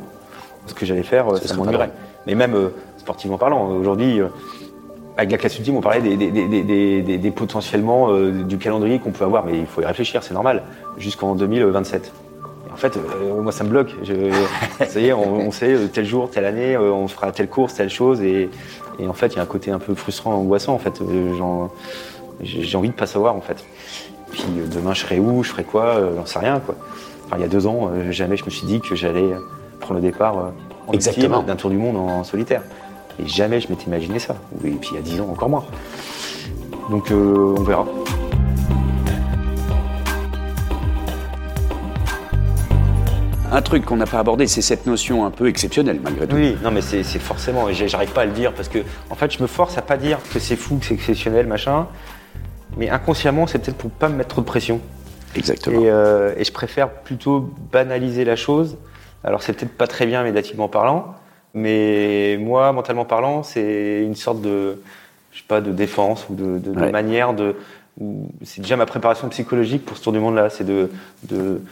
ce 0.66 0.74
que 0.74 0.86
j'allais 0.86 1.02
faire, 1.02 1.32
euh, 1.32 1.36
Ce 1.36 1.48
ça 1.48 1.54
m'ennuierait. 1.54 1.90
Mais 2.26 2.34
même 2.34 2.54
euh, 2.54 2.68
sportivement 2.98 3.38
parlant, 3.38 3.68
aujourd'hui, 3.68 4.20
euh, 4.20 4.28
avec 5.16 5.30
la 5.30 5.38
classe 5.38 5.58
ultime, 5.58 5.76
on 5.76 5.80
parlait 5.80 6.00
des, 6.00 7.30
potentiellement 7.30 8.10
euh, 8.10 8.42
du 8.42 8.58
calendrier 8.58 8.98
qu'on 8.98 9.12
peut 9.12 9.24
avoir, 9.24 9.44
mais 9.46 9.58
il 9.58 9.66
faut 9.66 9.80
y 9.80 9.86
réfléchir, 9.86 10.22
c'est 10.22 10.34
normal, 10.34 10.62
jusqu'en 10.98 11.34
2027. 11.34 12.12
Et 12.68 12.72
en 12.72 12.76
fait, 12.76 12.98
moi, 13.40 13.52
ça 13.52 13.64
me 13.64 13.70
bloque. 13.70 13.94
Je, 14.02 14.14
ça 14.86 15.00
y 15.00 15.06
est, 15.06 15.12
on, 15.12 15.36
on 15.36 15.50
sait 15.50 15.76
tel 15.92 16.04
jour, 16.04 16.28
telle 16.28 16.44
année, 16.44 16.76
on 16.76 17.08
fera 17.08 17.32
telle 17.32 17.48
course, 17.48 17.74
telle 17.74 17.88
chose, 17.90 18.20
et, 18.20 18.50
et 18.98 19.06
en 19.08 19.14
fait, 19.14 19.28
il 19.28 19.36
y 19.36 19.38
a 19.38 19.42
un 19.42 19.46
côté 19.46 19.70
un 19.70 19.78
peu 19.78 19.94
frustrant, 19.94 20.34
angoissant. 20.34 20.74
En 20.74 20.78
fait, 20.78 21.00
j'ai 22.42 22.62
j'ai 22.62 22.76
envie 22.76 22.90
de 22.90 22.94
pas 22.94 23.06
savoir, 23.06 23.34
en 23.34 23.40
fait. 23.40 23.64
Puis 24.32 24.44
euh, 24.58 24.66
demain, 24.66 24.94
je 24.94 25.00
serai 25.00 25.18
où, 25.18 25.42
je 25.42 25.50
ferai 25.50 25.64
quoi, 25.64 25.84
euh, 25.84 26.16
j'en 26.16 26.26
sais 26.26 26.38
rien, 26.38 26.60
quoi. 26.60 26.74
Enfin, 27.26 27.36
il 27.38 27.42
y 27.42 27.44
a 27.44 27.48
deux 27.48 27.66
ans, 27.66 27.90
euh, 27.92 28.12
jamais 28.12 28.36
je 28.36 28.44
me 28.44 28.50
suis 28.50 28.66
dit 28.66 28.80
que 28.80 28.94
j'allais 28.94 29.34
prendre 29.80 30.00
le 30.00 30.06
départ 30.06 30.52
Exactement. 30.92 31.42
d'un 31.42 31.56
tour 31.56 31.70
du 31.70 31.76
monde 31.76 31.96
en, 31.96 32.24
solitaire. 32.24 32.62
Et 33.18 33.26
jamais 33.26 33.60
je 33.60 33.68
m'étais 33.68 33.86
imaginé 33.86 34.18
ça. 34.18 34.36
Et 34.64 34.70
puis 34.70 34.90
il 34.92 34.96
y 34.96 34.98
a 34.98 35.02
dix 35.02 35.20
ans, 35.20 35.28
encore 35.30 35.48
moins. 35.48 35.64
Donc 36.90 37.10
euh, 37.10 37.54
on 37.58 37.62
verra. 37.62 37.86
Un 43.50 43.62
truc 43.62 43.84
qu'on 43.84 43.96
n'a 43.96 44.06
pas 44.06 44.18
abordé, 44.18 44.46
c'est 44.46 44.60
cette 44.60 44.86
notion 44.86 45.24
un 45.24 45.30
peu 45.30 45.48
exceptionnelle 45.48 46.00
malgré 46.02 46.26
tout. 46.26 46.36
Oui, 46.36 46.56
non 46.62 46.70
mais 46.70 46.82
c'est 46.82 47.02
forcément, 47.04 47.68
et 47.68 47.74
j'arrive 47.74 48.10
pas 48.10 48.22
à 48.22 48.24
le 48.26 48.32
dire 48.32 48.52
parce 48.52 48.68
que 48.68 48.80
en 49.08 49.14
fait 49.14 49.32
je 49.32 49.40
me 49.40 49.46
force 49.46 49.78
à 49.78 49.82
pas 49.82 49.96
dire 49.96 50.18
que 50.32 50.38
c'est 50.38 50.56
fou, 50.56 50.76
que 50.76 50.86
c'est 50.86 50.94
exceptionnel, 50.94 51.46
machin. 51.46 51.86
Mais 52.76 52.88
inconsciemment, 52.90 53.46
c'est 53.46 53.58
peut-être 53.58 53.76
pour 53.76 53.90
pas 53.90 54.08
me 54.08 54.16
mettre 54.16 54.30
trop 54.30 54.40
de 54.42 54.46
pression. 54.46 54.80
Exactement. 55.34 55.80
Et, 55.80 55.90
euh, 55.90 56.34
et 56.36 56.44
je 56.44 56.52
préfère 56.52 56.90
plutôt 56.90 57.50
banaliser 57.72 58.24
la 58.24 58.36
chose. 58.36 58.76
Alors 59.24 59.42
c'est 59.42 59.52
peut-être 59.54 59.72
pas 59.76 59.86
très 59.86 60.06
bien 60.06 60.22
médiatiquement 60.22 60.68
parlant, 60.68 61.14
mais 61.54 62.36
moi, 62.40 62.72
mentalement 62.72 63.04
parlant, 63.04 63.42
c'est 63.42 64.02
une 64.04 64.14
sorte 64.14 64.40
de, 64.40 64.80
je 65.32 65.38
sais 65.38 65.44
pas, 65.48 65.60
de 65.60 65.72
défense 65.72 66.26
ou 66.30 66.34
de, 66.34 66.58
de- 66.58 66.72
de 66.72 66.80
Ouais. 66.80 66.90
manière 66.90 67.32
de. 67.34 67.56
C'est 68.44 68.60
déjà 68.60 68.76
ma 68.76 68.84
préparation 68.86 69.28
psychologique 69.30 69.84
pour 69.86 69.96
ce 69.96 70.02
tour 70.02 70.12
du 70.12 70.18
monde-là, 70.18 70.50
c'est 70.50 70.64
de, 70.64 70.90
de, 71.30 71.62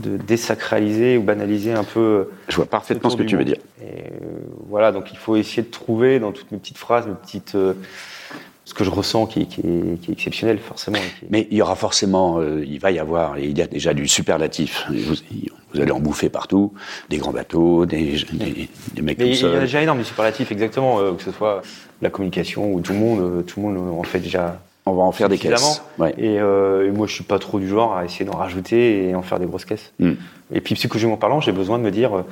de 0.00 0.16
désacraliser 0.16 1.16
ou 1.16 1.22
banaliser 1.22 1.72
un 1.72 1.84
peu. 1.84 2.30
Je 2.48 2.56
vois 2.56 2.66
parfaitement 2.66 3.08
ce 3.08 3.16
que 3.16 3.22
tu 3.22 3.36
veux 3.36 3.44
dire. 3.44 3.58
Et 3.80 3.84
euh, 3.84 4.26
voilà, 4.68 4.90
donc 4.90 5.12
il 5.12 5.16
faut 5.16 5.36
essayer 5.36 5.62
de 5.62 5.70
trouver 5.70 6.18
dans 6.18 6.32
toutes 6.32 6.50
mes 6.50 6.58
petites 6.58 6.78
phrases, 6.78 7.06
mes 7.06 7.14
petites, 7.14 7.54
euh, 7.54 7.74
ce 8.64 8.72
que 8.72 8.82
je 8.84 8.90
ressens 8.90 9.26
qui, 9.26 9.46
qui 9.46 9.60
est, 9.60 10.00
qui 10.00 10.10
est 10.10 10.14
exceptionnel 10.14 10.58
forcément. 10.58 10.98
qui 10.98 11.26
Mais 11.30 11.46
il 11.50 11.58
y 11.58 11.62
aura 11.62 11.76
forcément, 11.76 12.38
euh, 12.38 12.64
il 12.66 12.78
va 12.80 12.90
y 12.90 12.98
avoir, 12.98 13.36
et 13.36 13.44
il 13.44 13.58
y 13.58 13.62
a 13.62 13.66
déjà 13.66 13.92
du 13.92 14.08
superlatif. 14.08 14.86
Vous, 14.88 15.14
vous 15.74 15.80
allez 15.80 15.90
en 15.90 16.00
bouffer 16.00 16.28
partout, 16.30 16.72
des 17.10 17.18
grands 17.18 17.32
bateaux, 17.32 17.84
des, 17.84 18.16
des, 18.32 18.68
des 18.94 19.02
mecs 19.02 19.18
Mais 19.18 19.24
comme 19.24 19.32
il 19.32 19.40
y 19.40 19.44
en 19.44 19.48
a 19.48 19.54
ça. 19.54 19.60
déjà 19.60 19.82
énorme 19.82 19.98
de 19.98 20.04
superlatifs, 20.04 20.50
exactement, 20.50 21.00
euh, 21.00 21.12
que 21.12 21.22
ce 21.22 21.32
soit 21.32 21.62
la 22.00 22.10
communication 22.10 22.72
ou 22.72 22.80
tout 22.80 22.92
le 22.92 22.98
monde, 22.98 23.20
euh, 23.20 23.42
tout 23.42 23.60
le 23.60 23.68
monde 23.68 23.98
en 23.98 24.02
fait 24.02 24.20
déjà. 24.20 24.60
On 24.86 24.92
va 24.92 25.02
en 25.02 25.12
faire 25.12 25.30
des 25.30 25.38
caisses. 25.38 25.82
Ouais. 25.98 26.14
Et, 26.18 26.38
euh, 26.38 26.86
et 26.86 26.90
moi, 26.90 27.06
je 27.06 27.14
suis 27.14 27.24
pas 27.24 27.38
trop 27.38 27.58
du 27.58 27.66
genre 27.66 27.96
à 27.96 28.04
essayer 28.04 28.26
d'en 28.26 28.36
rajouter 28.36 29.08
et 29.08 29.14
en 29.14 29.22
faire 29.22 29.38
des 29.38 29.46
grosses 29.46 29.64
caisses. 29.64 29.92
Mm. 29.98 30.12
Et 30.52 30.60
puis 30.60 30.74
psychologiquement 30.74 31.16
parlant, 31.16 31.40
j'ai 31.40 31.52
besoin 31.52 31.78
de 31.78 31.82
me 31.82 31.90
dire, 31.90 32.22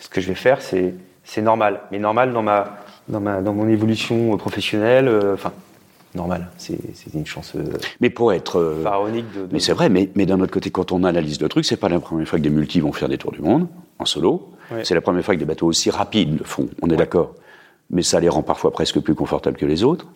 ce 0.00 0.08
que 0.08 0.20
je 0.20 0.26
vais 0.26 0.34
faire, 0.34 0.58
c'est 0.62 1.42
normal, 1.42 1.80
mais 1.92 2.00
normal 2.00 2.32
dans 2.32 2.42
ma 2.42 2.76
dans 3.10 3.20
ma 3.20 3.40
dans 3.40 3.52
mon 3.52 3.68
évolution 3.68 4.32
euh, 4.34 4.36
professionnelle. 4.36 5.08
euh, 5.08 5.34
Enfin, 5.34 5.52
normal, 6.14 6.48
c'est 6.58 6.78
une 7.14 7.26
chance 7.26 7.52
euh, 7.56 7.62
Mais 8.00 8.10
pour 8.10 8.32
être. 8.32 8.80
pharaonique 8.82 9.26
de. 9.34 9.42
de- 9.46 9.48
mais 9.52 9.60
c'est 9.60 9.72
vrai, 9.72 9.88
mais, 9.88 10.08
mais 10.14 10.26
d'un 10.26 10.40
autre 10.40 10.52
côté, 10.52 10.70
quand 10.70 10.92
on 10.92 11.04
analyse 11.04 11.40
le 11.40 11.48
truc, 11.48 11.64
c'est 11.64 11.76
pas 11.76 11.88
la 11.88 12.00
première 12.00 12.26
fois 12.26 12.38
que 12.38 12.44
des 12.44 12.50
multis 12.50 12.80
vont 12.80 12.92
faire 12.92 13.08
des 13.08 13.18
tours 13.18 13.32
du 13.32 13.40
monde 13.40 13.66
en 13.98 14.04
solo. 14.04 14.48
Ouais. 14.72 14.84
C'est 14.84 14.94
la 14.94 15.00
première 15.00 15.24
fois 15.24 15.34
que 15.34 15.40
des 15.40 15.44
bateaux 15.46 15.66
aussi 15.66 15.90
rapides 15.90 16.38
le 16.38 16.44
font. 16.44 16.68
On 16.82 16.88
est 16.88 16.96
d'accord. 16.96 17.34
Mais 17.92 18.02
ça 18.02 18.20
les 18.20 18.28
rend 18.28 18.42
parfois 18.42 18.70
presque 18.70 19.00
plus 19.00 19.16
confortables 19.16 19.56
que 19.56 19.66
les 19.66 19.82
autres. 19.82 20.06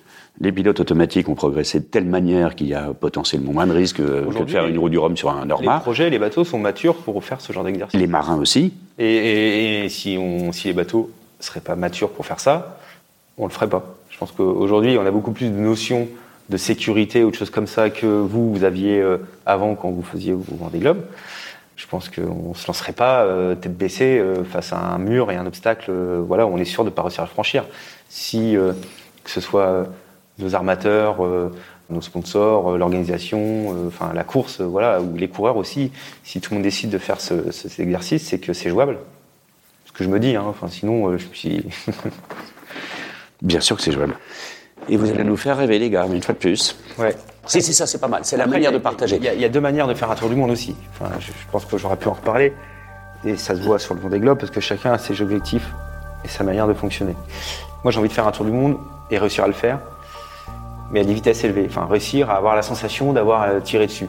Les 0.40 0.52
pilotes 0.52 0.78
automatiques 0.80 1.28
ont 1.28 1.34
progressé 1.34 1.78
de 1.80 1.84
telle 1.84 2.06
manière 2.06 2.54
qu'il 2.56 2.66
y 2.68 2.74
a 2.74 2.92
potentiellement 2.92 3.52
moins 3.52 3.66
de 3.68 3.72
risques 3.72 3.96
que 3.98 4.02
de 4.42 4.46
faire 4.50 4.64
les- 4.64 4.70
une 4.70 4.78
roue 4.78 4.88
du 4.88 4.98
Rhum 4.98 5.16
sur 5.16 5.30
un 5.30 5.42
les 5.42 5.46
Norma. 5.48 5.78
projets, 5.80 6.08
les 6.10 6.18
bateaux 6.20 6.44
sont 6.44 6.58
matures 6.58 6.96
pour 6.96 7.22
faire 7.24 7.40
ce 7.40 7.52
genre 7.52 7.62
d'exercice. 7.64 7.98
Les 7.98 8.06
marins 8.08 8.38
aussi. 8.38 8.72
Et, 8.98 9.04
et- 9.06 9.84
et 9.84 9.88
si, 9.88 10.16
on, 10.18 10.50
si 10.52 10.68
les 10.68 10.72
bateaux 10.74 11.10
seraient 11.40 11.60
pas 11.60 11.74
matures 11.76 12.10
pour 12.10 12.26
faire 12.26 12.40
ça, 12.40 12.78
on 13.38 13.44
le 13.46 13.50
ferait 13.52 13.68
pas. 13.68 13.84
Je 14.10 14.18
pense 14.18 14.32
qu'aujourd'hui, 14.32 14.96
on 14.98 15.06
a 15.06 15.10
beaucoup 15.10 15.32
plus 15.32 15.48
de 15.50 15.56
notions 15.56 16.08
de 16.50 16.56
sécurité 16.56 17.24
ou 17.24 17.30
de 17.30 17.34
choses 17.36 17.50
comme 17.50 17.66
ça 17.66 17.90
que 17.90 18.06
vous, 18.06 18.52
vous 18.54 18.64
aviez 18.64 19.00
euh, 19.00 19.18
avant 19.46 19.74
quand 19.74 19.90
vous 19.90 20.02
faisiez 20.02 20.32
vous 20.32 20.44
Vendée 20.56 20.78
Globe. 20.78 21.02
Je 21.76 21.86
pense 21.86 22.08
qu'on 22.08 22.50
ne 22.50 22.54
se 22.54 22.66
lancerait 22.66 22.92
pas 22.92 23.22
euh, 23.24 23.54
tête 23.54 23.76
baissée 23.76 24.18
euh, 24.18 24.44
face 24.44 24.72
à 24.72 24.78
un 24.78 24.98
mur 24.98 25.32
et 25.32 25.36
un 25.36 25.46
obstacle. 25.46 25.90
voilà, 26.26 26.46
on 26.46 26.56
est 26.58 26.64
sûr 26.64 26.84
de 26.84 26.90
ne 26.90 26.94
pas 26.94 27.02
réussir 27.02 27.22
à 27.22 27.26
le 27.26 27.30
franchir. 27.30 27.64
Si 28.08 28.54
que 29.24 29.30
ce 29.30 29.40
soit 29.40 29.86
nos 30.38 30.54
armateurs, 30.54 31.16
nos 31.90 32.00
sponsors, 32.00 32.76
l'organisation, 32.78 33.74
enfin 33.88 34.12
la 34.14 34.22
course, 34.22 34.60
voilà, 34.60 35.00
ou 35.00 35.16
les 35.16 35.28
coureurs 35.28 35.56
aussi, 35.56 35.90
si 36.22 36.40
tout 36.40 36.50
le 36.52 36.56
monde 36.58 36.62
décide 36.64 36.90
de 36.90 36.98
faire 36.98 37.20
ce, 37.20 37.50
ce- 37.50 37.68
cet 37.68 37.80
exercice, 37.80 38.24
c'est 38.28 38.38
que 38.38 38.52
c'est 38.52 38.68
jouable. 38.70 38.98
Ce 39.86 39.92
que 39.92 40.04
je 40.04 40.08
me 40.10 40.20
dis, 40.20 40.36
hein, 40.36 40.54
sinon, 40.68 41.16
je 41.16 41.24
suis. 41.32 41.64
Bien 43.44 43.60
sûr 43.60 43.76
que 43.76 43.82
c'est 43.82 43.92
jouable. 43.92 44.16
Et 44.88 44.96
vous 44.96 45.08
allez 45.10 45.22
nous 45.24 45.36
faire 45.36 45.56
rêver, 45.56 45.78
les 45.78 45.88
gars, 45.90 46.06
mais 46.08 46.16
une 46.16 46.22
fois 46.22 46.34
de 46.34 46.40
plus. 46.40 46.76
ouais. 46.98 47.14
Si, 47.46 47.60
c'est 47.62 47.72
ça, 47.74 47.86
c'est 47.86 47.98
pas 48.00 48.08
mal. 48.08 48.20
C'est 48.24 48.36
la 48.38 48.44
Après, 48.44 48.56
manière 48.56 48.70
a- 48.70 48.72
de 48.72 48.78
partager. 48.78 49.16
Il 49.16 49.22
y, 49.22 49.28
a- 49.28 49.34
il 49.34 49.40
y 49.40 49.44
a 49.44 49.48
deux 49.50 49.60
manières 49.60 49.86
de 49.86 49.92
faire 49.94 50.10
un 50.10 50.14
tour 50.14 50.28
du 50.30 50.34
monde 50.34 50.50
aussi. 50.50 50.74
Enfin, 50.92 51.10
je, 51.20 51.26
je 51.26 51.50
pense 51.52 51.64
que 51.66 51.76
j'aurais 51.78 51.96
pu 51.98 52.08
en 52.08 52.14
reparler. 52.14 52.52
Et 53.24 53.36
ça 53.36 53.54
se 53.54 53.60
voit 53.62 53.78
sur 53.78 53.94
le 53.94 54.00
Vendée 54.00 54.18
Globe 54.18 54.38
parce 54.38 54.50
que 54.50 54.60
chacun 54.60 54.92
a 54.92 54.98
ses 54.98 55.20
objectifs 55.22 55.70
et 56.24 56.28
sa 56.28 56.42
manière 56.42 56.66
de 56.66 56.72
fonctionner. 56.74 57.14
Moi, 57.84 57.92
j'ai 57.92 57.98
envie 57.98 58.08
de 58.08 58.14
faire 58.14 58.26
un 58.26 58.32
tour 58.32 58.46
du 58.46 58.50
monde 58.50 58.78
et 59.10 59.18
réussir 59.18 59.44
à 59.44 59.46
le 59.46 59.52
faire, 59.52 59.78
mais 60.90 61.00
à 61.00 61.04
des 61.04 61.12
vitesses 61.14 61.44
élevées. 61.44 61.66
Enfin, 61.68 61.86
réussir 61.86 62.30
à 62.30 62.36
avoir 62.36 62.56
la 62.56 62.62
sensation 62.62 63.12
d'avoir 63.12 63.42
euh, 63.42 63.60
tiré 63.60 63.86
dessus. 63.86 64.08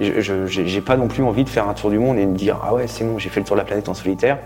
Je 0.00 0.46
j'ai 0.46 0.80
pas 0.80 0.96
non 0.96 1.08
plus 1.08 1.22
envie 1.22 1.44
de 1.44 1.50
faire 1.50 1.68
un 1.68 1.74
tour 1.74 1.90
du 1.90 1.98
monde 1.98 2.16
et 2.16 2.24
de 2.24 2.30
me 2.30 2.36
dire 2.36 2.58
ah 2.64 2.72
ouais 2.72 2.86
c'est 2.86 3.04
bon 3.04 3.18
j'ai 3.18 3.28
fait 3.28 3.40
le 3.40 3.44
tour 3.44 3.54
de 3.56 3.60
la 3.60 3.66
planète 3.66 3.90
en 3.90 3.92
solitaire, 3.94 4.38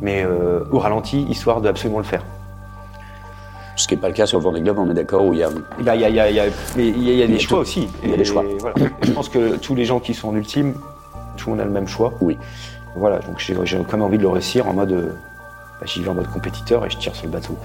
mais 0.00 0.22
euh, 0.24 0.60
au 0.70 0.78
ralenti 0.78 1.22
histoire 1.24 1.60
de 1.60 1.68
absolument 1.68 1.98
le 1.98 2.04
faire. 2.04 2.22
Ce 3.80 3.88
qui 3.88 3.94
n'est 3.94 4.00
pas 4.00 4.08
le 4.08 4.14
cas 4.14 4.26
sur 4.26 4.38
le 4.38 4.44
Vendée 4.44 4.60
Globe, 4.60 4.78
on 4.78 4.90
est 4.90 4.94
d'accord, 4.94 5.24
où 5.24 5.32
il 5.32 5.38
y 5.38 5.42
a 5.42 5.48
ben, 5.48 5.94
Il 5.94 6.00
y 6.00 6.04
a, 6.04 6.30
y 6.30 6.34
y 6.34 7.20
y 7.22 7.26
des 7.26 7.34
a 7.34 7.38
choix 7.38 7.56
tout. 7.58 7.62
aussi. 7.62 7.88
Il 8.04 8.10
y 8.10 8.12
a 8.12 8.16
des 8.16 8.24
choix. 8.26 8.44
voilà. 8.58 8.76
Je 9.02 9.10
pense 9.12 9.28
que 9.30 9.56
tous 9.56 9.74
les 9.74 9.86
gens 9.86 10.00
qui 10.00 10.12
sont 10.12 10.28
en 10.28 10.34
ultime, 10.36 10.74
tout 11.38 11.46
le 11.48 11.52
monde 11.52 11.60
a 11.60 11.64
le 11.64 11.70
même 11.70 11.88
choix. 11.88 12.12
Oui. 12.20 12.36
Voilà, 12.96 13.20
donc 13.20 13.38
j'ai 13.38 13.54
quand 13.54 13.92
même 13.92 14.02
envie 14.02 14.18
de 14.18 14.22
le 14.22 14.28
réussir 14.28 14.68
en 14.68 14.74
mode. 14.74 14.90
bah, 15.80 15.86
J'y 15.86 16.02
vais 16.02 16.10
en 16.10 16.14
mode 16.14 16.30
compétiteur 16.30 16.84
et 16.84 16.90
je 16.90 16.98
tire 16.98 17.14
sur 17.14 17.24
le 17.26 17.32
bateau. 17.32 17.56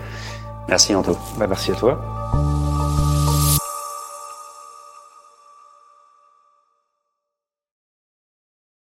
Merci, 0.70 0.96
Anto. 0.96 1.18
Bah, 1.38 1.48
merci 1.48 1.72
à 1.72 1.76
toi. 1.76 2.00